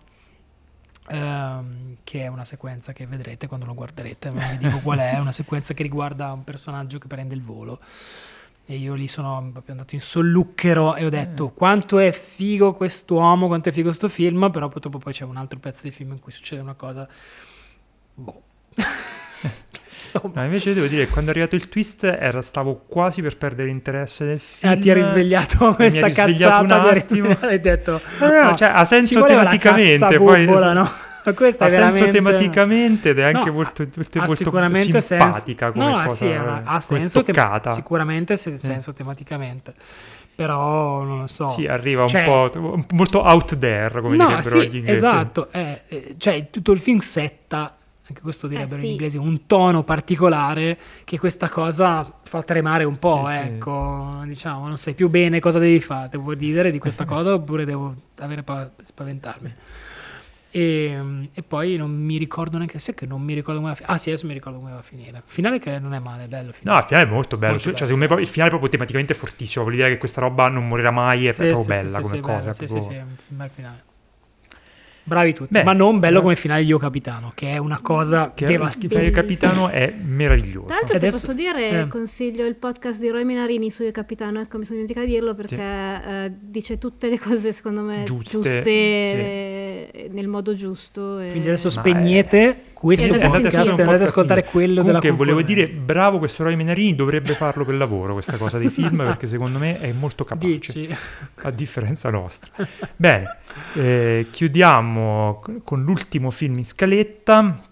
Um, 1.09 1.99
che 2.03 2.23
è 2.23 2.27
una 2.27 2.45
sequenza 2.45 2.93
che 2.93 3.07
vedrete 3.07 3.47
quando 3.47 3.67
lo 3.67 3.75
guarderete, 3.75 4.31
ma 4.31 4.45
vi 4.49 4.59
dico 4.59 4.79
qual 4.79 4.99
è, 4.99 5.13
è 5.13 5.19
una 5.19 5.31
sequenza 5.31 5.73
che 5.73 5.85
riguarda 5.85 6.33
un 6.33 6.43
personaggio 6.43 6.99
che 6.99 7.07
prende 7.07 7.35
il 7.35 7.43
volo 7.43 7.79
e 8.69 8.77
io 8.77 8.95
lì 8.95 9.07
sono 9.07 9.49
proprio 9.53 9.75
andato 9.75 9.95
in 9.95 10.01
solluchero 10.01 10.97
e 10.97 11.05
ho 11.05 11.09
detto 11.09 11.47
mm. 11.47 11.57
quanto 11.57 12.01
è 12.01 12.11
figo 12.11 12.75
quest'uomo, 12.75 13.47
quanto 13.47 13.69
è 13.69 13.73
figo 13.73 13.87
questo 13.87 14.09
film, 14.09 14.51
però 14.51 14.67
purtroppo 14.67 14.99
poi 14.99 15.13
c'è 15.13 15.23
un 15.23 15.37
altro 15.37 15.61
pezzo 15.61 15.83
di 15.85 15.93
film 15.93 16.13
in 16.13 16.19
cui 16.19 16.33
succede 16.33 16.61
una 16.61 16.75
cosa 16.75 17.09
boh. 18.15 18.43
No, 20.33 20.45
invece 20.45 20.75
devo 20.75 20.87
dire 20.87 21.07
che 21.07 21.11
quando 21.11 21.31
è 21.31 21.35
arrivato 21.35 21.57
il 21.57 21.69
twist 21.69 22.05
era, 22.05 22.43
stavo 22.43 22.85
quasi 22.87 23.23
per 23.23 23.37
perdere 23.37 23.69
l'interesse 23.69 24.27
del 24.27 24.41
film. 24.41 24.73
Ah, 24.73 24.77
ti 24.77 24.91
ha 24.91 24.95
risvegliato 24.95 25.73
questa 25.77 26.09
cazzata 26.11 26.61
un 26.61 26.71
attimo. 26.71 27.37
hai 27.41 27.61
detto, 27.61 28.01
no, 28.21 28.27
no, 28.29 28.43
no, 28.43 28.57
cioè, 28.57 28.71
ha 28.75 28.85
senso 28.85 29.25
tematicamente. 29.25 30.19
Poi, 30.19 30.45
bubola, 30.45 30.73
no? 30.73 30.93
Questa 31.35 31.65
ha 31.65 31.69
veramente... 31.69 31.99
senso 31.99 32.13
tematicamente 32.13 33.09
ed 33.11 33.19
è 33.19 33.23
anche 33.25 33.51
molto, 33.51 33.83
molto, 33.83 34.19
molto 34.21 34.35
sicuramente 34.35 35.01
simpatica 35.01 35.73
senso... 35.73 35.73
come 35.73 36.03
no, 36.03 36.07
cosa. 36.07 36.15
Sì, 36.15 36.33
ha 36.33 36.81
senso 36.81 37.23
tem- 37.25 37.69
sicuramente 37.71 38.33
ha 38.35 38.37
senso 38.37 38.91
eh. 38.91 38.95
tematicamente 38.95 39.75
però 40.37 41.03
non 41.03 41.21
lo 41.21 41.27
so. 41.27 41.49
Sì, 41.49 41.67
arriva 41.67 42.07
cioè, 42.07 42.27
un 42.27 42.85
po' 42.85 42.95
molto 42.95 43.23
out 43.23 43.59
there, 43.59 44.03
come 44.03 44.17
no, 44.17 44.27
direbbero 44.27 44.61
sì, 44.61 44.69
gli 44.69 44.77
inglesi. 44.77 44.93
Esatto, 44.93 45.49
eh, 45.51 45.81
eh, 45.89 46.15
cioè 46.19 46.51
tutto 46.51 46.73
il 46.73 46.79
film 46.79 46.99
setta 46.99 47.75
anche 48.09 48.21
questo 48.21 48.47
direbbero 48.47 48.77
eh, 48.77 48.81
sì. 48.81 48.85
in 48.87 48.91
inglese, 48.93 49.19
un 49.19 49.47
tono 49.47 49.83
particolare 49.83 50.79
che 51.05 51.19
questa 51.19 51.49
cosa 51.49 52.21
fa 52.23 52.43
tremare 52.43 52.85
un 52.85 52.99
po', 52.99 53.25
sì, 53.27 53.35
ecco, 53.35 54.19
sì. 54.23 54.29
diciamo, 54.29 54.69
non 54.69 54.77
sai 54.77 54.95
più 54.95 55.09
bene 55.09 55.41
cosa 55.41 55.59
devi 55.59 55.81
fare, 55.81 56.09
devo 56.11 56.31
ridere 56.33 56.71
di 56.71 56.79
questa 56.79 57.05
cosa 57.07 57.35
oppure 57.35 57.65
devo 57.65 57.95
avere 58.19 58.43
pa- 58.43 58.71
spaventarmi. 58.83 59.55
E, 60.49 61.29
e, 61.35 61.43
poi 61.43 61.77
non 61.77 61.91
mi 61.91 62.17
ricordo 62.17 62.57
neanche 62.57 62.79
se 62.79 62.95
che 62.95 63.05
non 63.05 63.21
mi 63.21 63.35
ricordo 63.35 63.61
come 63.61 63.73
va 63.73 63.75
a 63.75 63.77
finire. 63.77 63.95
Ah, 63.95 63.99
sì, 63.99 64.09
adesso 64.11 64.27
mi 64.27 64.33
ricordo 64.33 64.59
come 64.59 64.71
va 64.71 64.79
a 64.79 64.83
finire. 64.83 65.23
Finale 65.27 65.59
che 65.59 65.79
non 65.79 65.93
è 65.93 65.99
male, 65.99 66.25
è 66.25 66.29
bello. 66.29 66.53
Finale. 66.53 66.79
No, 66.79 66.83
il 66.83 66.89
finale 66.89 67.07
è 67.07 67.11
molto 67.11 67.37
bello. 67.37 67.53
Molto 67.53 67.65
cioè, 67.65 67.75
bello, 67.75 67.87
secondo 67.87 68.15
me 68.15 68.23
il 68.23 68.29
finale 68.29 68.49
è 68.49 68.53
proprio 68.53 68.71
tematicamente 68.71 69.13
fortissimo. 69.13 69.65
Vuol 69.65 69.77
dire 69.77 69.91
che 69.91 69.99
questa 69.99 70.21
roba 70.23 70.49
non 70.49 70.67
morirà 70.67 70.91
mai. 70.93 71.27
È 71.27 71.33
sì, 71.33 71.49
proprio 71.49 71.65
bella 71.65 72.01
come 72.01 72.21
cosa. 72.21 72.39
Bello, 72.39 72.53
sì, 72.55 72.67
sì, 72.69 72.81
sì, 72.81 72.95
è 72.95 73.01
un 73.01 73.17
bel 73.27 73.51
finale. 73.51 73.85
Bravi 75.09 75.33
tutti, 75.35 75.53
Beh, 75.53 75.63
ma 75.63 75.73
non 75.73 76.01
bello 76.01 76.21
come 76.21 76.35
finale 76.35 76.63
di 76.63 76.67
Io 76.67 76.79
Capitano, 76.79 77.31
che 77.33 77.51
è 77.51 77.59
una 77.59 77.79
cosa 77.81 78.33
che 78.35 78.45
devastante. 78.45 79.05
Di 79.05 79.11
Capitano 79.13 79.69
è 79.69 79.95
meraviglioso. 79.97 80.67
L'altro, 80.67 80.89
se 80.89 80.97
adesso, 80.97 81.19
posso 81.19 81.33
dire, 81.33 81.83
eh. 81.83 81.87
consiglio 81.87 82.45
il 82.45 82.57
podcast 82.57 82.99
di 82.99 83.09
Roy 83.09 83.23
Minarini 83.23 83.71
su 83.71 83.85
Io 83.85 83.93
Capitano, 83.93 84.41
ecco, 84.41 84.59
mi 84.59 84.65
sono 84.65 84.81
dimenticata 84.81 85.07
di 85.07 85.13
dirlo 85.13 85.37
perché 85.37 85.55
sì. 85.55 85.63
eh, 85.63 86.33
dice 86.41 86.79
tutte 86.79 87.09
le 87.09 87.21
cose, 87.21 87.53
secondo 87.53 87.83
me, 87.83 88.03
giuste, 88.05 88.31
giuste 88.31 88.63
sì. 88.63 88.69
eh, 88.69 90.11
nel 90.11 90.27
modo 90.27 90.55
giusto. 90.55 91.21
E... 91.21 91.31
Quindi 91.31 91.47
adesso 91.47 91.71
spegnete 91.71 92.49
è... 92.49 92.57
questo 92.87 93.19
podcast 93.19 93.67
e 93.67 93.71
andate 93.71 93.95
ad 93.95 94.03
ascoltare 94.03 94.45
quello 94.45 94.83
Comunque, 94.83 95.01
della 95.01 95.17
volevo 95.17 95.43
dire, 95.43 95.67
bravo 95.67 96.19
questo 96.19 96.45
Roy 96.45 96.55
Minarini, 96.55 96.95
dovrebbe 96.95 97.33
farlo 97.33 97.65
per 97.65 97.75
lavoro, 97.75 98.13
questa 98.13 98.37
cosa 98.37 98.59
dei 98.59 98.71
film, 98.71 98.97
perché 99.05 99.27
secondo 99.27 99.59
me 99.59 99.81
è 99.81 99.93
molto 99.93 100.25
capace, 100.25 100.49
Dici. 100.49 100.97
a 101.43 101.51
differenza 101.51 102.11
nostra. 102.11 102.51
Bene. 102.95 103.37
Eh, 103.75 104.27
chiudiamo 104.31 105.43
con 105.65 105.83
l'ultimo 105.83 106.31
film 106.31 106.59
in 106.59 106.65
scaletta. 106.65 107.63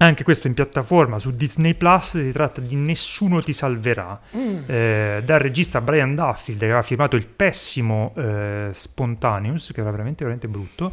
Anche 0.00 0.22
questo 0.22 0.46
in 0.46 0.54
piattaforma 0.54 1.18
su 1.18 1.32
Disney 1.32 1.74
Plus. 1.74 2.20
Si 2.22 2.32
tratta 2.32 2.60
di 2.60 2.76
Nessuno 2.76 3.42
ti 3.42 3.52
salverà. 3.52 4.20
Mm. 4.36 4.56
Eh, 4.66 5.22
dal 5.24 5.40
regista 5.40 5.80
Brian 5.80 6.14
Duffield, 6.14 6.60
che 6.60 6.66
aveva 6.66 6.82
firmato 6.82 7.16
il 7.16 7.26
pessimo 7.26 8.12
eh, 8.16 8.68
Spontaneous, 8.72 9.72
che 9.72 9.80
era 9.80 9.90
veramente, 9.90 10.22
veramente 10.22 10.46
brutto. 10.46 10.92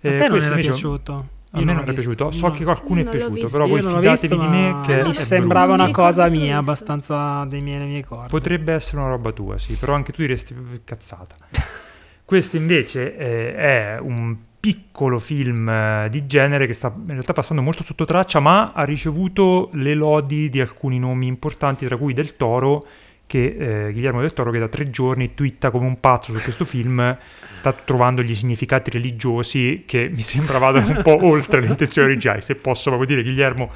Eh, 0.00 0.14
a 0.14 0.18
te 0.18 0.28
non 0.28 0.40
era 0.40 0.54
piaciuto? 0.56 1.36
A 1.52 1.60
me 1.62 1.72
non 1.72 1.88
è 1.88 1.92
piaciuto, 1.94 2.30
so 2.30 2.48
no. 2.48 2.52
che 2.52 2.62
qualcuno 2.62 3.00
è 3.00 3.08
piaciuto, 3.08 3.48
però 3.48 3.66
voi 3.66 3.82
fidatevi 3.82 4.36
di 4.36 4.46
me 4.46 4.80
che 4.84 5.02
mi 5.02 5.14
sembrava 5.14 5.74
brutto. 5.74 5.82
una 5.82 5.92
cosa 5.92 6.28
mia, 6.28 6.58
abbastanza 6.58 7.44
dei 7.48 7.62
miei, 7.62 7.86
miei 7.86 8.04
corpi. 8.04 8.28
Potrebbe 8.28 8.74
essere 8.74 8.98
una 8.98 9.08
roba 9.08 9.32
tua, 9.32 9.56
sì, 9.56 9.74
però 9.74 9.94
anche 9.94 10.12
tu 10.12 10.20
diresti 10.20 10.54
cazzata. 10.84 11.36
Questo 12.24 12.56
invece 12.56 13.16
eh, 13.16 13.54
è 13.54 13.98
un 13.98 14.36
piccolo 14.60 15.18
film 15.18 15.68
eh, 15.68 16.08
di 16.10 16.26
genere 16.26 16.66
che 16.66 16.74
sta 16.74 16.92
in 16.94 17.06
realtà 17.06 17.32
passando 17.32 17.62
molto 17.62 17.82
sotto 17.82 18.04
traccia, 18.04 18.40
ma 18.40 18.72
ha 18.72 18.84
ricevuto 18.84 19.70
le 19.74 19.94
lodi 19.94 20.50
di 20.50 20.60
alcuni 20.60 20.98
nomi 20.98 21.26
importanti, 21.26 21.86
tra 21.86 21.96
cui 21.96 22.12
Del 22.12 22.36
Toro, 22.36 22.84
che 23.28 23.86
eh, 23.86 23.92
Guillermo 23.92 24.22
Del 24.22 24.32
Toro 24.32 24.50
che 24.50 24.58
da 24.58 24.68
tre 24.68 24.88
giorni 24.88 25.34
twitta 25.34 25.70
come 25.70 25.86
un 25.86 26.00
pazzo 26.00 26.34
su 26.34 26.42
questo 26.42 26.64
film, 26.64 27.16
sta 27.58 27.72
trovando 27.72 28.22
gli 28.22 28.34
significati 28.34 28.90
religiosi 28.90 29.84
che 29.86 30.08
mi 30.08 30.22
sembra 30.22 30.58
vadano 30.58 30.88
un 30.88 31.02
po' 31.02 31.24
oltre 31.26 31.60
le 31.60 31.66
intenzioni 31.68 32.08
originali. 32.08 32.40
Se 32.40 32.54
posso 32.54 32.88
proprio 32.88 33.06
dire, 33.06 33.22
Guillermo, 33.22 33.70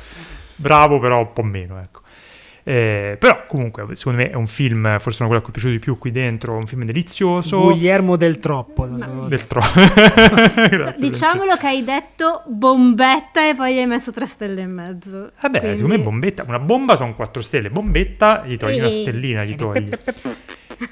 bravo, 0.56 0.98
però 0.98 1.20
un 1.20 1.32
po' 1.34 1.42
meno, 1.42 1.78
ecco. 1.80 2.01
Eh, 2.64 3.16
però 3.18 3.44
comunque 3.46 3.96
secondo 3.96 4.20
me 4.22 4.30
è 4.30 4.34
un 4.34 4.46
film, 4.46 4.98
forse 5.00 5.22
uno 5.22 5.26
quello 5.28 5.40
cui 5.42 5.50
è 5.50 5.52
piaciuto 5.52 5.72
di 5.74 5.78
più 5.80 5.98
qui 5.98 6.10
dentro, 6.12 6.54
un 6.56 6.66
film 6.66 6.84
delizioso. 6.84 7.60
Guglielmo 7.60 8.16
del 8.16 8.38
troppo. 8.38 8.86
No. 8.86 9.26
Del 9.26 9.46
troppo. 9.46 9.80
Diciamolo 10.98 11.56
che 11.56 11.66
hai 11.66 11.82
detto 11.84 12.42
bombetta 12.46 13.48
e 13.48 13.54
poi 13.54 13.78
hai 13.78 13.86
messo 13.86 14.12
tre 14.12 14.26
stelle 14.26 14.62
e 14.62 14.66
mezzo. 14.66 15.32
Vabbè, 15.40 15.58
Quindi- 15.58 15.76
secondo 15.78 15.96
me 15.98 16.02
bombetta, 16.02 16.44
una 16.46 16.58
bomba 16.60 16.96
sono 16.96 17.14
4 17.14 17.42
stelle, 17.42 17.70
bombetta 17.70 18.44
gli 18.46 18.56
togli 18.56 18.78
una 18.78 18.88
Ehi. 18.88 19.02
stellina, 19.02 19.44
gli 19.44 19.56
togli. 19.56 19.88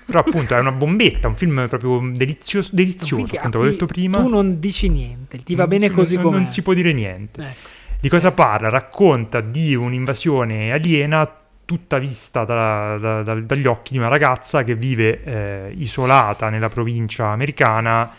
Però 0.07 0.21
appunto 0.21 0.55
è 0.55 0.59
una 0.61 0.73
bombetta, 0.73 1.27
un 1.29 1.37
film 1.37 1.67
proprio 1.69 2.01
delizioso, 2.13 2.71
delizioso 2.73 3.37
appunto, 3.37 3.59
l'ho 3.59 3.65
detto 3.71 3.87
prima. 3.87 4.19
Tu 4.19 4.29
non 4.29 4.61
dici 4.61 4.89
niente, 4.89 5.39
ti 5.39 5.55
va 5.55 5.63
Non 5.67 5.71
bene 5.71 5.91
così 5.91 6.15
non, 6.15 6.25
com'è. 6.25 6.37
non 6.37 6.47
si 6.47 6.63
può 6.63 6.75
dire 6.75 6.93
niente. 6.93 7.41
Ecco. 7.43 7.69
Di 8.01 8.09
cosa 8.09 8.31
parla? 8.33 8.69
Racconta 8.71 9.41
di 9.41 9.75
un'invasione 9.75 10.73
aliena 10.73 11.29
tutta 11.71 11.99
vista 11.99 12.45
da- 12.45 12.99
da- 12.99 13.23
da- 13.23 13.35
dagli 13.37 13.69
occhi 13.69 13.93
di 13.93 13.99
una 13.99 14.09
ragazza 14.09 14.65
che 14.65 14.75
vive 14.75 15.23
eh, 15.23 15.73
isolata 15.77 16.51
nella 16.51 16.69
provincia 16.69 17.29
americana 17.29 18.13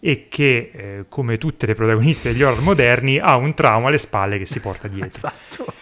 e 0.00 0.24
che, 0.30 0.70
eh, 0.72 1.04
come 1.10 1.36
tutte 1.36 1.66
le 1.66 1.74
protagoniste 1.74 2.32
degli 2.32 2.42
horror 2.42 2.62
moderni, 2.62 3.18
ha 3.18 3.36
un 3.36 3.52
trauma 3.52 3.88
alle 3.88 3.98
spalle 3.98 4.38
che 4.38 4.46
si 4.46 4.58
porta 4.58 4.88
dietro. 4.88 5.10
Esatto. 5.28 5.72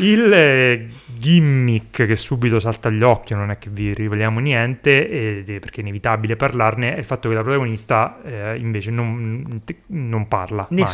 Il 0.00 0.32
eh, 0.32 0.86
gimmick 1.18 2.06
che 2.06 2.16
subito 2.16 2.58
salta 2.58 2.88
agli 2.88 3.02
occhi, 3.02 3.34
non 3.34 3.50
è 3.50 3.58
che 3.58 3.68
vi 3.68 3.92
riveliamo 3.92 4.40
niente, 4.40 5.42
è- 5.44 5.58
perché 5.58 5.76
è 5.76 5.80
inevitabile 5.80 6.36
parlarne, 6.36 6.94
è 6.94 6.98
il 7.00 7.04
fatto 7.04 7.28
che 7.28 7.34
la 7.34 7.42
protagonista 7.42 8.18
eh, 8.24 8.56
invece 8.56 8.90
non, 8.90 9.60
non 9.88 10.26
parla 10.28 10.66
mai. 10.70 10.88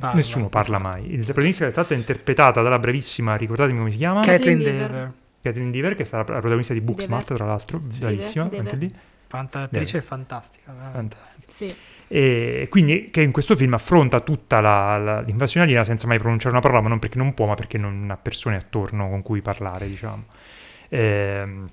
Nessuno 0.00 0.08
parla. 0.08 0.14
Nessuno 0.14 0.48
parla 0.48 0.78
mai. 0.78 1.12
Il 1.12 1.24
protagonista 1.24 1.66
è 1.66 1.70
stata 1.70 1.94
interpretata 1.94 2.62
dalla 2.62 2.78
bravissima, 2.78 3.36
ricordatemi 3.36 3.78
come 3.78 3.90
si 3.90 3.96
chiama? 3.96 4.20
Kathleen 4.22 4.58
Kathleen 4.58 4.78
Dever, 4.78 5.12
Catherine 5.42 5.70
Dever, 5.70 5.94
che 5.94 6.02
è 6.02 6.06
stata 6.06 6.32
la 6.32 6.38
protagonista 6.38 6.72
di 6.72 6.80
Booksmart, 6.80 7.22
Dever. 7.28 7.36
tra 7.36 7.46
l'altro, 7.46 7.82
Sì. 7.88 7.98
bravissima, 8.00 8.44
Dever, 8.44 8.60
anche 8.60 8.76
lì. 8.76 8.94
fanta- 9.26 9.62
attrice 9.62 10.00
fantastica. 10.02 10.72
veramente. 10.72 11.16
Fantastica. 11.16 11.52
Sì. 11.52 11.74
E 12.10 12.66
quindi 12.70 13.10
che 13.10 13.20
in 13.22 13.32
questo 13.32 13.54
film 13.54 13.74
affronta 13.74 14.20
tutta 14.20 14.60
la- 14.60 14.96
la- 14.98 15.20
l'invasione 15.20 15.66
aliena 15.66 15.84
senza 15.84 16.06
mai 16.06 16.18
pronunciare 16.18 16.50
una 16.52 16.60
parola, 16.62 16.80
ma 16.80 16.88
non 16.88 16.98
perché 16.98 17.18
non 17.18 17.34
può, 17.34 17.46
ma 17.46 17.54
perché 17.54 17.76
non 17.76 18.08
ha 18.10 18.16
persone 18.16 18.56
attorno 18.56 19.08
con 19.10 19.20
cui 19.22 19.42
parlare, 19.42 19.86
diciamo. 19.88 20.24
Ehm, 20.88 21.68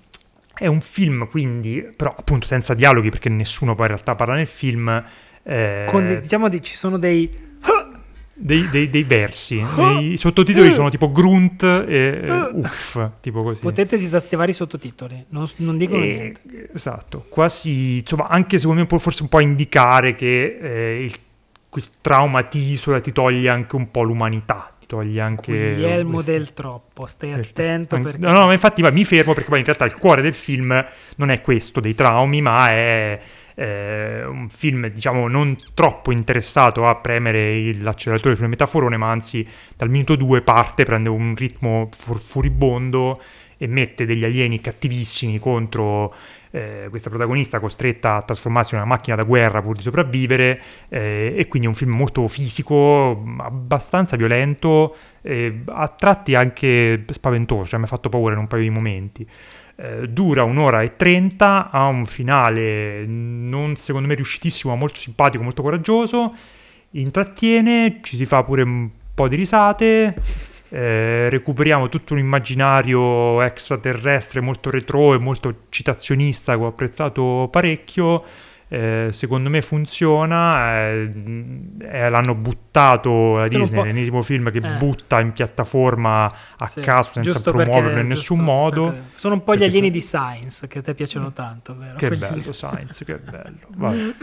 è 0.54 0.68
un 0.68 0.82
film 0.82 1.28
quindi, 1.28 1.88
però 1.96 2.14
appunto 2.18 2.46
senza 2.48 2.74
dialoghi, 2.74 3.10
perché 3.10 3.30
nessuno 3.30 3.76
poi 3.76 3.86
in 3.88 3.92
realtà 3.94 4.16
parla 4.16 4.36
nel 4.36 4.48
film. 4.48 5.04
eh, 5.48 5.86
Con 5.90 6.08
diciamo 6.22 6.50
di- 6.50 6.60
ci 6.62 6.76
sono 6.76 6.98
dei 6.98 7.30
dei, 8.38 8.68
dei- 8.70 8.90
dei 8.90 9.04
versi. 9.04 9.64
I 10.02 10.18
sottotitoli 10.18 10.72
sono 10.72 10.90
tipo 10.90 11.12
grunt 11.12 11.64
e 11.64 12.22
e 12.24 12.32
uff, 12.54 13.00
tipo 13.22 13.44
così. 13.44 13.62
potete 13.62 13.98
disattivare 13.98 14.52
i 14.52 14.54
sottotitoli, 14.54 15.26
non, 15.30 15.46
non 15.58 15.78
dicono 15.78 16.04
E- 16.04 16.08
niente. 16.08 16.70
Esatto, 16.74 17.26
quasi, 17.30 18.00
insomma, 18.00 18.28
anche 18.28 18.58
secondo 18.58 18.82
me 18.82 18.88
può 18.88 18.98
forse 18.98 19.24
un 19.24 19.30
po' 19.30 19.40
indicare 19.40 20.14
che 20.16 20.58
eh, 20.62 21.04
il, 21.04 21.14
il 21.76 21.90
trauma 22.02 22.44
ti 22.44 22.60
isola, 22.60 23.00
ti 23.00 23.12
toglie 23.12 23.50
anche 23.50 23.76
un 23.78 23.90
po' 23.90 24.04
l'umanità, 24.04 24.74
ti 24.80 24.86
toglie 24.86 25.22
anche... 25.22 25.52
Guglielmo 25.76 26.14
questo- 26.16 26.32
del 26.32 26.54
troppo, 26.54 27.06
stai 27.08 27.32
del- 27.32 27.40
attento 27.40 27.96
anche- 27.96 28.10
perché 28.12 28.26
No, 28.26 28.34
no, 28.34 28.46
ma 28.48 28.54
infatti 28.54 28.82
va, 28.82 28.92
mi 28.92 29.06
fermo 29.06 29.34
perché 29.34 29.50
poi 29.50 29.60
in 29.60 29.66
realtà 29.66 29.86
il 29.86 29.96
cuore 29.96 30.22
del 30.22 30.34
film 30.34 30.86
non 31.16 31.30
è 31.32 31.42
questo 31.42 31.80
dei 31.80 31.96
traumi, 31.96 32.42
ma 32.42 32.68
è 32.70 33.20
eh, 33.56 34.24
un 34.26 34.50
film, 34.50 34.88
diciamo, 34.88 35.28
non 35.28 35.56
troppo 35.74 36.12
interessato 36.12 36.88
a 36.88 36.96
premere 36.96 37.74
l'acceleratore 37.76 38.36
sulle 38.36 38.48
metaforone, 38.48 38.98
ma 38.98 39.10
anzi 39.10 39.48
dal 39.76 39.90
minuto 39.90 40.16
2 40.16 40.42
parte, 40.42 40.84
prende 40.84 41.10
un 41.10 41.34
ritmo 41.36 41.90
fur- 41.96 42.22
furibondo 42.22 43.22
e 43.58 43.68
mette 43.68 44.06
degli 44.06 44.26
alieni 44.26 44.60
cattivissimi 44.60 45.40
contro 45.40 46.14
eh, 46.52 46.88
questa 46.90 47.10
protagonista 47.10 47.60
costretta 47.60 48.16
a 48.16 48.22
trasformarsi 48.22 48.74
in 48.76 48.82
una 48.82 48.90
macchina 48.90 49.16
da 49.16 49.24
guerra 49.24 49.62
pur 49.62 49.76
di 49.76 49.82
sopravvivere 49.82 50.62
eh, 50.90 51.34
e 51.36 51.48
quindi 51.48 51.68
è 51.68 51.70
un 51.70 51.76
film 51.76 51.92
molto 51.92 52.28
fisico, 52.28 53.24
abbastanza 53.40 54.16
violento, 54.16 54.96
e 55.22 55.64
a 55.66 55.88
tratti 55.88 56.36
anche 56.36 57.04
spaventoso, 57.10 57.66
cioè 57.66 57.80
mi 57.80 57.86
ha 57.86 57.90
fatto 57.90 58.10
paura 58.10 58.34
in 58.34 58.40
un 58.40 58.48
paio 58.48 58.64
di 58.64 58.70
momenti. 58.70 59.28
Eh, 59.78 60.08
dura 60.08 60.46
un'ora 60.46 60.84
e 60.84 60.96
trenta, 60.96 61.70
ha 61.70 61.88
un 61.88 62.06
finale 62.06 63.06
non 63.06 63.76
secondo 63.76 64.08
me 64.08 64.14
riuscitissimo, 64.14 64.72
ma 64.72 64.80
molto 64.80 65.00
simpatico, 65.00 65.44
molto 65.44 65.62
coraggioso, 65.62 66.34
intrattiene, 66.92 68.00
ci 68.02 68.16
si 68.16 68.26
fa 68.26 68.42
pure 68.44 68.62
un 68.62 68.90
po' 69.14 69.28
di 69.28 69.36
risate, 69.36 70.16
eh, 70.70 71.30
recuperiamo 71.30 71.90
tutto 71.90 72.14
un 72.14 72.20
immaginario 72.20 73.42
extraterrestre 73.42 74.40
molto 74.40 74.70
retro 74.70 75.14
e 75.14 75.18
molto 75.18 75.64
citazionista 75.68 76.56
che 76.56 76.64
ho 76.64 76.68
apprezzato 76.68 77.50
parecchio. 77.52 78.24
Eh, 78.68 79.10
secondo 79.12 79.50
me 79.50 79.62
funziona. 79.62 80.80
eh, 80.88 81.12
eh, 81.82 82.10
l'hanno 82.10 82.34
buttato 82.34 83.38
la 83.38 83.48
Sono 83.48 83.64
Disney, 83.64 83.84
l'ennesimo 83.84 84.22
film 84.24 84.50
che 84.52 84.58
Eh. 84.58 84.78
butta 84.78 85.20
in 85.22 85.34
piattaforma 85.34 86.26
a 86.58 86.68
Sì, 86.68 86.82
caso 86.82 87.12
senza 87.14 87.40
promuoverlo 87.42 87.82
perché- 87.90 88.00
in 88.02 88.08
nessun 88.08 88.40
modo. 88.40 88.94
Sono 89.16 89.36
un 89.36 89.44
po' 89.44 89.56
gli 89.56 89.64
alieni 89.64 89.88
se- 89.88 89.92
di 89.94 90.02
Science 90.02 90.68
che 90.68 90.80
a 90.80 90.82
te 90.82 90.96
piacciono 90.96 91.32
tanto, 91.32 91.78
vero? 91.78 91.96
Che 91.96 92.08
Quelli- 92.08 92.22
bello, 92.28 92.52
Science, 92.54 93.06
che 93.06 93.18
bello. 93.18 94.14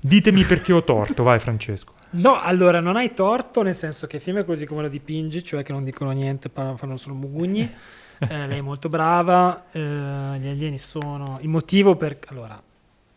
Ditemi 0.00 0.42
perché 0.44 0.72
ho 0.72 0.82
torto, 0.82 1.22
vai 1.22 1.38
Francesco. 1.38 1.92
No, 2.10 2.40
allora 2.40 2.80
non 2.80 2.96
hai 2.96 3.14
torto, 3.14 3.62
nel 3.62 3.74
senso 3.74 4.06
che 4.06 4.16
il 4.16 4.22
film 4.22 4.38
è 4.38 4.44
così 4.44 4.66
come 4.66 4.82
lo 4.82 4.88
dipingi, 4.88 5.42
cioè 5.44 5.62
che 5.62 5.72
non 5.72 5.84
dicono 5.84 6.10
niente, 6.10 6.50
fanno 6.52 6.96
solo 6.96 7.14
mugugni. 7.14 7.70
Eh, 8.20 8.48
lei 8.48 8.58
è 8.58 8.62
molto 8.62 8.88
brava, 8.88 9.66
gli 9.70 9.78
alieni 9.78 10.76
sono... 10.80 11.38
Il 11.40 11.48
motivo 11.48 11.94
per... 11.94 12.18
Allora, 12.30 12.60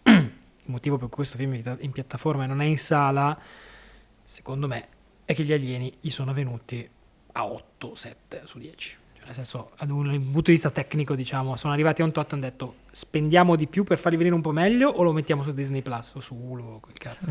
il 0.64 0.72
motivo 0.72 0.98
per 0.98 1.08
cui 1.08 1.18
questo 1.18 1.38
film 1.38 1.54
è 1.62 1.76
in- 1.80 1.92
piattaforma 1.92 2.44
e 2.44 2.48
non 2.48 2.62
è 2.62 2.66
in 2.66 2.78
sala, 2.78 3.38
secondo 4.24 4.68
me, 4.68 4.88
è 5.26 5.34
che 5.34 5.44
gli 5.44 5.54
alieni 5.54 5.94
gli 6.00 6.10
sono 6.10 6.34
venuti 6.34 6.88
a 7.34 7.46
8, 7.46 7.96
7 7.96 8.42
su 8.46 8.60
10. 8.60 8.98
Cioè, 9.16 9.26
nel 9.26 9.36
senso, 9.36 9.72
ad 9.78 9.90
un 9.90 10.04
punto 10.10 10.42
di 10.42 10.52
vista 10.52 10.70
tecnico, 10.72 11.16
diciamo, 11.16 11.56
sono 11.56 11.74
arrivati 11.74 12.02
a 12.02 12.06
un 12.06 12.12
tot 12.12 12.32
e 12.32 12.36
hanno 12.36 12.44
detto 12.44 12.76
spendiamo 12.92 13.56
di 13.56 13.68
più 13.68 13.84
per 13.84 13.98
farli 13.98 14.18
venire 14.18 14.36
un 14.36 14.42
po' 14.42 14.52
meglio 14.52 14.90
o 14.90 15.04
lo 15.04 15.12
mettiamo 15.14 15.44
su 15.44 15.54
Disney 15.54 15.82
Plus 15.82 16.14
o 16.16 16.20
su 16.20 16.36
Hulu 16.36 16.80
quel 16.80 16.98
cazzo. 16.98 17.28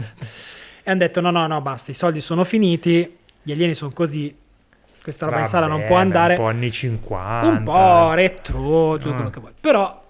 e 0.83 0.91
hanno 0.91 0.99
detto 1.01 1.21
no, 1.21 1.31
no, 1.31 1.47
no, 1.47 1.61
basta, 1.61 1.91
i 1.91 1.95
soldi 1.95 2.21
sono 2.21 2.45
finiti, 2.45 3.17
gli 3.43 3.53
alieni 3.53 3.75
sono 3.75 3.91
così, 3.93 4.35
questa 5.03 5.27
roba 5.27 5.41
in 5.41 5.47
sala 5.47 5.67
non 5.67 5.79
Vabbè, 5.79 5.89
può 5.89 5.97
andare. 5.97 6.35
Un 6.35 6.39
po' 6.39 6.47
anni 6.47 6.71
50. 6.71 7.47
Un 7.49 7.65
po' 7.65 8.13
retro, 8.13 8.97
tutto 8.97 9.11
Ah. 9.11 9.15
quello 9.15 9.31
che 9.31 9.41
vuoi. 9.41 9.53
Però 9.61 10.10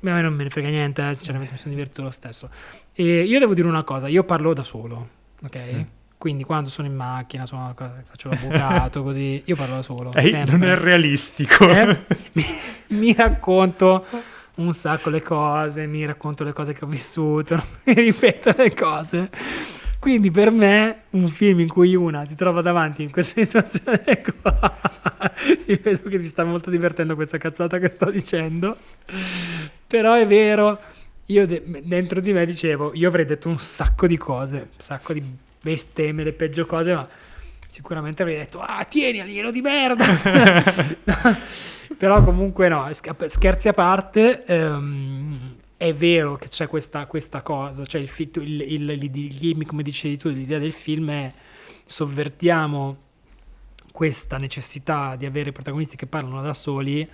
a 0.00 0.14
me 0.14 0.22
non 0.22 0.34
me 0.34 0.44
ne 0.44 0.50
frega 0.50 0.68
niente, 0.68 1.08
eh, 1.08 1.14
sinceramente 1.14 1.52
mi 1.54 1.58
sono 1.58 1.74
divertito 1.74 2.02
lo 2.02 2.10
stesso. 2.10 2.50
E 2.92 3.22
io 3.22 3.38
devo 3.38 3.54
dire 3.54 3.68
una 3.68 3.82
cosa, 3.82 4.08
io 4.08 4.24
parlo 4.24 4.54
da 4.54 4.62
solo, 4.62 5.08
ok? 5.42 5.58
Mm. 5.74 5.80
Quindi 6.18 6.42
quando 6.42 6.68
sono 6.68 6.88
in 6.88 6.96
macchina, 6.96 7.46
sono, 7.46 7.72
faccio 7.74 8.28
l'avvocato, 8.28 9.02
così, 9.04 9.40
io 9.44 9.54
parlo 9.56 9.76
da 9.76 9.82
solo. 9.82 10.12
Ehi, 10.14 10.30
sempre. 10.30 10.56
non 10.56 10.68
è 10.68 10.76
realistico. 10.76 11.68
Eh? 11.70 11.96
mi, 12.32 12.44
mi 12.88 13.14
racconto 13.14 14.04
un 14.56 14.72
sacco 14.72 15.10
le 15.10 15.22
cose, 15.22 15.86
mi 15.86 16.04
racconto 16.04 16.42
le 16.44 16.52
cose 16.52 16.72
che 16.72 16.84
ho 16.84 16.88
vissuto, 16.88 17.62
mi 17.84 17.94
ripeto 17.94 18.54
le 18.56 18.74
cose. 18.74 19.30
Quindi 19.98 20.30
per 20.30 20.50
me 20.52 21.02
un 21.10 21.28
film 21.28 21.60
in 21.60 21.68
cui 21.68 21.94
una 21.96 22.24
si 22.24 22.36
trova 22.36 22.62
davanti 22.62 23.02
in 23.02 23.10
questa 23.10 23.40
situazione 23.42 24.22
qua, 24.22 24.78
io 25.66 25.78
vedo 25.82 26.08
che 26.08 26.20
ti 26.20 26.26
sta 26.26 26.44
molto 26.44 26.70
divertendo 26.70 27.14
questa 27.14 27.38
cazzata 27.38 27.78
che 27.78 27.90
sto 27.90 28.10
dicendo, 28.10 28.76
però 29.86 30.14
è 30.14 30.26
vero, 30.26 30.78
io 31.26 31.46
de- 31.46 31.62
dentro 31.84 32.20
di 32.20 32.32
me 32.32 32.46
dicevo, 32.46 32.92
io 32.94 33.08
avrei 33.08 33.24
detto 33.24 33.48
un 33.48 33.58
sacco 33.58 34.06
di 34.06 34.16
cose, 34.16 34.56
un 34.56 34.66
sacco 34.80 35.12
di 35.12 35.22
bestemmie, 35.60 36.24
le 36.24 36.32
peggio 36.32 36.64
cose, 36.64 36.94
ma 36.94 37.08
sicuramente 37.68 38.22
avrei 38.22 38.38
detto, 38.38 38.60
ah 38.60 38.84
tieni 38.84 39.20
alieno 39.20 39.50
di 39.50 39.60
merda. 39.60 40.06
Però 41.98 42.22
comunque 42.22 42.68
no, 42.68 42.88
sch- 42.92 43.26
scherzi 43.26 43.68
a 43.68 43.72
parte, 43.72 44.44
ehm, 44.44 45.56
è 45.78 45.94
vero 45.94 46.34
che 46.34 46.48
c'è 46.48 46.66
questa, 46.66 47.06
questa 47.06 47.40
cosa, 47.40 47.86
cioè 47.86 48.00
il, 48.00 48.10
il, 48.42 48.90
il, 48.90 49.44
il- 49.44 49.66
come 49.66 49.84
dicevi 49.84 50.18
tu, 50.18 50.28
l'idea 50.28 50.58
del 50.58 50.72
film 50.72 51.08
è 51.08 51.32
sovvertiamo 51.84 52.96
questa 53.92 54.38
necessità 54.38 55.14
di 55.14 55.24
avere 55.24 55.52
protagonisti 55.52 55.94
che 55.96 56.06
parlano 56.06 56.42
da 56.42 56.52
soli, 56.52 57.08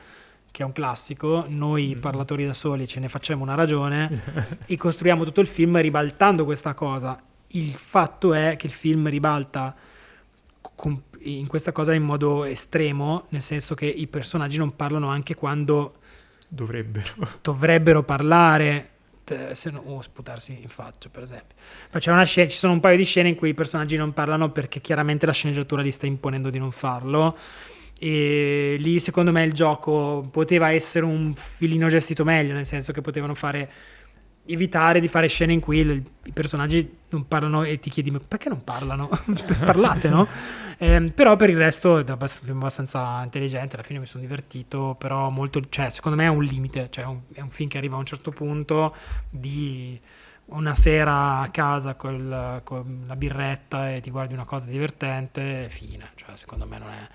che 0.50 0.62
è 0.62 0.64
un 0.64 0.72
classico, 0.72 1.44
noi 1.46 1.94
parlatori 2.00 2.46
da 2.46 2.54
soli 2.54 2.88
ce 2.88 3.00
ne 3.00 3.08
facciamo 3.10 3.42
una 3.42 3.54
ragione 3.54 4.22
e 4.64 4.76
costruiamo 4.78 5.24
tutto 5.24 5.42
il 5.42 5.46
film 5.46 5.78
ribaltando 5.78 6.46
questa 6.46 6.72
cosa. 6.72 7.22
Il 7.48 7.68
fatto 7.68 8.32
è 8.32 8.56
che 8.56 8.66
il 8.66 8.72
film 8.72 9.08
ribalta 9.10 9.76
in 11.18 11.46
questa 11.46 11.72
cosa 11.72 11.92
in 11.92 12.02
modo 12.02 12.44
estremo, 12.44 13.26
nel 13.28 13.42
senso 13.42 13.74
che 13.74 13.84
i 13.84 14.06
personaggi 14.06 14.56
non 14.56 14.74
parlano 14.74 15.08
anche 15.08 15.34
quando 15.34 15.96
Dovrebbero. 16.48 17.06
dovrebbero 17.42 18.02
parlare, 18.02 18.90
se 19.52 19.70
no, 19.70 19.82
o 19.86 20.00
sputarsi 20.02 20.58
in 20.60 20.68
faccia, 20.68 21.08
per 21.08 21.22
esempio. 21.22 21.56
Poi 21.90 22.00
scena- 22.00 22.24
ci 22.26 22.50
sono 22.50 22.72
un 22.72 22.80
paio 22.80 22.96
di 22.96 23.04
scene 23.04 23.28
in 23.28 23.34
cui 23.34 23.50
i 23.50 23.54
personaggi 23.54 23.96
non 23.96 24.12
parlano 24.12 24.50
perché 24.50 24.80
chiaramente 24.80 25.26
la 25.26 25.32
sceneggiatura 25.32 25.82
li 25.82 25.90
sta 25.90 26.06
imponendo 26.06 26.50
di 26.50 26.58
non 26.58 26.70
farlo. 26.70 27.36
e 27.98 28.76
lì 28.78 28.98
secondo 28.98 29.30
me 29.30 29.44
il 29.44 29.52
gioco 29.52 30.28
poteva 30.30 30.72
essere 30.72 31.04
un 31.04 31.32
filino 31.34 31.88
gestito 31.88 32.24
meglio, 32.24 32.52
nel 32.52 32.66
senso 32.66 32.92
che 32.92 33.00
potevano 33.00 33.34
fare 33.34 33.70
evitare 34.46 35.00
di 35.00 35.08
fare 35.08 35.26
scene 35.26 35.52
in 35.52 35.60
cui 35.60 35.78
il, 35.78 36.02
i 36.24 36.32
personaggi 36.32 36.98
non 37.10 37.26
parlano 37.26 37.62
e 37.62 37.78
ti 37.78 37.90
chiedi 37.90 38.10
perché 38.10 38.48
non 38.48 38.62
parlano? 38.62 39.08
Parlate, 39.64 40.08
no? 40.08 40.28
Eh, 40.78 41.12
però 41.14 41.36
per 41.36 41.50
il 41.50 41.56
resto 41.56 41.98
è 41.98 42.04
un 42.06 42.18
abbastanza 42.48 43.22
intelligente, 43.22 43.76
alla 43.76 43.84
fine 43.84 44.00
mi 44.00 44.06
sono 44.06 44.22
divertito, 44.22 44.96
però 44.98 45.30
molto, 45.30 45.62
cioè, 45.68 45.90
secondo 45.90 46.18
me 46.18 46.24
è 46.24 46.28
un 46.28 46.42
limite, 46.42 46.88
cioè 46.90 47.04
un, 47.04 47.20
è 47.32 47.40
un 47.40 47.50
film 47.50 47.68
che 47.68 47.78
arriva 47.78 47.96
a 47.96 48.00
un 48.00 48.04
certo 48.04 48.30
punto 48.30 48.94
di 49.30 49.98
una 50.46 50.74
sera 50.74 51.40
a 51.40 51.48
casa 51.48 51.94
col, 51.94 52.60
con 52.64 53.04
la 53.06 53.16
birretta 53.16 53.94
e 53.94 54.00
ti 54.00 54.10
guardi 54.10 54.34
una 54.34 54.44
cosa 54.44 54.66
divertente, 54.66 55.68
fine, 55.70 56.10
cioè 56.16 56.36
secondo 56.36 56.66
me 56.66 56.78
non 56.78 56.90
è, 56.90 57.08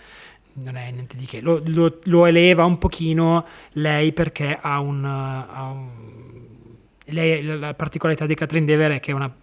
non 0.54 0.76
è 0.78 0.90
niente 0.92 1.16
di 1.16 1.26
che. 1.26 1.42
Lo, 1.42 1.62
lo, 1.66 2.00
lo, 2.06 2.26
eleva 2.26 2.66
un 2.66 2.78
pochino 2.78 3.46
lei 3.74 4.14
perché 4.14 4.58
ha 4.60 4.80
un, 4.80 5.06
ha 5.06 5.70
un 5.70 6.19
lei, 7.12 7.44
la 7.44 7.74
particolarità 7.74 8.26
di 8.26 8.36
Catherine 8.36 8.66
Dever 8.66 8.92
è 8.92 9.00
che, 9.00 9.12
è 9.12 9.14
una, 9.14 9.34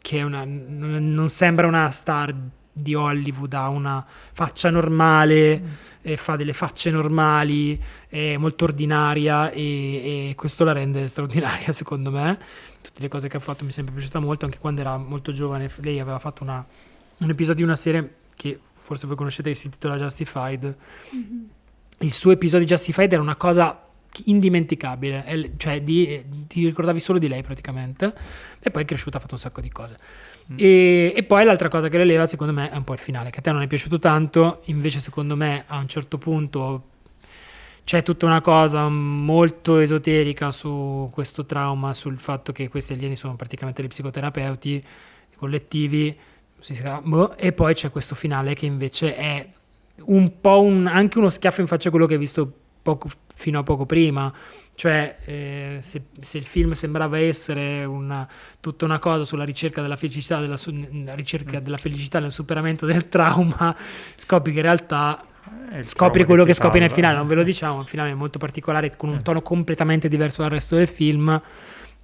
che 0.00 0.18
è 0.18 0.22
una, 0.22 0.44
non 0.44 1.28
sembra 1.28 1.66
una 1.66 1.90
star 1.90 2.34
di 2.82 2.94
Hollywood, 2.94 3.52
ha 3.52 3.68
una 3.68 4.04
faccia 4.06 4.70
normale, 4.70 5.60
mm. 5.60 6.14
fa 6.14 6.36
delle 6.36 6.52
facce 6.52 6.90
normali, 6.90 7.80
è 8.08 8.36
molto 8.36 8.64
ordinaria 8.64 9.50
e, 9.50 10.30
e, 10.30 10.34
questo 10.36 10.64
la 10.64 10.72
rende 10.72 11.08
straordinaria 11.08 11.72
secondo 11.72 12.10
me. 12.10 12.38
Tutte 12.80 13.00
le 13.00 13.08
cose 13.08 13.28
che 13.28 13.36
ha 13.36 13.40
fatto 13.40 13.64
mi 13.64 13.70
è 13.70 13.72
sempre 13.72 13.92
piaciuta 13.94 14.20
molto, 14.20 14.44
anche 14.44 14.58
quando 14.58 14.80
era 14.80 14.96
molto 14.96 15.32
giovane. 15.32 15.70
Lei 15.76 15.98
aveva 15.98 16.18
fatto 16.18 16.42
una, 16.42 16.64
un 17.18 17.28
episodio 17.28 17.56
di 17.56 17.62
una 17.64 17.76
serie 17.76 18.16
che 18.34 18.58
forse 18.72 19.06
voi 19.06 19.16
conoscete 19.16 19.50
che 19.50 19.56
si 19.56 19.66
intitola 19.66 19.96
Justified. 19.96 20.76
Mm-hmm. 21.14 21.44
Il 22.00 22.12
suo 22.12 22.30
episodio 22.30 22.64
di 22.64 22.72
Justified 22.72 23.12
era 23.12 23.20
una 23.20 23.36
cosa 23.36 23.87
indimenticabile, 24.24 25.52
cioè 25.56 25.82
di, 25.82 26.24
ti 26.46 26.66
ricordavi 26.66 27.00
solo 27.00 27.18
di 27.18 27.28
lei 27.28 27.42
praticamente, 27.42 28.12
e 28.60 28.70
poi 28.70 28.82
è 28.82 28.84
cresciuta, 28.84 29.18
ha 29.18 29.20
fatto 29.20 29.34
un 29.34 29.40
sacco 29.40 29.60
di 29.60 29.70
cose. 29.70 29.96
Mm. 30.52 30.56
E, 30.58 31.12
e, 31.14 31.22
poi 31.24 31.44
l'altra 31.44 31.68
cosa 31.68 31.88
che 31.88 31.98
le 31.98 32.04
leva 32.04 32.26
secondo 32.26 32.52
me 32.52 32.70
è 32.70 32.76
un 32.76 32.84
po' 32.84 32.94
il 32.94 32.98
finale, 32.98 33.30
che 33.30 33.38
a 33.38 33.42
te 33.42 33.52
non 33.52 33.62
è 33.62 33.66
piaciuto 33.66 33.98
tanto, 33.98 34.62
invece 34.64 35.00
secondo 35.00 35.36
me 35.36 35.64
a 35.66 35.78
un 35.78 35.88
certo 35.88 36.18
punto 36.18 36.84
c'è 37.84 38.02
tutta 38.02 38.26
una 38.26 38.40
cosa 38.40 38.88
molto 38.88 39.78
esoterica 39.78 40.50
su 40.50 41.08
questo 41.12 41.46
trauma, 41.46 41.94
sul 41.94 42.18
fatto 42.18 42.52
che 42.52 42.68
questi 42.68 42.92
alieni 42.92 43.16
sono 43.16 43.34
praticamente 43.34 43.80
dei 43.80 43.90
psicoterapeuti 43.90 44.84
collettivi, 45.36 46.14
boh, 47.02 47.36
e 47.36 47.52
poi 47.52 47.74
c'è 47.74 47.90
questo 47.90 48.14
finale 48.14 48.54
che 48.54 48.66
invece 48.66 49.16
è 49.16 49.48
un 50.04 50.40
po' 50.40 50.60
un, 50.60 50.86
anche 50.86 51.18
uno 51.18 51.30
schiaffo 51.30 51.60
in 51.60 51.66
faccia 51.66 51.88
a 51.88 51.90
quello 51.90 52.06
che 52.06 52.14
hai 52.14 52.18
visto 52.18 52.52
poco, 52.82 53.08
fino 53.38 53.60
a 53.60 53.62
poco 53.62 53.86
prima. 53.86 54.32
Cioè, 54.74 55.16
eh, 55.24 55.78
se, 55.80 56.02
se, 56.20 56.38
il 56.38 56.44
film 56.44 56.72
sembrava 56.72 57.18
essere 57.18 57.84
una, 57.84 58.28
tutta 58.60 58.84
una 58.84 58.98
cosa 58.98 59.24
sulla 59.24 59.44
ricerca 59.44 59.80
della 59.80 59.96
felicità, 59.96 60.40
della, 60.40 60.56
ricerca 61.14 61.58
mm. 61.58 61.62
della 61.62 61.76
felicità 61.76 62.20
nel 62.20 62.30
superamento 62.30 62.86
del 62.86 63.08
trauma, 63.08 63.74
scopri 64.16 64.52
che 64.52 64.58
in 64.58 64.64
realtà 64.64 65.24
eh, 65.72 65.82
scopri 65.82 66.24
quello 66.24 66.42
che, 66.42 66.50
che 66.50 66.54
scopri 66.54 66.80
nel 66.80 66.90
finale. 66.90 67.16
Non 67.16 67.26
ve 67.26 67.36
lo 67.36 67.42
diciamo, 67.42 67.80
il 67.80 67.86
finale 67.86 68.10
è 68.10 68.14
molto 68.14 68.38
particolare, 68.38 68.96
con 68.96 69.08
un 69.08 69.16
eh. 69.16 69.22
tono 69.22 69.42
completamente 69.42 70.08
diverso 70.08 70.42
dal 70.42 70.50
resto 70.50 70.76
del 70.76 70.88
film 70.88 71.40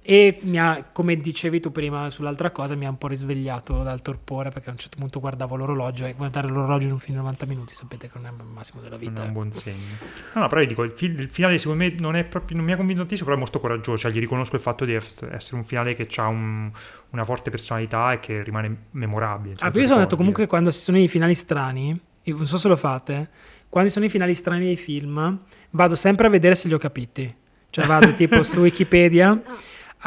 e 0.07 0.37
mi 0.43 0.59
ha, 0.59 0.85
come 0.91 1.17
dicevi 1.17 1.59
tu 1.59 1.71
prima 1.71 2.11
sull'altra 2.11 2.51
cosa, 2.51 2.75
mi 2.75 2.85
ha 2.85 2.89
un 2.89 2.97
po' 2.99 3.07
risvegliato 3.07 3.81
dal 3.81 4.03
torpore 4.03 4.51
perché 4.51 4.69
a 4.69 4.71
un 4.73 4.77
certo 4.77 4.97
punto 4.99 5.19
guardavo 5.19 5.55
l'orologio 5.55 6.05
e 6.05 6.13
guardare 6.13 6.47
l'orologio 6.47 6.85
in 6.85 6.93
un 6.93 6.99
film 6.99 7.13
di 7.13 7.21
90 7.21 7.45
minuti 7.47 7.73
sapete 7.73 8.07
che 8.07 8.19
non 8.19 8.27
è 8.27 8.29
il 8.29 8.47
massimo 8.47 8.81
della 8.81 8.97
vita. 8.97 9.13
Non 9.13 9.23
è 9.23 9.27
un 9.27 9.33
buon 9.33 9.51
segno. 9.51 9.97
No, 10.33 10.41
no 10.41 10.47
però 10.47 10.61
io 10.61 10.67
dico, 10.67 10.83
il, 10.83 10.91
fi- 10.91 11.05
il, 11.05 11.27
finale 11.31 11.57
secondo 11.57 11.83
me 11.83 11.95
non, 11.97 12.15
è 12.15 12.23
proprio, 12.23 12.55
non 12.55 12.67
mi 12.67 12.73
ha 12.73 12.75
convinto 12.75 12.99
tantissimo, 12.99 13.25
però 13.27 13.39
è 13.39 13.43
molto 13.43 13.59
coraggioso, 13.59 13.97
cioè 13.97 14.11
gli 14.11 14.19
riconosco 14.19 14.53
il 14.53 14.61
fatto 14.61 14.85
di 14.85 14.93
essere 14.93 15.55
un 15.55 15.63
finale 15.63 15.95
che 15.95 16.07
ha 16.17 16.27
un, 16.27 16.71
una 17.09 17.23
forte 17.23 17.49
personalità 17.49 18.11
e 18.13 18.19
che 18.19 18.43
rimane 18.43 18.77
memorabile. 18.91 19.55
Cioè 19.55 19.69
ah, 19.69 19.71
io 19.75 19.87
sono 19.87 20.01
detto 20.01 20.17
comunque 20.17 20.45
quando 20.45 20.71
ci 20.71 20.81
sono 20.81 20.99
i 20.99 21.07
finali 21.07 21.33
strani, 21.33 21.99
io 22.21 22.35
non 22.35 22.45
so 22.45 22.59
se 22.59 22.67
lo 22.67 22.75
fate, 22.75 23.27
quando 23.69 23.89
ci 23.89 23.95
sono 23.95 24.05
i 24.05 24.09
finali 24.09 24.35
strani 24.35 24.65
dei 24.65 24.77
film, 24.77 25.39
vado 25.71 25.95
sempre 25.95 26.27
a 26.27 26.29
vedere 26.29 26.53
se 26.53 26.67
li 26.67 26.75
ho 26.75 26.77
capiti. 26.77 27.37
Cioè 27.71 27.87
vado 27.87 28.13
tipo 28.13 28.43
su 28.43 28.59
Wikipedia 28.61 29.41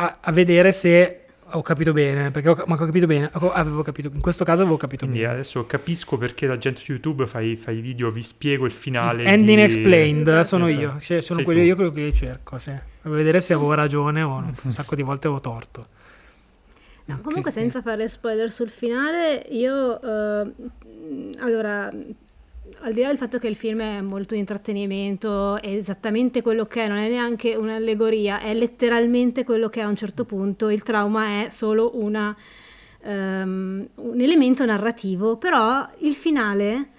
a, 0.00 0.18
a 0.20 0.32
vedere 0.32 0.70
se 0.72 1.22
ho 1.52 1.62
capito 1.62 1.92
bene, 1.92 2.30
perché 2.30 2.48
ho, 2.50 2.64
ma 2.66 2.74
ho 2.74 2.78
capito 2.78 3.06
bene, 3.06 3.30
avevo 3.32 3.82
capito, 3.82 4.10
in 4.12 4.20
questo 4.20 4.44
caso 4.44 4.62
avevo 4.62 4.76
capito 4.76 5.04
Quindi 5.04 5.22
bene. 5.22 5.32
adesso 5.32 5.64
capisco 5.66 6.16
perché 6.18 6.46
la 6.46 6.58
gente 6.58 6.80
su 6.80 6.92
YouTube 6.92 7.26
fa 7.26 7.40
i, 7.40 7.56
fa 7.56 7.70
i 7.70 7.80
video, 7.80 8.10
vi 8.10 8.22
spiego 8.22 8.66
il 8.66 8.72
finale. 8.72 9.24
Ending 9.24 9.58
di... 9.58 9.64
Explained, 9.64 10.40
sono 10.42 10.66
esatto. 10.66 10.82
io, 10.82 11.00
cioè, 11.00 11.20
sono 11.20 11.42
quelli, 11.42 11.64
io 11.64 11.74
quello 11.74 11.90
che 11.90 12.04
li 12.04 12.14
cerco, 12.14 12.58
sì. 12.58 12.72
per 13.00 13.10
vedere 13.10 13.40
se 13.40 13.54
avevo 13.54 13.74
ragione 13.74 14.22
o 14.22 14.52
un 14.62 14.72
sacco 14.72 14.94
di 14.94 15.02
volte 15.02 15.26
avevo 15.26 15.40
torto. 15.40 15.86
No, 17.06 17.20
comunque 17.22 17.50
senza 17.50 17.80
fare 17.80 18.06
spoiler 18.08 18.50
sul 18.50 18.70
finale, 18.70 19.46
io... 19.48 19.98
Uh, 20.00 20.70
allora, 21.38 21.90
al 22.80 22.92
di 22.92 23.00
là 23.00 23.08
del 23.08 23.18
fatto 23.18 23.38
che 23.38 23.48
il 23.48 23.56
film 23.56 23.80
è 23.80 24.00
molto 24.00 24.34
di 24.34 24.40
intrattenimento, 24.40 25.60
è 25.60 25.68
esattamente 25.68 26.42
quello 26.42 26.66
che 26.66 26.84
è, 26.84 26.88
non 26.88 26.98
è 26.98 27.08
neanche 27.08 27.54
un'allegoria, 27.56 28.40
è 28.40 28.54
letteralmente 28.54 29.44
quello 29.44 29.68
che 29.68 29.80
è 29.80 29.82
a 29.82 29.88
un 29.88 29.96
certo 29.96 30.24
punto, 30.24 30.68
il 30.68 30.82
trauma 30.82 31.42
è 31.42 31.50
solo 31.50 31.92
una, 31.94 32.36
um, 33.02 33.86
un 33.94 34.20
elemento 34.20 34.64
narrativo, 34.64 35.36
però 35.36 35.88
il 35.98 36.14
finale 36.14 36.90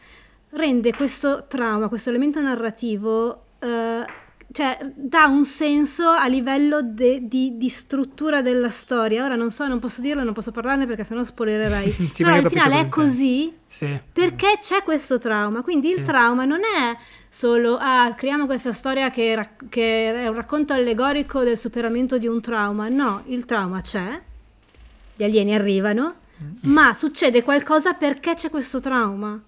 rende 0.51 0.93
questo 0.93 1.45
trauma, 1.47 1.87
questo 1.87 2.09
elemento 2.09 2.41
narrativo 2.41 3.43
uh, 3.59 3.67
cioè, 4.51 4.79
dà 4.95 5.27
un 5.27 5.45
senso 5.45 6.07
a 6.07 6.25
livello 6.27 6.81
de, 6.81 7.27
di, 7.27 7.57
di, 7.57 7.69
struttura 7.69 8.41
della 8.41 8.69
storia. 8.69 9.23
Ora 9.23 9.35
non 9.35 9.51
so, 9.51 9.67
non 9.67 9.79
posso 9.79 10.01
dirlo, 10.01 10.23
non 10.23 10.33
posso 10.33 10.51
parlarne 10.51 10.87
perché 10.87 11.03
sennò 11.03 11.23
spoilererei. 11.23 11.91
sì, 12.11 12.23
Però 12.23 12.35
il 12.35 12.47
finale 12.47 12.79
è 12.79 12.89
così 12.89 13.53
sì. 13.67 13.99
perché 14.11 14.57
c'è 14.59 14.81
questo 14.83 15.19
trauma. 15.19 15.61
Quindi 15.61 15.89
sì. 15.89 15.95
il 15.95 16.01
trauma 16.01 16.45
non 16.45 16.61
è 16.61 16.97
solo, 17.29 17.77
ah, 17.79 18.11
creiamo 18.15 18.47
questa 18.47 18.71
storia 18.71 19.11
che, 19.11 19.35
rac- 19.35 19.69
che 19.69 20.13
è 20.13 20.27
un 20.27 20.35
racconto 20.35 20.73
allegorico 20.73 21.43
del 21.43 21.57
superamento 21.57 22.17
di 22.17 22.25
un 22.25 22.41
trauma. 22.41 22.89
No, 22.89 23.23
il 23.27 23.45
trauma 23.45 23.81
c'è, 23.81 24.19
gli 25.15 25.23
alieni 25.23 25.53
arrivano, 25.53 26.15
mm. 26.41 26.71
ma 26.71 26.95
succede 26.95 27.43
qualcosa 27.43 27.93
perché 27.93 28.33
c'è 28.33 28.49
questo 28.49 28.79
trauma. 28.79 29.39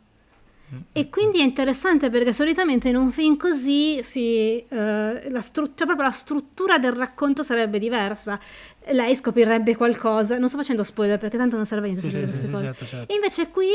E 0.93 1.09
quindi 1.09 1.39
è 1.39 1.43
interessante 1.43 2.09
perché 2.09 2.33
solitamente 2.33 2.89
in 2.89 2.95
un 2.95 3.11
film 3.11 3.37
così 3.37 4.01
si, 4.03 4.63
uh, 4.69 4.75
la 4.75 5.41
stru- 5.41 5.75
cioè 5.75 5.85
proprio 5.85 6.07
la 6.07 6.11
struttura 6.11 6.77
del 6.77 6.93
racconto 6.93 7.43
sarebbe 7.43 7.79
diversa. 7.79 8.39
Lei 8.87 9.15
scoprirebbe 9.15 9.75
qualcosa, 9.75 10.37
non 10.37 10.47
sto 10.47 10.57
facendo 10.57 10.83
spoiler 10.83 11.17
perché 11.17 11.37
tanto 11.37 11.55
non 11.55 11.65
serve 11.65 11.89
a 11.89 11.91
niente 11.91 12.09
sì, 12.09 12.17
sì, 12.17 12.35
sì. 12.35 12.51
Certo, 12.51 12.85
certo. 12.85 13.13
Invece 13.13 13.49
qui 13.49 13.69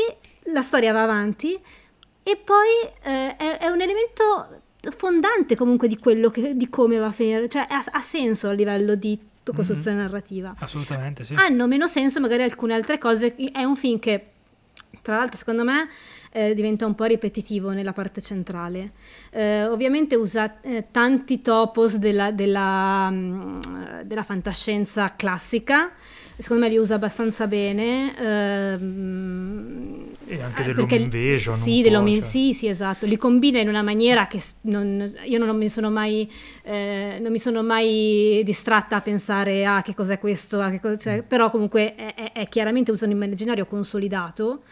la 0.53 0.61
storia 0.61 0.91
va 0.91 1.03
avanti 1.03 1.57
e 2.23 2.41
poi 2.43 2.67
uh, 2.83 3.35
è, 3.37 3.57
è, 3.59 3.67
un 3.67 3.81
elemento 3.81 4.61
fondante 4.95 5.55
comunque 5.55 5.87
di 5.87 5.97
quello 5.97 6.29
che, 6.29 6.55
di 6.55 6.69
come 6.69 6.97
va 6.97 7.07
a 7.07 7.11
finire, 7.11 7.47
cioè 7.47 7.65
ha, 7.69 7.83
ha 7.91 8.01
senso 8.01 8.49
a 8.49 8.53
livello 8.53 8.95
di 8.95 9.19
costruzione 9.53 9.97
mm-hmm. 9.97 10.05
narrativa. 10.05 10.55
Assolutamente, 10.59 11.23
sì. 11.23 11.35
Hanno 11.35 11.67
meno 11.67 11.87
senso 11.87 12.19
magari 12.19 12.43
alcune 12.43 12.73
altre 12.73 12.97
cose. 12.97 13.35
È 13.35 13.63
un 13.63 13.75
film 13.75 13.99
che, 13.99 14.25
tra 15.01 15.17
l'altro, 15.17 15.37
secondo 15.37 15.63
me 15.63 15.87
eh, 16.31 16.53
diventa 16.53 16.85
un 16.85 16.95
po' 16.95 17.05
ripetitivo 17.05 17.71
nella 17.71 17.93
parte 17.93 18.21
centrale. 18.21 18.91
Eh, 19.31 19.65
ovviamente 19.65 20.15
usa 20.15 20.61
eh, 20.61 20.87
tanti 20.91 21.41
topos 21.41 21.97
della, 21.97 22.31
della, 22.31 23.09
mh, 23.09 23.59
mm, 23.67 24.01
della, 24.03 24.23
fantascienza 24.23 25.13
classica, 25.15 25.91
secondo 26.37 26.63
me 26.63 26.69
li 26.69 26.77
usa 26.77 26.95
abbastanza 26.95 27.47
bene. 27.47 28.15
Ehm, 28.17 30.07
e 30.25 30.41
anche 30.41 30.61
eh, 30.61 30.65
dell'home 30.65 30.95
invasion. 30.95 31.55
Sì, 31.55 31.81
dell'home, 31.81 32.15
cioè. 32.15 32.23
sì, 32.23 32.53
sì, 32.53 32.67
esatto. 32.67 33.05
Li 33.05 33.17
combina 33.17 33.59
in 33.59 33.69
una 33.69 33.81
maniera 33.81 34.27
che 34.27 34.41
non, 34.61 35.13
io 35.25 35.37
non 35.37 35.55
mi 35.57 35.69
sono 35.69 35.89
mai, 35.89 36.29
eh, 36.63 37.17
non 37.21 37.31
mi 37.31 37.39
sono 37.39 37.63
mai 37.63 38.41
distratta 38.43 38.97
a 38.97 39.01
pensare 39.01 39.65
a 39.65 39.77
ah, 39.77 39.81
che 39.81 39.93
cos'è 39.93 40.19
questo, 40.19 40.59
che 40.69 40.79
cosa, 40.79 40.97
cioè, 40.97 41.17
mm. 41.17 41.27
però 41.27 41.49
comunque 41.49 41.95
è, 41.95 42.13
è, 42.13 42.31
è 42.33 42.47
chiaramente 42.47 42.91
un 42.91 43.11
immaginario 43.11 43.65
consolidato. 43.65 44.63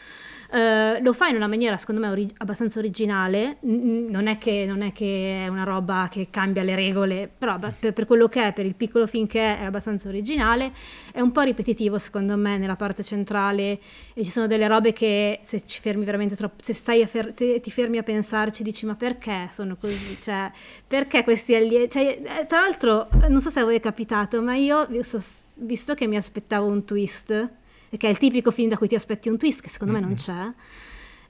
Uh, 0.52 1.02
lo 1.02 1.14
fa 1.14 1.28
in 1.28 1.36
una 1.36 1.48
maniera 1.48 1.76
secondo 1.78 2.02
me 2.02 2.10
ori- 2.10 2.34
abbastanza 2.38 2.80
originale, 2.80 3.58
non, 3.62 4.28
è 4.28 4.38
che, 4.38 4.66
non, 4.68 4.82
è 4.82 4.92
che, 4.92 5.46
è 5.46 5.48
una 5.48 5.64
roba 5.64 6.08
che 6.10 6.28
cambia 6.30 6.64
le 6.64 6.76
regole, 6.76 7.30
però 7.36 7.58
per, 7.58 7.94
per, 7.94 8.06
quello 8.06 8.28
che 8.28 8.48
è, 8.48 8.54
per 8.54 8.66
il 8.66 8.76
piccolo 8.76 9.08
film 9.08 9.28
che 9.28 9.40
è, 9.40 9.60
è 9.62 9.64
abbastanza 9.66 10.08
originale, 10.08 10.72
è 11.12 11.20
un 11.20 11.32
po' 11.32 11.42
ripetitivo 11.42 11.98
secondo 11.98 12.36
me 12.38 12.58
nella 12.58 12.76
parte 12.76 13.04
centrale. 13.04 13.80
E 14.14 14.24
ci 14.24 14.30
sono 14.30 14.48
delle 14.48 14.68
robe 14.68 14.94
che 14.94 15.40
se 15.44 15.66
ci 15.66 15.82
fermi 15.82 16.06
veramente 16.06 16.36
troppo, 16.36 16.64
se 16.64 16.74
stai 16.74 17.02
a 17.02 17.08
fer- 17.08 17.34
te, 17.34 17.60
ti 17.60 17.72
fermi 17.72 17.98
a 17.98 18.04
pensarci 18.04 18.64
dici 18.64 18.86
ma 18.86 18.96
perché 18.96 19.50
sono 19.52 19.76
così, 19.76 20.18
cioè 20.22 20.52
perché 20.88 21.24
questi 21.24 21.56
alieni, 21.56 21.90
cioè, 21.90 22.22
eh, 22.22 22.46
tra 22.46 22.62
l'altro 22.62 23.08
non 23.30 23.42
so 23.42 23.50
se 23.50 23.60
a 23.60 23.64
voi 23.64 23.76
è 23.76 23.80
capitato, 23.80 24.42
ma 24.42 24.56
io 24.56 24.88
visto 25.56 25.94
che 25.94 26.08
mi 26.08 26.16
aspettavo 26.16 26.68
un 26.68 26.86
twist, 26.86 27.54
che 27.98 28.08
è 28.08 28.10
il 28.10 28.18
tipico 28.18 28.52
film 28.52 28.70
da 28.70 28.78
cui 28.78 28.88
ti 28.88 28.96
aspetti 28.96 29.30
un 29.30 29.38
twist, 29.38 29.62
che 29.62 29.70
secondo 29.70 29.94
mm-hmm. 29.94 30.04
me 30.04 30.08
non 30.08 30.18
c'è, 30.18 30.54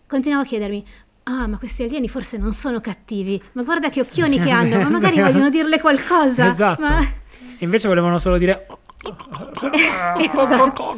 continuavo 0.07 0.43
a 0.43 0.47
chiedermi, 0.47 0.84
ah, 1.24 1.47
ma 1.47 1.57
questi 1.57 1.84
alieni 1.84 2.07
forse 2.07 2.38
non 2.38 2.51
sono 2.51 2.82
cattivi, 2.82 3.41
ma 3.53 3.63
guarda 3.63 3.89
che 3.89 4.01
occhioni 4.01 4.39
che 4.39 4.49
hanno, 4.49 4.78
ma 4.78 4.89
magari 4.89 5.20
vogliono 5.22 5.49
dirle 5.49 5.80
qualcosa. 5.80 6.47
Esatto. 6.47 6.82
Ma... 6.82 7.05
Invece 7.59 7.88
volevano 7.88 8.20
solo 8.20 8.38
dire... 8.38 8.66
esatto. 10.41 10.95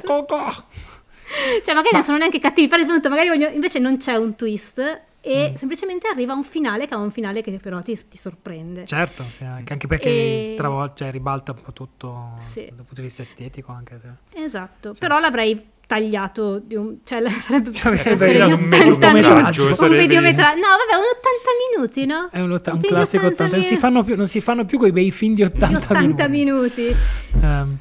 Cioè, 1.63 1.75
magari 1.75 1.93
non 1.93 2.03
sono 2.03 2.17
neanche 2.17 2.39
cattivi, 2.39 2.67
per 2.67 2.79
esempio, 2.79 3.09
magari 3.09 3.27
vogliono... 3.29 3.53
invece 3.53 3.79
non 3.79 3.97
c'è 3.97 4.15
un 4.15 4.35
twist 4.35 5.01
e 5.21 5.51
mm. 5.51 5.55
semplicemente 5.55 6.07
arriva 6.07 6.33
un 6.33 6.43
finale 6.43 6.87
che 6.87 6.93
è 6.93 6.97
un 6.97 7.11
finale 7.11 7.41
che 7.41 7.59
però 7.61 7.81
ti, 7.81 7.97
ti 8.07 8.17
sorprende. 8.17 8.85
Certo, 8.85 9.23
anche 9.39 9.87
perché 9.87 10.09
e... 10.09 10.51
stravolge, 10.53 10.93
cioè, 10.95 11.11
ribalta 11.11 11.51
un 11.51 11.61
po' 11.61 11.73
tutto 11.73 12.37
sì. 12.39 12.65
dal 12.65 12.85
punto 12.85 12.95
di 12.95 13.01
vista 13.01 13.21
estetico. 13.21 13.71
Anche, 13.71 13.99
se... 13.99 14.43
Esatto, 14.43 14.93
sì. 14.93 14.99
però 14.99 15.19
l'avrei 15.19 15.75
tagliato 15.87 16.59
di 16.59 16.75
un, 16.75 16.97
cioè 17.05 17.27
sarebbe 17.29 17.73
cioè, 17.73 17.93
essere 17.93 18.43
di 18.43 18.51
80 18.51 19.13
minuti 19.13 19.83
un 19.83 19.89
videometraggio 19.89 20.59
no 20.59 20.67
vabbè 20.75 20.95
un 20.97 21.07
80 21.15 21.49
minuti 21.71 22.05
no? 22.05 22.27
è 22.29 22.41
un, 22.41 22.51
un, 22.51 22.61
un 22.73 22.81
classico 22.81 23.27
80, 23.27 23.43
80 23.43 23.55
non, 23.55 23.63
si 23.63 23.77
fanno 23.77 24.03
più, 24.03 24.15
non 24.17 24.27
si 24.27 24.41
fanno 24.41 24.65
più 24.65 24.77
quei 24.77 24.91
bei 24.91 25.11
film 25.11 25.33
di 25.33 25.43
80, 25.43 25.67
di 25.67 25.75
80 25.75 26.27
minuti, 26.27 26.81
minuti. 26.81 26.95
Um, 27.41 27.77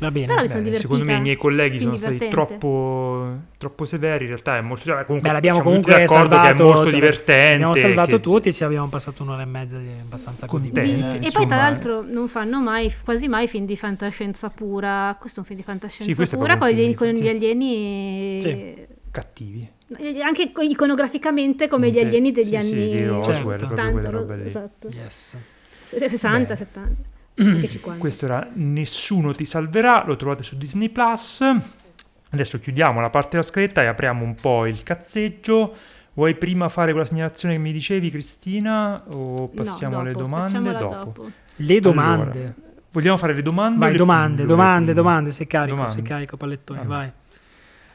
Va 0.00 0.10
bene. 0.10 0.26
Però 0.26 0.40
mi 0.40 0.48
sono 0.48 0.62
divertita. 0.62 0.88
Secondo 0.88 1.12
me 1.12 1.18
i 1.18 1.20
miei 1.20 1.36
colleghi 1.36 1.78
sono 1.78 1.94
divertente. 1.94 2.24
stati 2.24 2.48
troppo, 2.48 3.36
troppo, 3.58 3.84
severi. 3.84 4.24
In 4.24 4.30
realtà 4.30 4.56
è 4.56 4.60
molto. 4.62 4.84
Cioè, 4.86 5.04
comunque, 5.04 5.28
Beh, 5.28 5.34
l'abbiamo 5.34 5.60
comunque 5.60 6.06
salvato. 6.08 6.54
Che 6.54 6.62
è 6.62 6.64
molto 6.64 6.90
divertente. 6.90 7.54
Abbiamo 7.54 7.74
salvato 7.74 8.16
che... 8.16 8.22
tutti. 8.22 8.52
Ci 8.52 8.64
abbiamo 8.64 8.88
passato 8.88 9.22
un'ora 9.22 9.42
e 9.42 9.46
mezza 9.46 9.76
di 9.76 9.90
abbastanza 10.00 10.46
contenti. 10.46 11.26
E 11.26 11.30
poi, 11.30 11.46
tra 11.46 11.56
l'altro, 11.56 12.02
non 12.02 12.28
fanno 12.28 12.60
mai, 12.60 12.92
quasi 13.04 13.28
mai 13.28 13.46
film 13.46 13.66
di 13.66 13.76
fantascienza 13.76 14.48
pura. 14.48 15.14
Questo 15.20 15.38
è 15.38 15.40
un 15.42 15.46
film 15.46 15.58
di 15.58 15.64
fantascienza 15.64 16.24
sì, 16.24 16.36
pura 16.36 16.56
con, 16.56 16.68
gli, 16.68 16.94
con 16.94 17.08
gli 17.08 17.28
alieni. 17.28 18.40
Sì. 18.40 18.86
Cattivi 19.10 19.68
anche 20.22 20.52
iconograficamente 20.60 21.66
come 21.66 21.90
gli 21.90 21.98
alieni 21.98 22.30
degli 22.30 22.50
sì, 22.50 22.56
anni 22.56 22.68
sì, 22.68 22.74
di 22.74 23.06
Roswell, 23.06 23.58
certo. 23.58 23.74
80, 23.74 24.44
esatto. 24.44 24.88
yes. 24.92 25.36
60, 25.84 26.46
Beh. 26.46 26.56
70. 26.56 27.09
Questo 27.98 28.24
era 28.26 28.48
Nessuno 28.54 29.32
ti 29.32 29.44
salverà, 29.44 30.04
lo 30.06 30.16
trovate 30.16 30.42
su 30.42 30.56
Disney 30.56 30.88
Plus. 30.88 31.44
Adesso 32.32 32.58
chiudiamo 32.58 33.00
la 33.00 33.10
parte 33.10 33.30
della 33.32 33.42
scaletta 33.42 33.82
e 33.82 33.86
apriamo 33.86 34.22
un 34.22 34.34
po' 34.34 34.66
il 34.66 34.82
cazzeggio. 34.82 35.74
Vuoi 36.12 36.34
prima 36.34 36.68
fare 36.68 36.92
quella 36.92 37.06
segnalazione 37.06 37.54
che 37.54 37.60
mi 37.60 37.72
dicevi, 37.72 38.10
Cristina? 38.10 39.02
O 39.12 39.48
passiamo 39.48 39.94
no, 39.94 40.00
alle 40.00 40.12
domande? 40.12 40.72
Dopo. 40.72 40.94
dopo. 40.94 41.30
Le 41.56 41.80
domande. 41.80 42.38
Allora, 42.38 42.54
vogliamo 42.92 43.16
fare 43.16 43.34
le 43.34 43.42
domande? 43.42 43.78
Vai, 43.78 43.96
domande, 43.96 44.44
domande, 44.44 44.92
domande, 44.92 45.30
sei 45.32 45.46
carico, 45.46 45.76
domande. 45.76 45.92
sei 45.92 46.02
carico, 46.02 46.36
pallettone, 46.36 46.80
ah. 46.80 46.84
vai. 46.84 47.12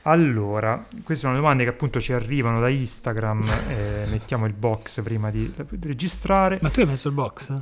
Allora, 0.08 0.86
queste 1.04 1.26
sono 1.26 1.36
domande 1.36 1.64
che 1.64 1.70
appunto 1.70 2.00
ci 2.00 2.14
arrivano 2.14 2.60
da 2.60 2.70
Instagram. 2.70 3.44
eh, 3.70 4.06
mettiamo 4.10 4.46
il 4.46 4.54
box 4.54 5.02
prima 5.02 5.32
di, 5.32 5.52
di 5.70 5.88
registrare. 5.88 6.60
Ma 6.62 6.70
tu 6.70 6.82
hai 6.82 6.86
messo 6.86 7.08
il 7.08 7.14
box? 7.14 7.62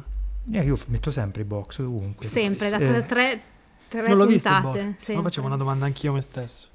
Eh, 0.52 0.62
io 0.62 0.78
metto 0.88 1.12
sempre 1.12 1.42
i 1.44 1.46
box 1.46 1.80
ovunque. 1.80 2.28
Sempre, 2.28 2.70
da 2.70 2.78
eh, 2.78 3.06
tre, 3.06 3.42
tre 3.88 4.08
non 4.08 4.18
l'ho 4.18 4.26
puntate. 4.26 4.80
Visto 4.80 5.14
box. 5.14 5.24
facevo 5.24 5.48
una 5.48 5.58
domanda 5.58 5.86
anch'io 5.86 6.12
a 6.12 6.14
me 6.16 6.22
stesso. 6.22 6.68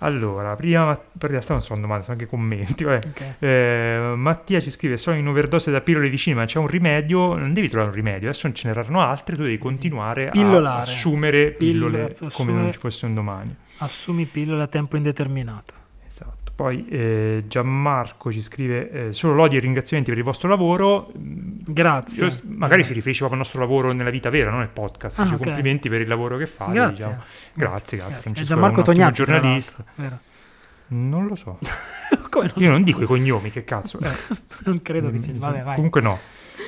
Allora, 0.00 0.54
prima, 0.54 0.96
per 0.96 1.30
realtà 1.30 1.54
non 1.54 1.62
sono 1.62 1.80
domande, 1.80 2.04
sono 2.04 2.16
anche 2.16 2.28
commenti. 2.28 2.84
Okay. 2.84 3.34
Eh, 3.40 4.12
Mattia 4.16 4.60
ci 4.60 4.70
scrive: 4.70 4.96
Sono 4.96 5.16
in 5.16 5.26
overdose 5.26 5.72
da 5.72 5.80
pillole 5.80 6.08
di 6.08 6.16
cinema. 6.16 6.44
C'è 6.44 6.58
un 6.58 6.68
rimedio, 6.68 7.34
non 7.34 7.52
devi 7.52 7.68
trovare 7.68 7.90
un 7.90 7.96
rimedio. 7.96 8.28
Adesso 8.28 8.52
ce 8.52 8.68
ne 8.68 8.74
saranno 8.74 9.00
altre. 9.00 9.34
Tu 9.34 9.42
devi 9.42 9.58
continuare 9.58 10.28
Pillolare. 10.30 10.78
a 10.78 10.82
assumere 10.82 11.50
pillole 11.50 12.14
Pillola, 12.14 12.32
come 12.32 12.52
non 12.52 12.72
ci 12.72 12.78
fosse 12.78 13.06
un 13.06 13.14
domani. 13.14 13.56
Assumi 13.78 14.26
pillole 14.26 14.62
a 14.62 14.68
tempo 14.68 14.96
indeterminato. 14.96 15.74
Poi 16.58 16.88
eh, 16.88 17.44
Gianmarco 17.46 18.32
ci 18.32 18.42
scrive 18.42 18.90
eh, 18.90 19.12
solo 19.12 19.34
lodi 19.34 19.56
e 19.56 19.60
ringraziamenti 19.60 20.10
per 20.10 20.18
il 20.18 20.24
vostro 20.24 20.48
lavoro. 20.48 21.08
Grazie. 21.14 22.26
Io, 22.26 22.40
magari 22.46 22.82
si 22.82 22.92
riferisce 22.94 23.20
proprio 23.20 23.40
al 23.40 23.46
nostro 23.46 23.60
lavoro 23.60 23.92
nella 23.92 24.10
vita 24.10 24.28
vera, 24.28 24.50
non 24.50 24.58
nel 24.58 24.68
podcast. 24.68 25.20
Ah, 25.20 25.22
okay. 25.22 25.36
Complimenti 25.36 25.88
per 25.88 26.00
il 26.00 26.08
lavoro 26.08 26.36
che 26.36 26.46
fai. 26.46 26.72
Grazie. 26.72 26.94
Diciamo. 26.96 27.14
Grazie, 27.14 27.54
grazie, 27.54 27.96
grazie. 27.98 28.20
Francesco. 28.22 28.46
Gianmarco 28.48 28.82
Tognazzi, 28.82 29.24
giornalista. 29.24 29.84
Non 30.88 31.26
lo 31.28 31.36
so. 31.36 31.60
non 32.32 32.50
Io 32.56 32.70
non 32.70 32.82
dico 32.82 33.02
i 33.02 33.06
cognomi, 33.06 33.52
che 33.52 33.62
cazzo. 33.62 34.00
Eh. 34.00 34.10
non 34.66 34.82
credo 34.82 35.12
che 35.12 35.18
sia. 35.18 35.34
Vabbè, 35.36 35.62
vai. 35.62 35.74
Comunque 35.76 36.00
no. 36.00 36.18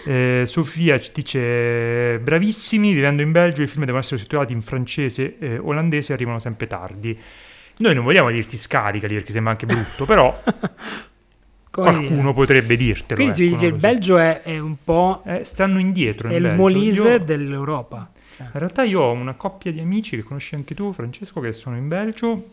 Eh, 0.07 0.45
Sofia 0.47 1.01
ci 1.01 1.11
dice 1.13 2.21
bravissimi, 2.21 2.93
vivendo 2.93 3.23
in 3.23 3.33
Belgio 3.33 3.63
i 3.63 3.67
film 3.67 3.81
devono 3.81 3.99
essere 3.99 4.19
sottotitolati 4.19 4.53
in 4.53 4.63
francese 4.63 5.37
e 5.41 5.59
olandese 5.59 6.13
arrivano 6.13 6.39
sempre 6.39 6.69
tardi. 6.69 7.19
Noi 7.81 7.95
non 7.95 8.05
vogliamo 8.05 8.31
dirti 8.31 8.59
scaricali 8.59 9.15
perché 9.15 9.33
sembra 9.33 9.53
anche 9.53 9.65
brutto, 9.65 10.05
però 10.05 10.43
qualcuno 11.71 12.21
dire? 12.21 12.33
potrebbe 12.33 12.77
dirtelo. 12.77 13.23
Quindi 13.23 13.47
ecco, 13.47 13.55
dice 13.55 13.67
il 13.67 13.75
Belgio 13.75 14.19
è, 14.19 14.43
è 14.43 14.59
un 14.59 14.77
po'... 14.85 15.23
Eh, 15.25 15.45
stanno 15.45 15.79
indietro. 15.79 16.29
È 16.29 16.33
in 16.33 16.37
il 16.37 16.43
Belgio. 16.43 16.61
Molise 16.61 17.09
io... 17.09 17.19
dell'Europa. 17.19 18.11
Cioè. 18.37 18.47
In 18.53 18.59
realtà 18.59 18.83
io 18.83 19.01
ho 19.01 19.13
una 19.13 19.33
coppia 19.33 19.73
di 19.73 19.81
amici 19.81 20.17
che 20.17 20.23
conosci 20.23 20.55
anche 20.55 20.75
tu, 20.75 20.93
Francesco, 20.93 21.41
che 21.41 21.53
sono 21.55 21.77
in 21.77 21.89
Belgio. 21.89 22.45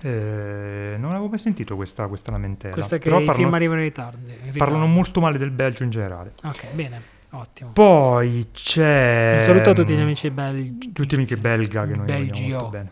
Eh, 0.00 0.96
non 0.98 1.10
avevo 1.10 1.28
mai 1.28 1.38
sentito 1.38 1.76
questa, 1.76 2.08
questa 2.08 2.32
lamentela. 2.32 2.74
Questa 2.74 2.98
che 2.98 3.08
Però 3.08 3.20
i 3.20 3.24
parlano, 3.24 3.44
film 3.44 3.54
arrivano 3.54 3.80
in 3.80 3.86
ritardo, 3.86 4.28
in 4.28 4.34
ritardo. 4.34 4.58
Parlano 4.58 4.86
molto 4.86 5.20
male 5.20 5.38
del 5.38 5.50
Belgio 5.50 5.84
in 5.84 5.90
generale. 5.90 6.32
Ok, 6.42 6.72
bene. 6.72 7.16
Ottimo. 7.30 7.70
Poi 7.72 8.48
c'è. 8.52 9.34
Un 9.34 9.40
saluto 9.40 9.70
a 9.70 9.72
tutti 9.72 9.94
gli 9.94 10.00
amici 10.00 10.30
belgi. 10.30 10.92
Tutti 10.92 11.14
gli 11.14 11.18
amici 11.18 11.36
belga 11.36 11.86
che 11.86 11.94
noi 11.94 12.06
Belgio. 12.06 12.42
molto 12.42 12.68
bene. 12.68 12.90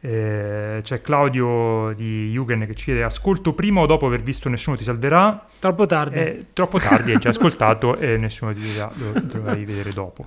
Eh, 0.00 0.78
c'è 0.80 1.00
Claudio 1.00 1.92
di 1.96 2.30
Jugend 2.30 2.66
che 2.66 2.74
ci 2.76 2.84
chiede 2.84 3.02
ascolto 3.02 3.52
prima 3.52 3.80
o 3.80 3.86
dopo 3.86 4.06
aver 4.06 4.22
visto 4.22 4.48
Nessuno 4.48 4.76
ti 4.76 4.84
salverà? 4.84 5.44
Troppo 5.58 5.86
tardi. 5.86 6.18
Eh, 6.18 6.46
troppo 6.52 6.78
tardi 6.78 7.12
hai 7.12 7.18
già 7.18 7.30
ascoltato 7.30 7.96
e 7.96 8.16
Nessuno 8.16 8.52
ti 8.54 8.60
salverà 8.60 8.92
lo 9.12 9.20
dovrai 9.20 9.64
vedere 9.64 9.92
dopo. 9.92 10.26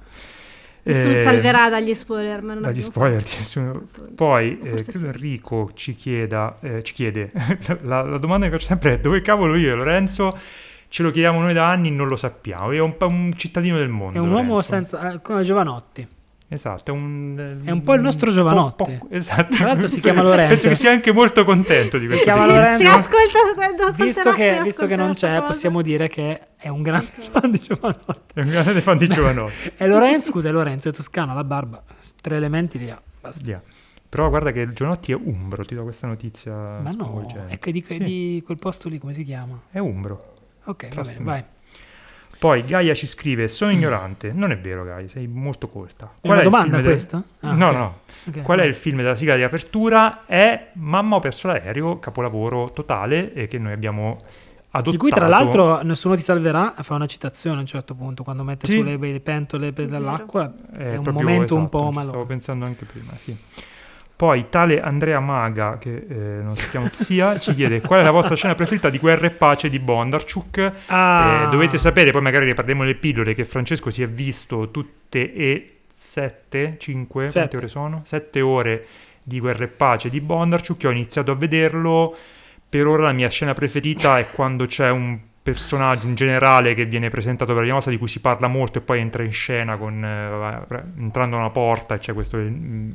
Nessuno 0.83 1.13
eh, 1.13 1.21
salverà 1.21 1.69
dagli 1.69 1.93
spoiler 1.93 2.41
ma 2.41 2.53
non 2.53 2.63
dagli 2.63 2.81
spoiler 2.81 3.21
nessuno... 3.21 3.87
poi 4.15 4.59
eh, 4.61 4.83
credo 4.83 4.97
sì. 4.97 5.05
Enrico 5.05 5.71
ci, 5.75 5.93
chieda, 5.93 6.57
eh, 6.59 6.81
ci 6.81 6.93
chiede 6.93 7.31
la, 7.83 8.01
la, 8.01 8.17
domanda 8.17 8.47
che 8.47 8.53
faccio 8.53 8.65
sempre 8.65 8.93
è 8.93 8.99
dove 8.99 9.21
cavolo 9.21 9.55
io 9.55 9.71
e 9.71 9.75
Lorenzo? 9.75 10.37
Ce 10.87 11.03
lo 11.03 11.11
chiediamo 11.11 11.39
noi 11.39 11.53
da 11.53 11.69
anni 11.69 11.91
non 11.91 12.09
lo 12.09 12.17
sappiamo. 12.17 12.71
È 12.71 12.79
un, 12.79 12.95
un 12.99 13.31
cittadino 13.37 13.77
del 13.77 13.87
mondo 13.87 14.13
è 14.13 14.17
un 14.17 14.29
Lorenzo. 14.29 14.49
uomo 14.49 14.61
senza 14.61 15.13
eh, 15.13 15.21
come 15.21 15.43
Giovanotti 15.43 16.05
Esatto, 16.53 16.91
è 16.91 16.93
un... 16.93 17.61
È 17.63 17.71
un 17.71 17.81
po' 17.81 17.93
il 17.93 18.01
nostro 18.01 18.29
giovanotte. 18.29 18.83
Po', 18.83 19.07
po', 19.07 19.15
esatto. 19.15 19.55
Tra 19.55 19.67
l'altro 19.67 19.87
si 19.87 20.01
chiama 20.01 20.21
Lorenzo. 20.21 20.49
Penso 20.49 20.67
che 20.67 20.75
sia 20.75 20.91
anche 20.91 21.13
molto 21.13 21.45
contento 21.45 21.97
di 21.97 22.07
questo. 22.07 22.25
Si 22.25 22.29
chiama 22.29 22.45
Lorenzo. 22.45 22.77
Si 22.77 22.85
ascolta 22.87 23.39
quando 23.55 23.91
Visto 23.93 24.33
che, 24.33 24.59
visto 24.61 24.85
che 24.85 24.97
non 24.97 25.13
c'è, 25.13 25.41
possiamo 25.43 25.81
dire 25.81 26.09
che 26.09 26.37
è 26.57 26.67
un 26.67 26.81
grande 26.81 27.07
fan 27.09 27.51
di 27.51 27.57
Giovanotte. 27.57 28.33
È 28.33 28.41
un 28.41 28.49
grande 28.49 28.81
fan 28.81 28.97
di 28.97 29.07
Giovanotte. 29.07 29.75
è 29.77 29.87
Lorenzo, 29.87 30.31
scusa, 30.31 30.49
è 30.49 30.51
Lorenzo, 30.51 30.89
è 30.89 30.91
toscano, 30.91 31.33
la 31.33 31.45
barba. 31.45 31.81
Tre 32.19 32.35
elementi 32.35 32.77
li 32.77 32.89
ha. 32.89 33.01
Basta. 33.21 33.47
Yeah. 33.47 33.61
Però 34.09 34.27
guarda 34.27 34.51
che 34.51 34.73
Giovanotti 34.73 35.13
è 35.13 35.15
umbro, 35.15 35.63
ti 35.63 35.73
do 35.73 35.83
questa 35.83 36.07
notizia. 36.07 36.53
Ma 36.53 36.91
no, 36.91 37.25
è 37.47 37.57
che 37.59 37.71
di, 37.71 37.81
sì. 37.87 37.97
di, 37.97 38.43
quel 38.43 38.57
posto 38.57 38.89
lì, 38.89 38.97
come 38.97 39.13
si 39.13 39.23
chiama? 39.23 39.57
È 39.71 39.79
umbro. 39.79 40.33
Ok, 40.65 40.93
va 40.93 41.01
bene, 41.01 41.23
vai. 41.23 41.43
Poi 42.41 42.65
Gaia 42.65 42.95
ci 42.95 43.05
scrive: 43.05 43.47
Sono 43.47 43.71
ignorante. 43.71 44.31
Non 44.33 44.49
è 44.49 44.57
vero, 44.57 44.83
Gaia, 44.83 45.07
sei 45.07 45.27
molto 45.27 45.67
colta. 45.67 46.11
Qual 46.19 46.39
è, 46.39 46.41
una 46.41 46.49
domanda 46.49 46.81
questa? 46.81 47.21
Ah, 47.41 47.53
no, 47.53 47.67
okay. 47.67 47.77
no. 47.77 47.99
Okay, 48.29 48.41
Qual 48.41 48.57
okay. 48.57 48.67
è 48.67 48.73
il 48.73 48.75
film 48.75 48.97
della 48.97 49.13
sigla 49.13 49.35
di 49.35 49.43
apertura? 49.43 50.25
È 50.25 50.69
Mamma 50.73 51.17
ho 51.17 51.19
perso 51.19 51.49
l'aereo, 51.49 51.99
capolavoro 51.99 52.71
totale 52.73 53.31
e 53.33 53.47
che 53.47 53.59
noi 53.59 53.73
abbiamo 53.73 54.17
adottato. 54.71 54.89
Di 54.89 54.97
cui 54.97 55.11
tra 55.11 55.27
l'altro 55.27 55.83
Nessuno 55.83 56.15
ti 56.15 56.23
salverà 56.23 56.73
fa 56.79 56.95
una 56.95 57.05
citazione 57.05 57.57
a 57.57 57.59
un 57.59 57.67
certo 57.67 57.93
punto 57.93 58.23
quando 58.23 58.41
mette 58.41 58.65
sì. 58.65 58.77
sulle 58.77 59.19
pentole 59.19 59.71
dall'acqua. 59.71 60.51
È, 60.71 60.77
è 60.77 60.95
un 60.95 61.09
momento 61.11 61.43
esatto, 61.43 61.55
un 61.57 61.69
po' 61.69 61.91
malo. 61.91 62.07
Stavo 62.07 62.25
pensando 62.25 62.65
anche 62.65 62.85
prima, 62.85 63.11
sì. 63.17 63.37
Poi 64.21 64.49
tale 64.49 64.79
Andrea 64.79 65.19
Maga, 65.19 65.79
che 65.79 66.05
eh, 66.07 66.43
non 66.43 66.55
sappiamo 66.55 66.87
chi 66.89 67.05
sia, 67.05 67.39
ci 67.39 67.55
chiede 67.55 67.81
qual 67.81 68.01
è 68.01 68.03
la 68.03 68.11
vostra 68.11 68.35
scena 68.35 68.53
preferita 68.53 68.91
di 68.91 68.99
Guerra 68.99 69.25
e 69.25 69.31
Pace 69.31 69.67
di 69.67 69.79
Bondarchuk. 69.79 70.73
Ah. 70.85 71.45
Eh, 71.47 71.49
dovete 71.49 71.79
sapere, 71.79 72.11
poi 72.11 72.21
magari 72.21 72.53
parliamo 72.53 72.83
nelle 72.83 72.93
pillole, 72.93 73.33
che 73.33 73.45
Francesco 73.45 73.89
si 73.89 74.03
è 74.03 74.07
visto 74.07 74.69
tutte 74.69 75.33
e 75.33 75.77
sette, 75.91 76.75
cinque, 76.77 77.29
sette. 77.29 77.39
quante 77.39 77.57
ore 77.57 77.67
sono? 77.67 78.01
Sette 78.05 78.41
ore 78.41 78.85
di 79.23 79.39
Guerra 79.39 79.63
e 79.63 79.69
Pace 79.69 80.07
di 80.07 80.21
Bondarchuk, 80.21 80.83
ho 80.85 80.91
iniziato 80.91 81.31
a 81.31 81.35
vederlo. 81.35 82.15
Per 82.69 82.85
ora 82.85 83.05
la 83.05 83.13
mia 83.13 83.27
scena 83.27 83.53
preferita 83.53 84.19
è 84.19 84.27
quando 84.29 84.67
c'è 84.67 84.91
un 84.91 85.17
personaggio, 85.41 86.05
un 86.05 86.15
generale 86.15 86.75
che 86.75 86.85
viene 86.85 87.09
presentato 87.09 87.47
per 87.47 87.55
la 87.55 87.61
prima 87.61 87.75
volta, 87.75 87.89
di 87.89 87.97
cui 87.97 88.07
si 88.07 88.19
parla 88.19 88.47
molto 88.47 88.77
e 88.77 88.81
poi 88.81 88.99
entra 88.99 89.23
in 89.23 89.31
scena 89.31 89.77
con, 89.77 90.03
eh, 90.03 90.83
entrando 90.97 91.35
da 91.35 91.41
una 91.41 91.51
porta 91.51 91.95
e 91.95 91.99
c'è 91.99 92.13
questa 92.13 92.37
mm, 92.37 92.89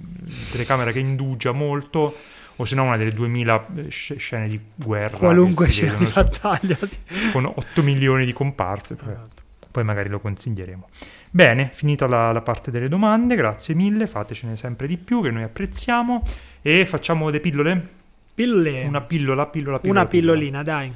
telecamera 0.53 0.93
che 0.93 1.01
indugia 1.01 1.53
molto 1.53 2.15
o 2.59 2.65
se 2.65 2.75
no 2.75 2.85
una 2.85 2.97
delle 2.97 3.13
2000 3.13 3.67
eh, 3.77 3.89
scene 3.91 4.49
di 4.49 4.59
guerra 4.75 5.19
qualunque 5.19 5.69
scena 5.69 5.93
vedono, 5.93 6.09
di 6.09 6.13
battaglia 6.15 6.79
con 7.33 7.45
8 7.45 7.83
milioni 7.83 8.25
di 8.25 8.33
comparse 8.33 8.95
poi, 8.95 9.13
esatto. 9.13 9.43
poi 9.71 9.85
magari 9.85 10.09
lo 10.09 10.21
consiglieremo. 10.21 10.89
Bene 11.29 11.71
finita 11.73 12.07
la, 12.07 12.33
la, 12.33 12.41
parte 12.41 12.71
delle 12.71 12.89
domande 12.89 13.35
grazie 13.35 13.75
mille 13.75 14.07
fatecene 14.07 14.57
sempre 14.57 14.87
di 14.87 14.97
più 14.97 15.21
che 15.21 15.31
noi 15.31 15.43
apprezziamo 15.43 16.23
e 16.63 16.87
facciamo 16.87 17.29
le 17.29 17.41
pillole? 17.41 17.89
Pillole. 18.33 18.85
Una 18.85 19.01
pillola 19.01 19.47
pillola 19.47 19.81
pillola 19.81 20.01
una 20.01 20.09
pillolina 20.09 20.61
pillola. 20.61 20.79
dai 20.79 20.93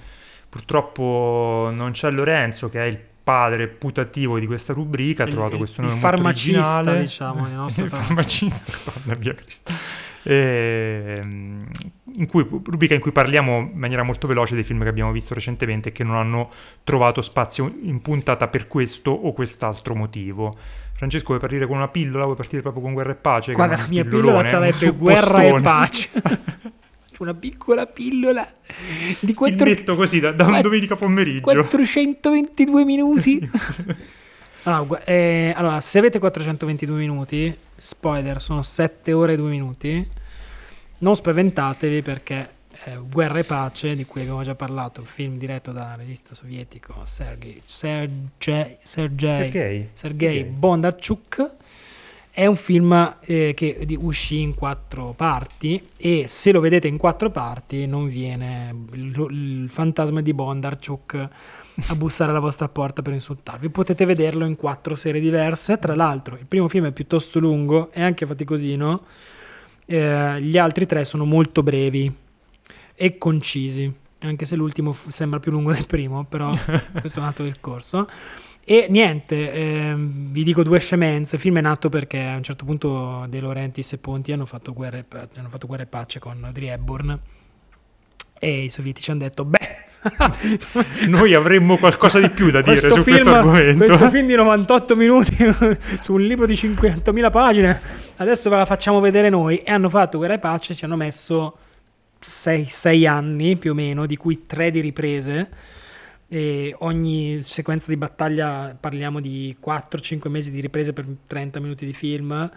Purtroppo 0.50 1.70
non 1.72 1.92
c'è 1.92 2.10
Lorenzo, 2.10 2.68
che 2.68 2.80
è 2.82 2.86
il 2.86 2.98
padre 3.22 3.68
putativo 3.68 4.40
di 4.40 4.46
questa 4.46 4.72
rubrica, 4.72 5.22
ha 5.22 5.28
trovato 5.28 5.56
questo 5.56 5.80
nome 5.80 5.94
il 5.94 6.00
molto 6.00 6.16
farmacista, 6.16 6.58
originale. 6.58 7.00
diciamo, 7.00 7.46
il 7.48 7.52
nostro 7.52 7.84
il 7.84 7.90
farmacista. 7.90 8.72
guarda 8.92 9.14
via 9.14 9.34
Cristo. 9.34 9.72
Ehm, 10.24 11.66
in 12.16 12.26
cui, 12.26 12.44
rubrica 12.64 12.94
in 12.94 13.00
cui 13.00 13.12
parliamo 13.12 13.58
in 13.58 13.78
maniera 13.78 14.02
molto 14.02 14.26
veloce 14.26 14.56
dei 14.56 14.64
film 14.64 14.82
che 14.82 14.88
abbiamo 14.88 15.12
visto 15.12 15.34
recentemente 15.34 15.90
e 15.90 15.92
che 15.92 16.02
non 16.02 16.16
hanno 16.16 16.50
trovato 16.82 17.22
spazio 17.22 17.72
in 17.82 18.02
puntata 18.02 18.48
per 18.48 18.66
questo 18.66 19.12
o 19.12 19.32
quest'altro 19.32 19.94
motivo. 19.94 20.56
Francesco, 20.94 21.28
vuoi 21.28 21.38
partire 21.38 21.68
con 21.68 21.76
una 21.76 21.88
pillola? 21.88 22.24
Vuoi 22.24 22.36
partire 22.36 22.60
proprio 22.60 22.82
con 22.82 22.92
Guerra 22.92 23.12
e 23.12 23.14
Pace? 23.14 23.52
Guarda, 23.52 23.76
la 23.76 23.86
mia 23.86 24.04
pillola 24.04 24.42
sarebbe 24.42 24.90
Guerra 24.90 25.42
e. 25.44 25.60
Pace. 25.60 26.08
Una 27.20 27.34
piccola 27.34 27.86
pillola 27.86 28.50
di 29.20 29.34
quattro- 29.34 29.66
Filmetto 29.66 29.94
così 29.94 30.20
da, 30.20 30.32
da 30.32 30.46
un 30.46 30.60
domenica 30.62 30.96
pomeriggio. 30.96 31.42
422 31.42 32.84
minuti. 32.84 33.50
Allora, 34.64 35.02
eh, 35.04 35.54
allora, 35.56 35.80
se 35.80 35.96
avete 35.98 36.18
422 36.18 36.98
minuti, 36.98 37.56
spoiler, 37.78 38.42
sono 38.42 38.62
7 38.62 39.10
ore 39.14 39.32
e 39.32 39.36
2 39.36 39.48
minuti. 39.48 40.06
Non 40.98 41.16
spaventatevi 41.16 42.02
perché 42.02 42.50
eh, 42.84 42.98
Guerra 43.10 43.38
e 43.38 43.44
Pace, 43.44 43.96
di 43.96 44.04
cui 44.04 44.20
abbiamo 44.20 44.42
già 44.42 44.54
parlato, 44.54 45.02
film 45.04 45.38
diretto 45.38 45.72
dal 45.72 45.96
regista 45.96 46.34
sovietico 46.34 46.94
Sergei, 47.04 47.62
Sergei, 47.64 48.12
Sergei, 48.34 48.78
Sergei. 48.82 49.50
Sergei 49.50 49.88
Sergei. 49.94 50.44
Bondarchuk, 50.44 51.52
è 52.30 52.46
un 52.46 52.56
film 52.56 53.16
eh, 53.20 53.52
che 53.54 53.86
uscì 53.98 54.40
in 54.40 54.54
quattro 54.54 55.12
parti 55.16 55.82
e 55.96 56.26
se 56.28 56.52
lo 56.52 56.60
vedete 56.60 56.86
in 56.86 56.96
quattro 56.96 57.30
parti 57.30 57.86
non 57.86 58.08
viene 58.08 58.74
il, 58.92 59.26
il 59.30 59.68
fantasma 59.68 60.20
di 60.20 60.32
Bondarchuk 60.32 61.28
a 61.86 61.94
bussare 61.94 62.30
alla 62.30 62.40
vostra 62.40 62.68
porta 62.68 63.02
per 63.02 63.12
insultarvi. 63.12 63.68
Potete 63.70 64.04
vederlo 64.04 64.44
in 64.44 64.56
quattro 64.56 64.94
serie 64.94 65.20
diverse. 65.20 65.78
Tra 65.78 65.94
l'altro, 65.94 66.36
il 66.36 66.46
primo 66.46 66.68
film 66.68 66.86
è 66.86 66.92
piuttosto 66.92 67.38
lungo 67.38 67.90
e 67.92 68.02
anche 68.02 68.26
faticosino. 68.26 69.04
Eh, 69.86 70.40
gli 70.42 70.58
altri 70.58 70.86
tre 70.86 71.04
sono 71.04 71.24
molto 71.24 71.62
brevi 71.62 72.12
e 72.94 73.18
concisi. 73.18 73.92
Anche 74.22 74.44
se 74.44 74.54
l'ultimo 74.54 74.92
f- 74.92 75.08
sembra 75.08 75.40
più 75.40 75.50
lungo 75.50 75.72
del 75.72 75.86
primo, 75.86 76.24
però 76.24 76.52
questo 77.00 77.18
è 77.18 77.22
un 77.22 77.28
altro 77.28 77.44
discorso. 77.44 78.06
E 78.70 78.86
niente, 78.88 79.52
ehm, 79.52 80.30
vi 80.30 80.44
dico 80.44 80.62
due 80.62 80.78
scemenze. 80.78 81.34
Il 81.34 81.40
film 81.40 81.58
è 81.58 81.60
nato 81.60 81.88
perché 81.88 82.22
a 82.22 82.36
un 82.36 82.42
certo 82.44 82.64
punto 82.64 83.26
De 83.28 83.40
Laurentiis 83.40 83.94
e 83.94 83.98
Ponti 83.98 84.30
hanno 84.30 84.46
fatto 84.46 84.72
guerra 84.72 84.98
e, 84.98 85.02
pa- 85.02 85.26
hanno 85.34 85.48
fatto 85.48 85.66
guerra 85.66 85.82
e 85.82 85.86
pace 85.86 86.20
con 86.20 86.38
Audrey 86.44 86.68
Hepburn 86.68 87.18
e 88.38 88.62
i 88.62 88.70
sovietici 88.70 89.10
hanno 89.10 89.18
detto, 89.18 89.44
beh, 89.44 89.88
Noi 91.08 91.34
avremmo 91.34 91.78
qualcosa 91.78 92.20
di 92.20 92.30
più 92.30 92.52
da 92.52 92.62
dire 92.62 92.78
questo 92.78 92.94
su 92.94 93.02
film, 93.02 93.16
questo 93.16 93.34
argomento. 93.34 93.84
questo 93.86 94.08
film 94.08 94.26
di 94.28 94.34
98 94.36 94.94
minuti 94.94 95.36
su 95.98 96.12
un 96.12 96.20
libro 96.20 96.46
di 96.46 96.54
500.000 96.54 97.30
pagine, 97.32 97.80
adesso 98.18 98.48
ve 98.50 98.56
la 98.56 98.66
facciamo 98.66 99.00
vedere 99.00 99.30
noi. 99.30 99.56
E 99.64 99.72
hanno 99.72 99.88
fatto 99.88 100.18
Guerra 100.18 100.34
e 100.34 100.38
Pace, 100.38 100.76
ci 100.76 100.84
hanno 100.84 100.94
messo 100.94 101.58
6 102.20 103.04
anni 103.04 103.56
più 103.56 103.72
o 103.72 103.74
meno, 103.74 104.06
di 104.06 104.16
cui 104.16 104.46
3 104.46 104.70
di 104.70 104.78
riprese. 104.78 105.48
E 106.32 106.76
ogni 106.78 107.42
sequenza 107.42 107.90
di 107.90 107.96
battaglia 107.96 108.76
parliamo 108.78 109.18
di 109.18 109.56
4-5 109.60 110.28
mesi 110.28 110.52
di 110.52 110.60
riprese 110.60 110.92
per 110.92 111.04
30 111.26 111.58
minuti 111.58 111.84
di 111.84 111.92
film. 111.92 112.48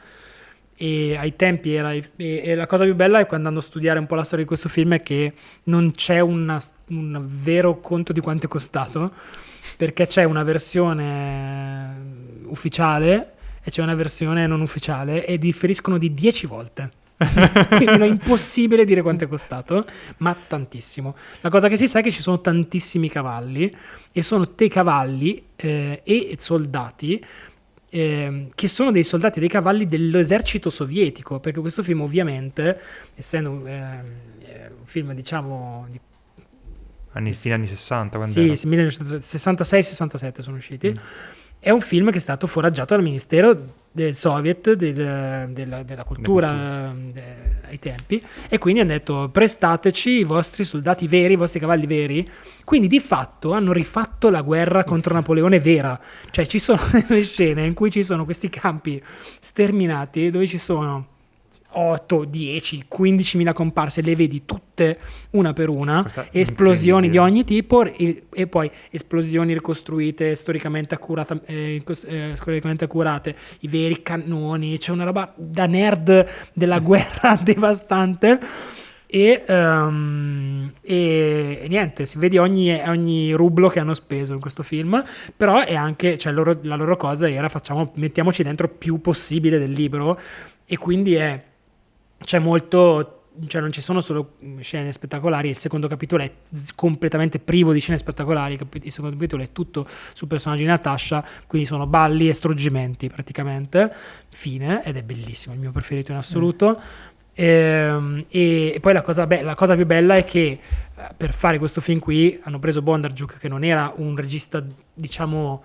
E 0.76 1.15
ai 1.17 1.36
tempi 1.36 1.74
era. 1.74 1.91
E, 1.91 2.03
e 2.15 2.53
la 2.53 2.67
cosa 2.67 2.84
più 2.84 2.93
bella 2.93 3.17
è 3.17 3.26
quando 3.26 3.47
andando 3.47 3.59
a 3.59 3.63
studiare 3.63 3.97
un 3.97 4.05
po' 4.05 4.13
la 4.13 4.24
storia 4.24 4.43
di 4.43 4.47
questo 4.47 4.69
film 4.69 4.93
è 4.93 4.99
che 5.01 5.34
non 5.63 5.89
c'è 5.91 6.19
una- 6.19 6.61
un 6.89 7.26
vero 7.28 7.80
conto 7.80 8.13
di 8.13 8.19
quanto 8.19 8.45
è 8.45 8.49
costato 8.49 9.11
perché 9.76 10.05
c'è 10.05 10.24
una 10.24 10.43
versione 10.43 11.95
ufficiale 12.45 13.34
e 13.63 13.71
c'è 13.71 13.82
una 13.82 13.95
versione 13.95 14.45
non 14.45 14.61
ufficiale 14.61 15.26
e 15.26 15.39
differiscono 15.39 15.97
di 15.97 16.13
10 16.13 16.45
volte. 16.45 16.91
Quindi 17.78 18.01
è 18.01 18.05
impossibile 18.05 18.86
dire 18.86 19.01
quanto 19.01 19.24
è 19.24 19.28
costato, 19.28 19.86
ma 20.18 20.36
tantissimo. 20.47 21.16
La 21.41 21.49
cosa 21.49 21.68
che 21.68 21.78
si 21.78 21.88
sa 21.88 21.99
è 21.99 22.03
che 22.03 22.11
ci 22.11 22.22
sono 22.22 22.41
tantissimi 22.41 23.09
cavalli 23.09 23.76
e 24.11 24.22
sono 24.22 24.49
dei 24.55 24.70
cavalli 24.70 25.45
eh, 25.55 26.01
e 26.03 26.36
soldati 26.39 27.24
ehm, 27.89 28.49
che 28.55 28.68
sono 28.68 28.91
dei 28.91 29.03
soldati 29.03 29.39
dei 29.39 29.49
cavalli 29.49 29.88
dell'esercito 29.88 30.70
sovietico, 30.70 31.39
perché 31.39 31.59
questo 31.59 31.84
film 31.84 32.01
ovviamente, 32.01 32.80
essendo 33.16 33.66
ehm, 33.66 34.05
eh, 34.39 34.72
un 34.80 34.86
film 34.86 35.14
diciamo 35.14 35.88
di 35.89 35.99
Anni, 37.16 37.36
fine 37.36 37.53
anni 37.53 37.68
60, 37.68 38.18
quando 38.18 38.34
sì, 38.34 38.68
1966-67 38.68 40.39
sono 40.39 40.57
usciti. 40.57 40.89
Mm. 40.89 40.95
È 41.59 41.70
un 41.70 41.80
film 41.80 42.09
che 42.09 42.18
è 42.18 42.20
stato 42.20 42.47
foraggiato 42.47 42.95
dal 42.95 43.03
Ministero 43.03 43.83
del 43.96 44.16
Soviet 44.16 44.74
del- 44.74 45.50
della, 45.54 45.84
della 45.84 46.04
cultura 46.04 46.91
eh, 47.14 47.22
ai 47.70 47.78
tempi 47.80 48.22
e 48.50 48.58
quindi 48.58 48.82
hanno 48.82 48.89
detto 48.91 49.30
prestateci 49.32 50.10
i 50.10 50.24
vostri 50.24 50.64
soldati 50.64 51.08
veri, 51.08 51.34
i 51.34 51.38
vostri 51.38 51.60
cavalli 51.60 51.86
veri. 51.86 52.28
Quindi 52.66 52.88
di 52.88 53.00
fatto 53.00 53.52
hanno 53.54 53.72
rifatto 53.72 54.30
la 54.30 54.41
guerra 54.41 54.84
contro 54.84 55.14
Napoleone 55.14 55.60
vera. 55.60 56.00
Cioè 56.32 56.46
ci 56.48 56.58
sono 56.60 56.82
delle 57.08 57.22
scene 57.24 57.66
in 57.66 57.74
cui 57.74 57.91
ci 57.91 58.04
sono 58.04 58.26
questi 58.26 58.50
campi 58.50 59.02
sterminati 59.39 60.32
dove 60.32 60.48
ci 60.48 60.58
sono 60.58 61.08
8, 61.72 62.24
10, 62.26 62.86
15 62.88 63.38
mila 63.38 63.54
comparse, 63.54 64.01
le 64.01 64.16
vedi 64.16 64.45
tutte 64.45 64.99
una 65.32 65.54
per 65.54 65.70
una, 65.70 66.01
Questa 66.01 66.28
esplosioni 66.32 67.10
di 67.10 67.18
ogni 67.18 67.43
tipo 67.43 67.84
e, 67.84 68.24
e 68.32 68.47
poi 68.47 68.70
esplosioni 68.89 69.54
ricostruite, 69.54 70.36
storicamente, 70.36 70.95
accurata- 70.95 71.39
eh, 71.45 71.84
eh, 72.06 72.32
storicamente 72.36 72.86
accurate, 72.86 73.34
i 73.62 73.68
veri 73.68 74.01
cannoni, 74.01 74.78
c'è 74.78 74.91
una 74.91 75.04
roba 75.04 75.32
da 75.36 75.66
nerd 75.66 76.28
della 76.54 76.80
guerra 76.84 77.39
devastante. 77.41 78.39
E, 79.14 79.43
ehm, 79.45 80.72
e- 80.82 81.60
e 81.62 81.68
niente, 81.68 82.08
si 82.08 82.18
vede 82.18 82.39
ogni, 82.39 82.74
ogni 82.88 83.32
rublo 83.34 83.68
che 83.68 83.80
hanno 83.80 83.93
speso 83.93 84.34
in 84.34 84.39
questo 84.39 84.64
film, 84.64 85.04
però 85.38 85.64
è 85.64 85.76
anche, 85.76 86.18
cioè 86.18 86.34
loro- 86.34 86.58
la 86.64 86.76
loro 86.76 86.97
cosa 86.97 87.30
era 87.30 87.47
facciamo, 87.47 87.91
mettiamoci 87.93 88.41
dentro 88.41 88.68
più 88.68 89.01
possibile 89.01 89.60
del 89.60 89.70
libro 89.70 90.20
e 90.66 90.78
quindi 90.78 91.16
è, 91.16 91.43
c'è 92.24 92.39
molto, 92.39 93.26
cioè 93.47 93.61
non 93.61 93.72
ci 93.72 93.82
sono 93.82 94.01
solo 94.01 94.36
scene 94.59 94.91
spettacolari, 94.91 95.49
il 95.49 95.57
secondo 95.57 95.88
capitolo 95.88 96.24
è 96.24 96.32
completamente 96.76 97.39
privo 97.39 97.74
di 97.74 97.80
scene 97.80 97.97
spettacolari, 97.97 98.53
il 98.53 98.91
secondo 98.91 99.16
capitolo 99.16 99.43
è 99.43 99.51
tutto 99.51 99.88
sul 100.14 100.28
personaggio 100.28 100.61
di 100.61 100.68
Natasha, 100.68 101.26
quindi 101.47 101.68
sono 101.68 101.86
balli 101.86 102.30
e 102.30 102.34
struggimenti 102.34 103.09
praticamente, 103.09 103.93
fine, 104.30 104.84
ed 104.84 104.97
è 104.97 105.03
bellissimo, 105.03 105.53
il 105.53 105.59
mio 105.59 105.72
preferito 105.72 106.11
in 106.11 106.18
assoluto. 106.18 106.78
Ehm, 106.78 107.12
e, 107.34 108.72
e 108.76 108.78
poi 108.80 108.94
la 108.94 109.02
cosa, 109.02 109.26
be- 109.28 109.42
la 109.42 109.56
cosa 109.56 109.76
più 109.76 109.86
bella 109.86 110.16
è 110.16 110.24
che 110.24 110.60
eh, 110.96 111.08
per 111.18 111.34
fare 111.34 111.58
questo 111.58 111.82
film 111.82 112.00
qui 112.00 112.40
hanno 112.44 112.60
preso 112.60 112.82
Bondarchuk 112.82 113.38
che 113.40 113.48
non 113.48 113.64
era 113.64 113.92
un 113.98 114.16
regista 114.16 114.64
diciamo 114.96 115.64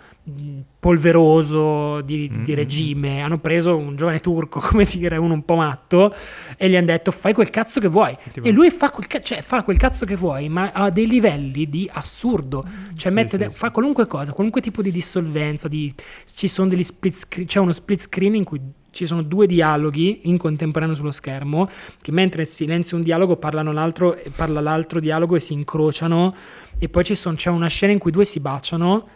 polveroso 0.80 2.00
di, 2.00 2.30
di 2.42 2.52
Mm. 2.52 2.56
regime 2.56 3.20
hanno 3.20 3.38
preso 3.38 3.76
un 3.76 3.94
giovane 3.96 4.20
turco 4.20 4.58
come 4.64 4.84
dire 4.84 5.16
uno 5.18 5.34
un 5.34 5.44
po' 5.44 5.56
matto 5.56 6.14
e 6.56 6.68
gli 6.70 6.76
hanno 6.76 6.86
detto 6.86 7.10
fai 7.10 7.34
quel 7.34 7.50
cazzo 7.50 7.78
che 7.80 7.88
vuoi 7.88 8.16
e 8.42 8.50
lui 8.50 8.70
fa 8.70 8.90
quel, 8.90 9.06
ca- 9.06 9.20
cioè, 9.20 9.42
fa 9.42 9.62
quel 9.62 9.76
cazzo 9.76 10.06
che 10.06 10.16
vuoi 10.16 10.48
ma 10.48 10.70
a 10.72 10.88
dei 10.90 11.06
livelli 11.06 11.68
di 11.68 11.88
assurdo 11.92 12.64
cioè 12.96 13.08
Sì, 13.10 13.14
mette 13.14 13.30
sì, 13.32 13.36
de- 13.36 13.50
sì. 13.50 13.58
fa 13.58 13.70
qualunque 13.70 14.06
cosa 14.06 14.32
qualunque 14.32 14.60
tipo 14.62 14.80
di 14.80 14.90
dissolvenza 14.90 15.68
di, 15.68 15.92
ci 16.32 16.48
sono 16.48 16.68
degli 16.68 16.82
split 16.82 17.14
screen 17.14 17.46
c'è 17.46 17.58
uno 17.58 17.72
split 17.72 18.00
screen 18.00 18.34
in 18.36 18.44
cui 18.44 18.60
ci 18.98 19.06
sono 19.06 19.22
due 19.22 19.46
dialoghi 19.46 20.22
in 20.24 20.38
contemporanea 20.38 20.96
sullo 20.96 21.12
schermo 21.12 21.68
che 22.02 22.10
mentre 22.10 22.44
silenzia 22.44 22.96
un 22.96 23.04
dialogo 23.04 23.36
parlano 23.36 23.70
l'altro, 23.70 24.18
parla 24.34 24.60
l'altro 24.60 24.98
dialogo 24.98 25.36
e 25.36 25.40
si 25.40 25.52
incrociano. 25.52 26.34
E 26.78 26.88
poi 26.88 27.04
sono- 27.14 27.36
c'è 27.36 27.48
una 27.48 27.68
scena 27.68 27.92
in 27.92 28.00
cui 28.00 28.10
due 28.10 28.24
si 28.24 28.40
baciano 28.40 29.06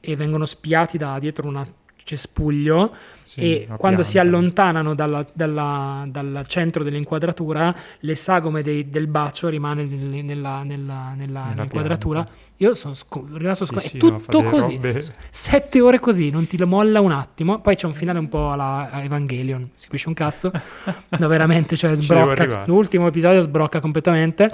e 0.00 0.16
vengono 0.16 0.44
spiati 0.44 0.98
da 0.98 1.18
dietro 1.18 1.48
una 1.48 1.66
cespuglio 2.04 2.94
Sì, 3.22 3.40
e 3.40 3.68
quando 3.76 4.02
si 4.02 4.12
pianta. 4.12 4.28
allontanano 4.36 4.94
dalla- 4.94 5.26
dalla- 5.32 6.04
dal 6.08 6.44
centro 6.46 6.82
dell'inquadratura 6.84 7.74
le 8.00 8.14
sagome 8.16 8.62
dei- 8.62 8.90
del 8.90 9.06
bacio 9.06 9.48
rimane 9.48 9.84
nel- 9.84 10.24
nella, 10.24 10.62
nella- 10.62 11.14
nella- 11.16 11.52
nell'inquadratura 11.54 12.26
io 12.58 12.74
sono 12.74 12.94
sco- 12.94 13.26
rimasto 13.32 13.64
Sì, 13.64 13.72
sco- 13.72 13.80
sì, 13.80 13.98
no, 13.98 14.18
fa 14.20 14.30
tutto 14.32 14.38
delle 14.38 14.92
così. 14.92 15.10
sette 15.30 15.80
ore 15.80 15.98
così 15.98 16.30
non 16.30 16.46
ti 16.46 16.56
molla 16.64 17.00
un 17.00 17.10
attimo. 17.10 17.60
Poi 17.60 17.74
c'è 17.74 17.86
un 17.86 17.94
finale 17.94 18.18
un 18.20 18.28
po' 18.28 18.52
alla 18.52 19.02
Evangelion 19.02 19.70
si 19.74 19.86
capisce 19.86 20.06
un 20.08 20.14
cazzo 20.14 20.50
dove 21.08 21.26
veramente 21.26 21.76
cioè, 21.76 21.94
sbrocca. 21.96 22.62
l'ultimo 22.66 23.08
episodio 23.08 23.40
sbrocca 23.40 23.80
completamente 23.80 24.50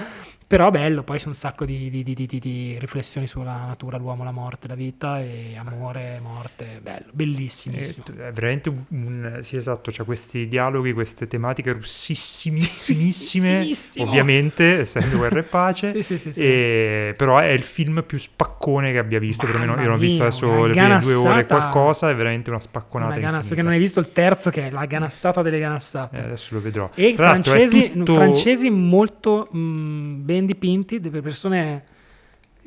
però 0.49 0.71
bello 0.71 1.05
poi 1.05 1.19
c'è 1.19 1.29
un 1.29 1.35
sacco 1.35 1.65
di, 1.65 1.91
di- 1.91 2.03
di- 2.03 2.27
di- 2.27 2.77
riflessioni 2.81 3.29
sulla 3.29 3.65
natura 3.67 3.99
l'uomo 3.99 4.25
la 4.25 4.33
morte 4.33 4.67
la 4.67 4.75
vita 4.75 5.21
e 5.21 5.57
amore 5.57 6.19
morte 6.23 6.81
bello 6.83 7.07
Eh, 7.09 7.13
bellissimissimo 7.13 8.05
t- 8.05 8.17
è 8.17 8.33
veramente 8.33 8.69
un, 8.71 8.83
un 8.89 9.39
sì 9.43 9.57
esatto, 9.57 9.91
c'ha 9.93 10.05
questi 10.05 10.49
dialoghi, 10.49 10.93
queste 10.93 11.27
tematiche 11.27 11.73
russissimissimissime, 11.73 13.69
ovviamente, 13.99 14.81
essendo 14.81 15.17
guerra 15.19 15.41
e 15.41 15.43
pace, 15.43 15.89
sì, 15.89 16.03
sì, 16.03 16.17
sì, 16.19 16.33
sì. 16.33 16.43
E, 16.43 17.15
però 17.17 17.39
è 17.39 17.49
il 17.49 17.63
film 17.63 18.03
più 18.07 18.19
spaccone 18.19 18.93
che 18.93 18.99
abbia 18.99 19.19
visto, 19.19 19.45
perlomeno 19.45 19.81
io 19.81 19.89
l'ho 19.89 19.97
visto 19.97 20.23
adesso 20.23 20.67
le 20.67 20.73
prime 20.73 20.99
due 21.01 21.15
ore 21.15 21.47
qualcosa, 21.47 22.11
è 22.11 22.15
veramente 22.15 22.51
una 22.51 22.61
spacconata 22.61 23.13
una 23.13 23.21
ganas- 23.21 23.47
Perché 23.49 23.63
non 23.63 23.73
hai 23.73 23.79
visto 23.79 24.01
il 24.01 24.13
terzo 24.13 24.51
che 24.51 24.69
è 24.69 24.71
la 24.71 24.87
ganassata 24.87 25.43
delle 25.43 25.59
ganassate. 25.59 26.17
Eh, 26.17 26.25
adesso 26.25 26.55
lo 26.55 26.61
vedrò. 26.61 26.89
E 26.95 27.15
francesi, 27.15 27.93
tutto... 27.93 28.15
francesi 28.15 28.71
molto 28.71 29.49
mh, 29.51 29.59
mm, 29.59 30.25
ben 30.39 30.47
dipinti, 30.47 31.01
delle 31.01 31.21
persone 31.21 31.85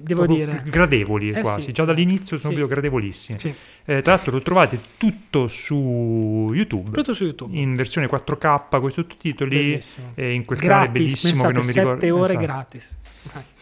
devo 0.01 0.25
dire 0.25 0.63
gradevoli 0.65 1.29
eh 1.29 1.41
quasi 1.41 1.61
sì, 1.63 1.71
già 1.71 1.85
dall'inizio 1.85 2.37
sono 2.37 2.53
sì. 2.53 2.57
proprio 2.57 2.67
gradevolissimi 2.67 3.39
sì. 3.39 3.53
eh, 3.85 4.01
tra 4.01 4.13
l'altro 4.13 4.31
lo 4.31 4.41
trovate 4.41 4.79
tutto 4.97 5.47
su 5.47 6.49
YouTube 6.51 6.91
tutto 6.91 7.13
su 7.13 7.25
YouTube 7.25 7.55
in 7.55 7.75
versione 7.75 8.07
4K 8.07 8.79
con 8.79 8.89
i 8.89 8.91
sottotitoli 8.91 9.79
e 10.15 10.33
in 10.33 10.45
quel 10.45 10.59
gratis, 10.59 10.67
canale 10.67 10.89
bellissimo 10.89 11.45
che 11.45 11.53
non 11.53 11.65
mi 11.65 11.71
ricordo 11.71 11.99
7 11.99 12.11
ore 12.11 12.33
esatto. 12.33 12.45
gratis 12.45 12.99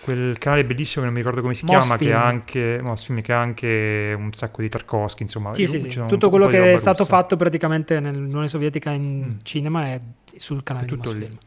quel 0.02 0.38
canale 0.38 0.64
bellissimo 0.64 1.02
che 1.02 1.12
non 1.12 1.14
mi 1.14 1.20
ricordo 1.20 1.42
come 1.42 1.54
si 1.54 1.66
Moss 1.66 1.86
chiama 1.86 1.98
Film. 1.98 2.10
che 2.10 2.16
ha 2.16 2.26
anche 2.26 2.84
Film, 2.96 3.22
che 3.22 3.34
ha 3.34 3.40
anche 3.42 4.16
un 4.18 4.34
sacco 4.34 4.62
di 4.62 4.70
Tarkovsky 4.70 5.24
insomma 5.24 5.54
sì, 5.54 5.68
sì, 5.68 5.80
sì. 5.82 6.02
tutto 6.08 6.30
quello 6.30 6.48
che 6.48 6.74
è 6.74 6.78
stato 6.78 7.04
russa. 7.04 7.16
fatto 7.16 7.36
praticamente 7.36 8.00
nell'Unione 8.00 8.48
Sovietica 8.48 8.92
in 8.92 9.26
mm. 9.26 9.38
cinema 9.44 9.88
è 9.88 10.00
sul 10.38 10.64
canale 10.64 10.86
è 10.86 10.88
tutto 10.88 11.12
di 11.12 11.20
Moss 11.20 11.28
Film 11.28 11.40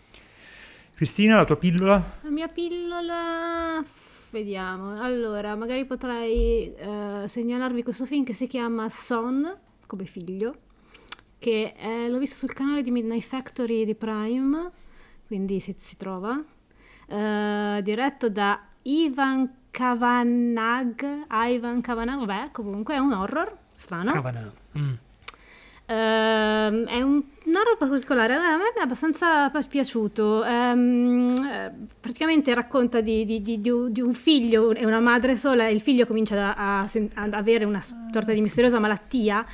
Cristina 1.03 1.35
la 1.35 1.45
tua 1.45 1.57
pillola? 1.57 2.19
la 2.21 2.31
mia 2.31 2.47
pillola 2.47 3.83
Vediamo. 4.31 5.03
Allora, 5.03 5.57
magari 5.57 5.85
potrei 5.85 6.73
eh, 6.73 7.25
segnalarvi 7.27 7.83
questo 7.83 8.07
film 8.07 8.23
che 8.23 8.35
si 8.35 8.47
chiama 8.47 8.89
Son, 8.89 9.53
come 9.89 10.05
figlio, 10.05 10.55
che 11.39 11.75
è, 11.75 12.09
l'ho 12.09 12.19
visto 12.19 12.37
sul 12.37 12.53
canale 12.53 12.83
di 12.83 12.93
Midnight 12.93 13.25
Factory 13.25 13.85
di 13.85 13.97
Prime, 13.97 14.71
quindi 15.27 15.59
si, 15.59 15.75
si 15.77 15.97
trova, 15.97 16.41
eh, 17.09 17.81
diretto 17.83 18.31
da 18.31 18.63
Ivan 18.83 19.53
Kavanagh, 19.73 21.05
Ivan 21.29 21.81
Kavanagh, 21.81 22.25
vabbè, 22.25 22.51
comunque 22.53 22.95
è 22.95 22.99
un 22.99 23.13
horror, 23.13 23.57
strano. 23.75 24.13
Kavanagh. 24.13 24.53
Mm. 24.79 24.95
Uh, 25.93 26.87
è 26.87 27.03
un, 27.03 27.23
un 27.45 27.55
horror 27.55 27.77
particolare, 27.77 28.33
a 28.33 28.57
me 28.57 28.73
è 28.75 28.81
abbastanza 28.81 29.51
piaciuto. 29.69 30.43
Um, 30.43 31.35
praticamente 32.01 32.55
racconta 32.55 33.03
di, 33.03 33.27
di, 33.27 33.43
di, 33.43 33.61
di, 33.61 34.01
un 34.01 34.15
figlio 34.15 34.73
e 34.73 34.87
una 34.87 35.01
madre 35.01 35.37
sola, 35.37 35.69
il 35.69 35.83
figlio 35.83 36.07
comincia 36.07 36.57
a, 36.57 36.81
a, 36.81 36.87
ad 37.15 37.35
avere 37.35 37.67
una 37.67 37.83
sorta 37.83 38.33
di 38.33 38.41
misteriosa 38.41 38.79
malattia 38.79 39.45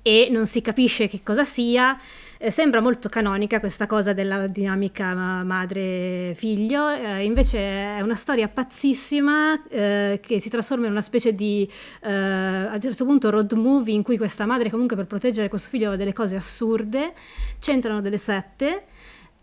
e 0.00 0.28
non 0.30 0.46
si 0.46 0.60
capisce 0.60 1.08
che 1.08 1.20
cosa 1.24 1.42
sia. 1.42 1.98
Eh, 2.40 2.52
sembra 2.52 2.80
molto 2.80 3.08
canonica 3.08 3.58
questa 3.58 3.88
cosa 3.88 4.12
della 4.12 4.46
dinamica 4.46 5.12
madre-figlio, 5.42 6.88
eh, 6.88 7.24
invece 7.24 7.58
è 7.58 8.00
una 8.00 8.14
storia 8.14 8.46
pazzissima 8.46 9.66
eh, 9.68 10.20
che 10.22 10.38
si 10.38 10.48
trasforma 10.48 10.86
in 10.86 10.92
una 10.92 11.02
specie 11.02 11.34
di, 11.34 11.68
eh, 12.00 12.12
a 12.12 12.74
un 12.74 12.80
certo 12.80 13.04
punto, 13.04 13.30
road 13.30 13.50
movie 13.54 13.92
in 13.92 14.04
cui 14.04 14.16
questa 14.16 14.46
madre 14.46 14.70
comunque 14.70 14.94
per 14.94 15.06
proteggere 15.06 15.48
questo 15.48 15.68
figlio 15.68 15.90
fa 15.90 15.96
delle 15.96 16.12
cose 16.12 16.36
assurde, 16.36 17.12
c'entrano 17.58 18.00
delle 18.00 18.18
sette 18.18 18.84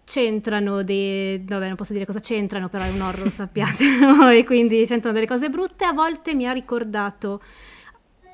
c'entrano 0.06 0.84
dei... 0.84 1.44
vabbè 1.44 1.66
non 1.66 1.76
posso 1.76 1.92
dire 1.92 2.06
cosa 2.06 2.20
c'entrano 2.20 2.70
però 2.70 2.84
è 2.84 2.90
un 2.92 3.02
horror 3.02 3.30
sappiate 3.34 3.98
no? 4.00 4.30
e 4.30 4.44
quindi 4.44 4.86
c'entrano 4.86 5.16
delle 5.16 5.28
cose 5.28 5.50
brutte. 5.50 5.84
A 5.84 5.92
volte 5.92 6.34
mi 6.34 6.48
ha 6.48 6.54
ricordato 6.54 7.42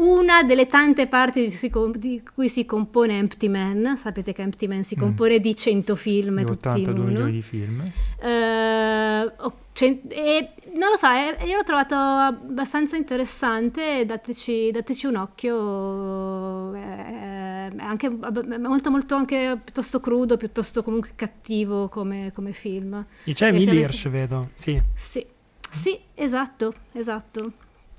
una 0.02 0.44
delle 0.44 0.68
tante 0.68 1.08
parti 1.08 1.48
di, 1.96 2.24
cui 2.34 2.50
si 2.50 2.66
compone 2.66 3.18
Empty 3.18 3.48
Man. 3.48 3.96
Sapete 3.98 4.34
che 4.34 4.42
Empty 4.42 4.68
Man 4.68 4.84
si 4.84 4.96
mm. 4.96 5.00
compone 5.00 5.38
mm. 5.38 5.42
di 5.42 5.56
100 5.56 5.96
film, 5.96 6.38
di 6.38 6.46
tutti 6.46 6.68
82 6.68 7.04
milioni 7.04 7.32
di 7.32 7.42
film. 7.42 7.92
Uh, 8.20 9.54
cent- 9.74 10.12
e 10.12 10.54
non 10.74 10.90
lo 10.90 10.98
so, 10.98 11.08
eh, 11.08 11.46
io 11.46 11.56
l'ho 11.56 11.64
trovato 11.64 11.96
abbastanza 11.96 12.96
interessante. 12.96 14.04
Dateci, 14.06 14.72
dateci 14.72 15.06
un 15.06 15.16
occhio. 15.18 16.74
È, 16.74 17.70
è 17.70 17.84
anche 17.84 18.10
molto, 18.10 18.90
molto 18.90 19.16
anche 19.16 19.60
piuttosto 19.64 20.00
crudo, 20.00 20.36
piuttosto 20.36 20.82
comunque 20.82 21.12
cattivo 21.16 21.90
come, 21.90 22.32
come 22.34 22.54
film. 22.54 23.06
E 23.24 23.34
c'è 23.34 23.48
Emily 23.48 23.88
vedo. 24.10 24.50
Sì. 24.56 24.82
sì. 24.94 25.26
Sì, 25.74 25.98
esatto, 26.16 26.74
esatto 26.92 27.54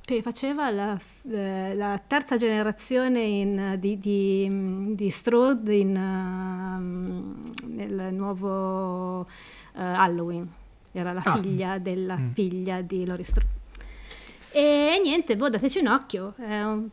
che 0.04 0.20
faceva 0.20 0.70
la, 0.70 0.98
eh, 1.30 1.74
la 1.74 2.00
terza 2.04 2.36
generazione 2.36 3.20
in, 3.20 3.76
di, 3.78 3.98
di, 3.98 4.94
di 4.94 5.10
Strode 5.10 5.74
in, 5.74 5.96
uh, 5.96 7.68
nel 7.68 8.08
nuovo 8.12 9.20
uh, 9.20 9.26
Halloween. 9.72 10.48
Era 10.90 11.12
la 11.12 11.22
ah. 11.24 11.36
figlia 11.36 11.78
della 11.78 12.16
mm. 12.16 12.30
figlia 12.30 12.80
di 12.80 13.06
Lori 13.06 13.22
Strode. 13.22 13.60
E 14.50 15.00
niente, 15.02 15.36
boh, 15.36 15.48
dateci 15.48 15.78
un 15.78 15.86
occhio. 15.86 16.34
È 16.36 16.62
un, 16.62 16.88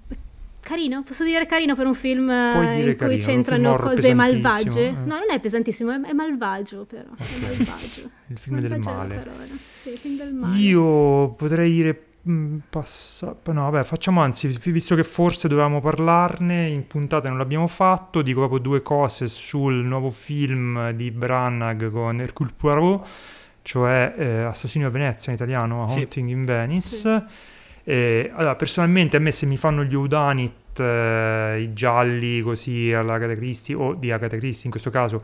carino, 0.62 1.02
posso 1.02 1.24
dire 1.24 1.48
carino 1.48 1.76
per 1.76 1.88
un 1.88 1.96
film 1.96 2.30
in 2.30 2.52
carino, 2.52 2.96
cui 2.96 3.18
c'entrano 3.18 3.76
cose 3.78 4.14
malvagie. 4.14 4.88
Eh. 4.88 4.92
No, 4.92 5.16
non 5.16 5.32
è 5.32 5.40
pesantissimo, 5.40 5.92
è, 5.92 6.00
è 6.00 6.14
malvagio 6.14 6.86
però. 6.86 7.10
Okay. 7.12 7.28
È 7.28 7.58
malvagio. 7.58 8.10
il 8.28 8.38
film 8.38 8.60
malvagio 8.60 8.90
del 8.90 8.96
male. 8.96 9.48
Sì, 9.72 9.90
il 9.90 9.98
film 9.98 10.18
del 10.18 10.34
male. 10.34 10.58
Io 10.60 11.30
potrei 11.32 11.72
dire 11.72 12.04
Mm, 12.04 12.09
passa... 12.70 13.36
No, 13.46 13.70
vabbè, 13.70 13.84
facciamo 13.84 14.22
anzi, 14.22 14.48
visto 14.66 14.96
che 14.96 15.04
forse 15.04 15.48
dovevamo 15.48 15.82
parlarne, 15.82 16.68
in 16.68 16.86
puntata 16.86 17.30
non 17.30 17.38
l'abbiamo 17.38 17.68
fatto, 17.68 18.22
dico 18.22 18.40
proprio 18.40 18.60
due 18.60 18.82
cose 18.82 19.28
sul 19.28 19.76
nuovo 19.76 20.10
film 20.10 20.92
di 20.92 21.12
Branagh 21.12 21.92
con 21.92 22.20
Hercule 22.20 22.52
Poirot, 22.56 23.08
cioè 23.62 24.14
eh, 24.18 24.42
Assassino 24.44 24.88
a 24.88 24.90
Venezia 24.90 25.32
in 25.32 25.38
italiano, 25.38 25.88
sì. 25.88 26.00
Haunting 26.00 26.30
in 26.30 26.46
Venice. 26.46 26.98
Sì. 26.98 27.24
Eh, 27.84 28.32
allora, 28.34 28.56
personalmente 28.56 29.18
a 29.18 29.20
me 29.20 29.32
se 29.32 29.46
mi 29.46 29.58
fanno 29.58 29.84
gli 29.84 29.96
Udanit, 29.96 30.80
eh, 30.80 31.62
i 31.62 31.74
gialli 31.74 32.42
così 32.42 32.94
alla 32.94 33.14
Agatha 33.14 33.34
Christie, 33.34 33.76
o 33.76 33.96
di 33.96 34.12
Agatha 34.12 34.38
Christie 34.38 34.66
in 34.66 34.72
questo 34.72 34.90
caso, 34.90 35.24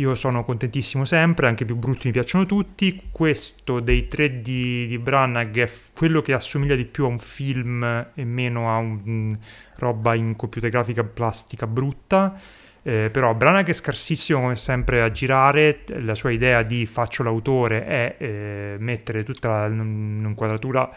io 0.00 0.14
sono 0.14 0.44
contentissimo 0.44 1.04
sempre, 1.04 1.46
anche 1.46 1.64
i 1.64 1.66
più 1.66 1.76
brutti 1.76 2.06
mi 2.06 2.12
piacciono 2.12 2.46
tutti. 2.46 3.02
Questo 3.12 3.80
dei 3.80 4.06
tre 4.08 4.40
di, 4.40 4.86
di 4.86 4.98
Branagh 4.98 5.58
è 5.58 5.70
quello 5.94 6.22
che 6.22 6.32
assomiglia 6.32 6.74
di 6.74 6.86
più 6.86 7.04
a 7.04 7.08
un 7.08 7.18
film 7.18 7.84
e 8.14 8.24
meno 8.24 8.74
a 8.74 8.78
un, 8.78 9.36
roba 9.76 10.14
in 10.14 10.36
computer 10.36 10.70
grafica 10.70 11.04
plastica 11.04 11.66
brutta. 11.66 12.34
Eh, 12.82 13.10
però 13.12 13.34
Branagh 13.34 13.68
è 13.68 13.72
scarsissimo 13.74 14.40
come 14.40 14.56
sempre 14.56 15.02
a 15.02 15.10
girare, 15.10 15.84
la 15.98 16.14
sua 16.14 16.30
idea 16.30 16.62
di 16.62 16.86
faccio 16.86 17.22
l'autore 17.22 17.84
è 17.84 18.16
eh, 18.18 18.76
mettere 18.78 19.22
tutta 19.22 19.66
l'inquadratura 19.66 20.90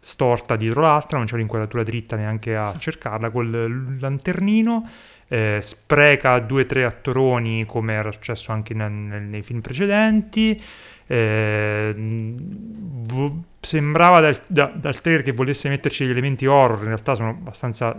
storta 0.00 0.56
dietro 0.56 0.80
l'altra, 0.80 1.16
non 1.16 1.26
c'è 1.26 1.36
l'inquadratura 1.36 1.84
dritta 1.84 2.16
neanche 2.16 2.56
a 2.56 2.74
cercarla 2.76 3.30
col 3.30 3.98
lanternino 4.00 4.88
eh, 5.28 5.58
spreca 5.60 6.38
due 6.38 6.62
o 6.62 6.66
tre 6.66 6.84
attoroni 6.84 7.64
come 7.66 7.92
era 7.94 8.10
successo 8.10 8.52
anche 8.52 8.72
in, 8.72 9.28
nei 9.30 9.42
film 9.42 9.60
precedenti. 9.60 10.60
Eh, 11.06 11.92
v- 11.96 13.42
sembrava 13.60 14.20
dal, 14.20 14.40
da, 14.46 14.72
dal 14.74 15.00
trailer 15.00 15.22
che 15.22 15.32
volesse 15.32 15.68
metterci 15.68 16.06
gli 16.06 16.10
elementi 16.10 16.46
horror, 16.46 16.80
in 16.80 16.86
realtà 16.86 17.14
sono 17.14 17.30
abbastanza 17.30 17.98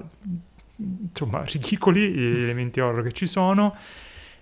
insomma, 0.77 1.43
ridicoli 1.49 2.09
gli 2.09 2.43
elementi 2.43 2.79
horror 2.79 3.03
che 3.03 3.11
ci 3.11 3.25
sono. 3.25 3.75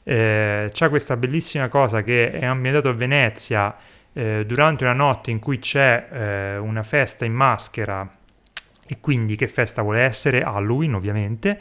Eh, 0.03 0.69
c'è 0.71 0.89
questa 0.89 1.17
bellissima 1.17 1.67
cosa 1.67 2.01
che 2.01 2.31
è 2.31 2.45
ambientato 2.45 2.87
a 2.87 2.93
Venezia 2.93 3.75
eh, 4.13 4.45
durante 4.45 4.85
una 4.85 4.93
notte 4.93 5.31
in 5.31 5.39
cui 5.39 5.59
c'è 5.59 6.07
eh, 6.09 6.57
una 6.57 6.83
festa 6.83 7.25
in 7.25 7.33
maschera 7.33 8.09
e 8.87 8.97
quindi 9.01 9.35
che 9.35 9.49
festa 9.49 9.81
vuole 9.81 9.99
essere? 9.99 10.43
Halloween 10.43 10.95
ovviamente 10.95 11.59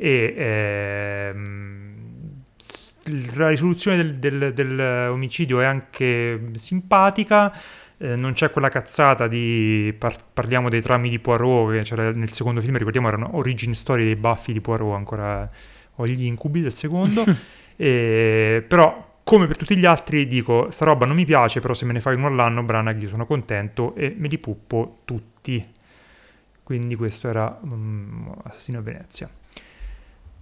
e 0.00 0.34
ehm, 0.36 1.88
la 3.34 3.48
risoluzione 3.48 3.96
del, 3.96 4.14
del, 4.18 4.52
dell'omicidio 4.52 5.60
è 5.60 5.64
anche 5.64 6.50
simpatica. 6.54 7.52
Eh, 8.00 8.14
non 8.14 8.32
c'è 8.32 8.52
quella 8.52 8.68
cazzata 8.68 9.26
di 9.26 9.92
par- 9.98 10.22
parliamo 10.32 10.68
dei 10.68 10.80
trami 10.80 11.08
di 11.08 11.18
Poirot 11.18 11.72
che 11.72 11.82
c'era 11.82 12.12
nel 12.12 12.30
secondo 12.30 12.60
film, 12.60 12.76
ricordiamo 12.76 13.08
erano 13.08 13.36
origin 13.36 13.74
story 13.74 14.04
dei 14.04 14.14
baffi 14.14 14.52
di 14.52 14.60
Poirot, 14.60 14.94
ancora 14.94 15.48
ho 15.96 16.06
gli 16.06 16.24
incubi 16.24 16.60
del 16.60 16.72
secondo. 16.72 17.24
e, 17.74 18.64
però 18.66 19.16
come 19.24 19.48
per 19.48 19.56
tutti 19.56 19.76
gli 19.76 19.84
altri 19.84 20.28
dico, 20.28 20.70
sta 20.70 20.84
roba 20.84 21.06
non 21.06 21.16
mi 21.16 21.24
piace, 21.24 21.58
però 21.58 21.74
se 21.74 21.84
me 21.86 21.92
ne 21.92 22.00
fai 22.00 22.14
uno 22.14 22.28
all'anno, 22.28 22.62
Branagh, 22.62 23.02
io 23.02 23.08
sono 23.08 23.26
contento 23.26 23.96
e 23.96 24.14
me 24.16 24.28
li 24.28 24.38
puppo 24.38 25.00
tutti. 25.04 25.74
Quindi 26.62 26.94
questo 26.94 27.28
era 27.28 27.58
um, 27.62 28.32
Assassino 28.44 28.78
a 28.78 28.82
Venezia. 28.82 29.28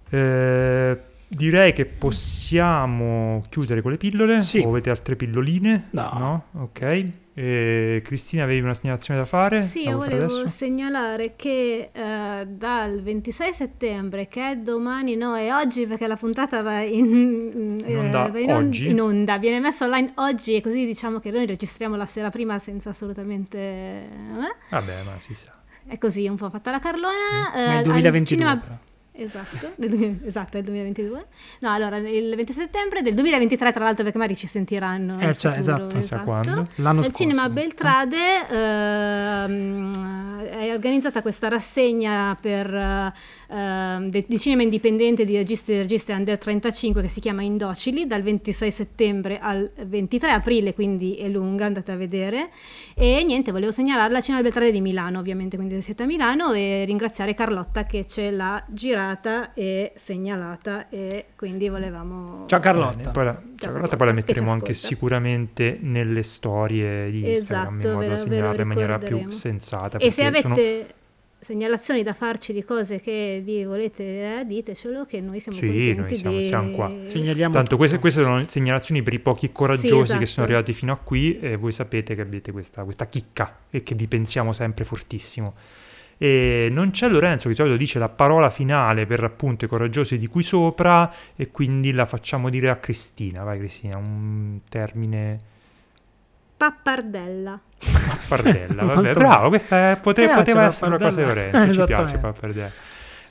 Eh, 0.09 0.97
direi 1.27 1.73
che 1.73 1.85
possiamo 1.85 3.43
chiudere 3.49 3.81
con 3.81 3.91
le 3.91 3.97
pillole. 3.97 4.41
Sì. 4.41 4.59
O 4.59 4.69
avete 4.69 4.89
altre 4.89 5.15
pilloline? 5.15 5.87
No. 5.91 6.45
Ok. 6.53 7.11
E 7.39 8.01
Cristina, 8.03 8.45
avevi 8.45 8.61
una 8.61 8.73
segnalazione 8.73 9.19
da 9.19 9.27
fare? 9.27 9.61
Sì, 9.61 9.87
io 9.87 9.97
volevo 9.97 10.23
adesso? 10.25 10.47
segnalare 10.47 11.33
che 11.35 11.91
eh, 11.91 12.47
dal 12.47 12.99
26 13.03 13.53
settembre, 13.53 14.27
che 14.27 14.51
è 14.51 14.55
domani, 14.55 15.15
no, 15.15 15.35
è 15.35 15.53
oggi 15.53 15.85
perché 15.85 16.07
la 16.07 16.15
puntata 16.15 16.63
va 16.63 16.81
in, 16.81 17.77
In 17.85 17.95
onda 17.95 18.27
va 18.29 18.39
in, 18.39 18.49
on- 18.51 18.65
oggi? 18.65 18.89
in 18.89 18.99
onda, 18.99 19.37
viene 19.37 19.59
messa 19.59 19.85
online 19.85 20.13
oggi 20.15 20.55
e 20.55 20.61
così 20.61 20.83
diciamo 20.87 21.19
che 21.19 21.29
noi 21.29 21.45
registriamo 21.45 21.95
la 21.95 22.07
sera 22.07 22.31
prima 22.31 22.57
senza 22.57 22.89
assolutamente... 22.89 23.57
eh? 23.59 24.55
Vabbè, 24.71 25.03
ma 25.03 25.19
si 25.19 25.35
sa. 25.35 25.53
È 25.85 25.95
così, 25.99 26.27
un 26.27 26.37
po' 26.37 26.49
fatta 26.49 26.71
la 26.71 26.79
carlona. 26.79 27.51
Ma 27.51 27.53
è 27.53 27.59
eh, 27.59 27.71
il 27.71 27.77
al 27.77 27.83
2022 27.83 28.25
cinema- 28.25 28.57
però. 28.57 28.77
Esatto, 29.19 29.71
del 29.77 29.89
2000 29.89 30.27
esatto, 30.27 30.59
il 30.59 30.63
2022. 30.63 31.25
No, 31.61 31.71
allora 31.71 31.97
il 31.97 32.35
26 32.35 32.65
settembre 32.65 33.01
del 33.01 33.15
2023, 33.15 33.71
tra 33.71 33.83
l'altro, 33.83 34.03
perché 34.03 34.19
magari 34.19 34.37
ci 34.37 34.45
sentiranno. 34.45 35.17
Eh, 35.19 35.35
cioè, 35.35 35.55
futuro, 35.55 35.97
esatto. 35.97 36.23
Quando. 36.23 36.67
L'anno 36.75 36.99
Al 36.99 37.05
scorso. 37.05 37.23
Cinema 37.23 37.49
Beltrade 37.49 38.47
ehm, 38.47 40.39
è 40.41 40.71
organizzata 40.71 41.23
questa 41.23 41.47
rassegna 41.47 42.37
per, 42.39 42.71
eh, 42.71 44.25
di 44.27 44.39
cinema 44.39 44.61
indipendente 44.61 45.25
di 45.25 45.35
registi 45.35 45.73
e 45.73 45.77
registe 45.79 46.13
under 46.13 46.37
35 46.37 47.01
che 47.01 47.07
si 47.07 47.19
chiama 47.19 47.41
Indocili 47.41 48.05
dal 48.05 48.21
26 48.21 48.69
settembre 48.69 49.39
al 49.39 49.71
23 49.83 50.29
aprile, 50.31 50.75
quindi 50.75 51.15
è 51.15 51.27
lunga, 51.27 51.65
andate 51.65 51.91
a 51.91 51.95
vedere. 51.95 52.49
E 52.93 53.23
niente, 53.23 53.51
volevo 53.51 53.71
segnalarla 53.71 54.17
al 54.17 54.23
Cinema 54.23 54.43
Beltrade 54.43 54.71
di 54.71 54.81
Milano, 54.81 55.17
ovviamente, 55.17 55.55
quindi 55.57 55.81
siete 55.81 56.03
a 56.03 56.05
Milano, 56.05 56.53
e 56.53 56.83
ringraziare 56.85 57.33
Carlotta 57.33 57.83
che 57.83 58.05
ce 58.05 58.29
l'ha 58.29 58.63
girata 58.67 59.05
e 59.53 59.93
segnalata 59.95 60.89
e 60.89 61.25
quindi 61.35 61.69
volevamo... 61.69 62.45
Ciao 62.47 62.59
Carlotta. 62.59 63.11
Poi 63.11 63.25
la, 63.25 63.33
Ciao, 63.33 63.43
ciao, 63.57 63.71
Carlotta, 63.71 63.95
poi 63.95 64.07
la 64.07 64.13
metteremo 64.13 64.51
anche 64.51 64.73
sicuramente 64.73 65.77
nelle 65.81 66.23
storie 66.23 67.09
di 67.09 67.29
Instagram 67.29 67.77
Esatto, 67.79 67.87
in 67.87 67.93
modo 67.93 68.07
da 68.09 68.17
segnalarle 68.17 68.61
in 68.63 68.67
maniera 68.67 68.97
più 68.97 69.29
sensata. 69.29 69.97
E 69.97 70.11
se 70.11 70.23
perché 70.23 70.41
sono- 70.41 70.53
avete 70.53 70.93
segnalazioni 71.39 72.03
da 72.03 72.13
farci 72.13 72.51
di 72.51 72.63
cose 72.63 72.99
che 72.99 73.41
di- 73.45 73.63
volete, 73.63 74.39
eh, 74.39 74.45
ditecelo 74.45 75.05
che 75.05 75.21
noi 75.21 75.39
siamo 75.39 75.57
Sì, 75.59 75.65
contenti 75.67 75.95
noi 75.95 76.15
siamo- 76.15 76.37
di... 76.37 76.43
siamo 76.43 76.71
qua. 76.71 76.91
Segnaliamo 77.05 77.53
Tanto 77.53 77.77
queste, 77.77 77.99
queste 77.99 78.23
sono 78.23 78.43
segnalazioni 78.47 79.03
per 79.03 79.13
i 79.13 79.19
pochi 79.19 79.51
coraggiosi 79.51 79.87
Sì, 79.87 79.99
esatto. 79.99 80.19
che 80.19 80.25
sono 80.25 80.45
arrivati 80.45 80.73
fino 80.73 80.91
a 80.91 80.97
qui 80.97 81.39
e 81.39 81.55
voi 81.55 81.71
sapete 81.71 82.15
che 82.15 82.21
avete 82.21 82.51
questa, 82.51 82.83
questa 82.83 83.07
chicca 83.07 83.59
e 83.69 83.83
che 83.83 83.95
vi 83.95 84.07
pensiamo 84.07 84.51
sempre 84.51 84.83
fortissimo. 84.83 85.53
E 86.19 86.69
non 86.71 86.89
c'è 86.91 87.07
Lorenzo 87.09 87.43
che 87.43 87.49
di 87.49 87.55
solito 87.55 87.77
dice 87.77 87.99
la 87.99 88.09
parola 88.09 88.49
finale 88.49 89.05
per 89.05 89.23
appunto 89.23 89.65
i 89.65 89.67
coraggiosi 89.67 90.17
di 90.17 90.25
qui 90.27 90.41
sopra 90.41 91.11
e 91.35 91.51
quindi 91.51 91.91
la 91.91 92.05
facciamo 92.05 92.49
dire 92.49 92.69
a 92.69 92.77
Cristina. 92.77 93.43
Vai 93.43 93.59
Cristina, 93.59 93.97
un 93.97 94.59
termine 94.67 95.37
Pappardella. 96.57 97.59
pappardella. 98.07 98.83
Vabbè, 98.95 99.13
bravo, 99.13 99.49
questa 99.49 99.91
è- 99.91 99.97
pote- 100.01 100.27
poteva 100.27 100.65
essere 100.65 100.95
una 100.95 100.97
cosa 100.97 101.21
di. 101.21 101.27
Lorenzo, 101.27 101.73
ci 101.73 101.83
piace 101.83 102.17
pappardella. 102.17 102.71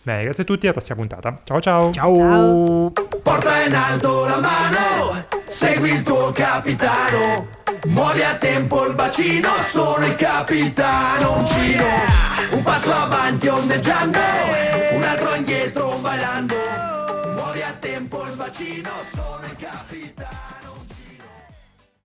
Bene, 0.07 0.22
grazie 0.22 0.44
a 0.44 0.46
tutti, 0.46 0.66
alla 0.66 0.74
prossima 0.76 0.98
puntata. 0.98 1.40
Ciao 1.42 1.61
ciao! 1.61 1.90
Ciao. 1.90 2.14
Ciao. 2.14 2.92
Porta 3.24 3.62
in 3.62 3.74
alto 3.74 4.24
la 4.24 4.38
mano, 4.38 5.26
segui 5.46 5.90
il 5.94 6.04
tuo 6.04 6.30
capitano. 6.30 7.48
Muovi 7.86 8.22
a 8.22 8.36
tempo 8.36 8.86
il 8.86 8.94
bacino, 8.94 9.48
sono 9.59 10.07
il 10.07 10.14
capitano. 10.14 11.38
Uncino, 11.38 11.84
un 12.52 12.62
passo 12.62 12.92
avanti 12.92 13.48
ondeggiando, 13.48 14.18
un 14.92 15.02
altro 15.02 15.34
indietro 15.34 15.98
bailando. 16.00 16.54
Muovi 17.34 17.62
a 17.62 17.74
tempo 17.76 18.22
il 18.26 18.36
bacino, 18.36 18.90
sono 19.12 19.40
il 19.42 19.57
capitano. 19.57 20.45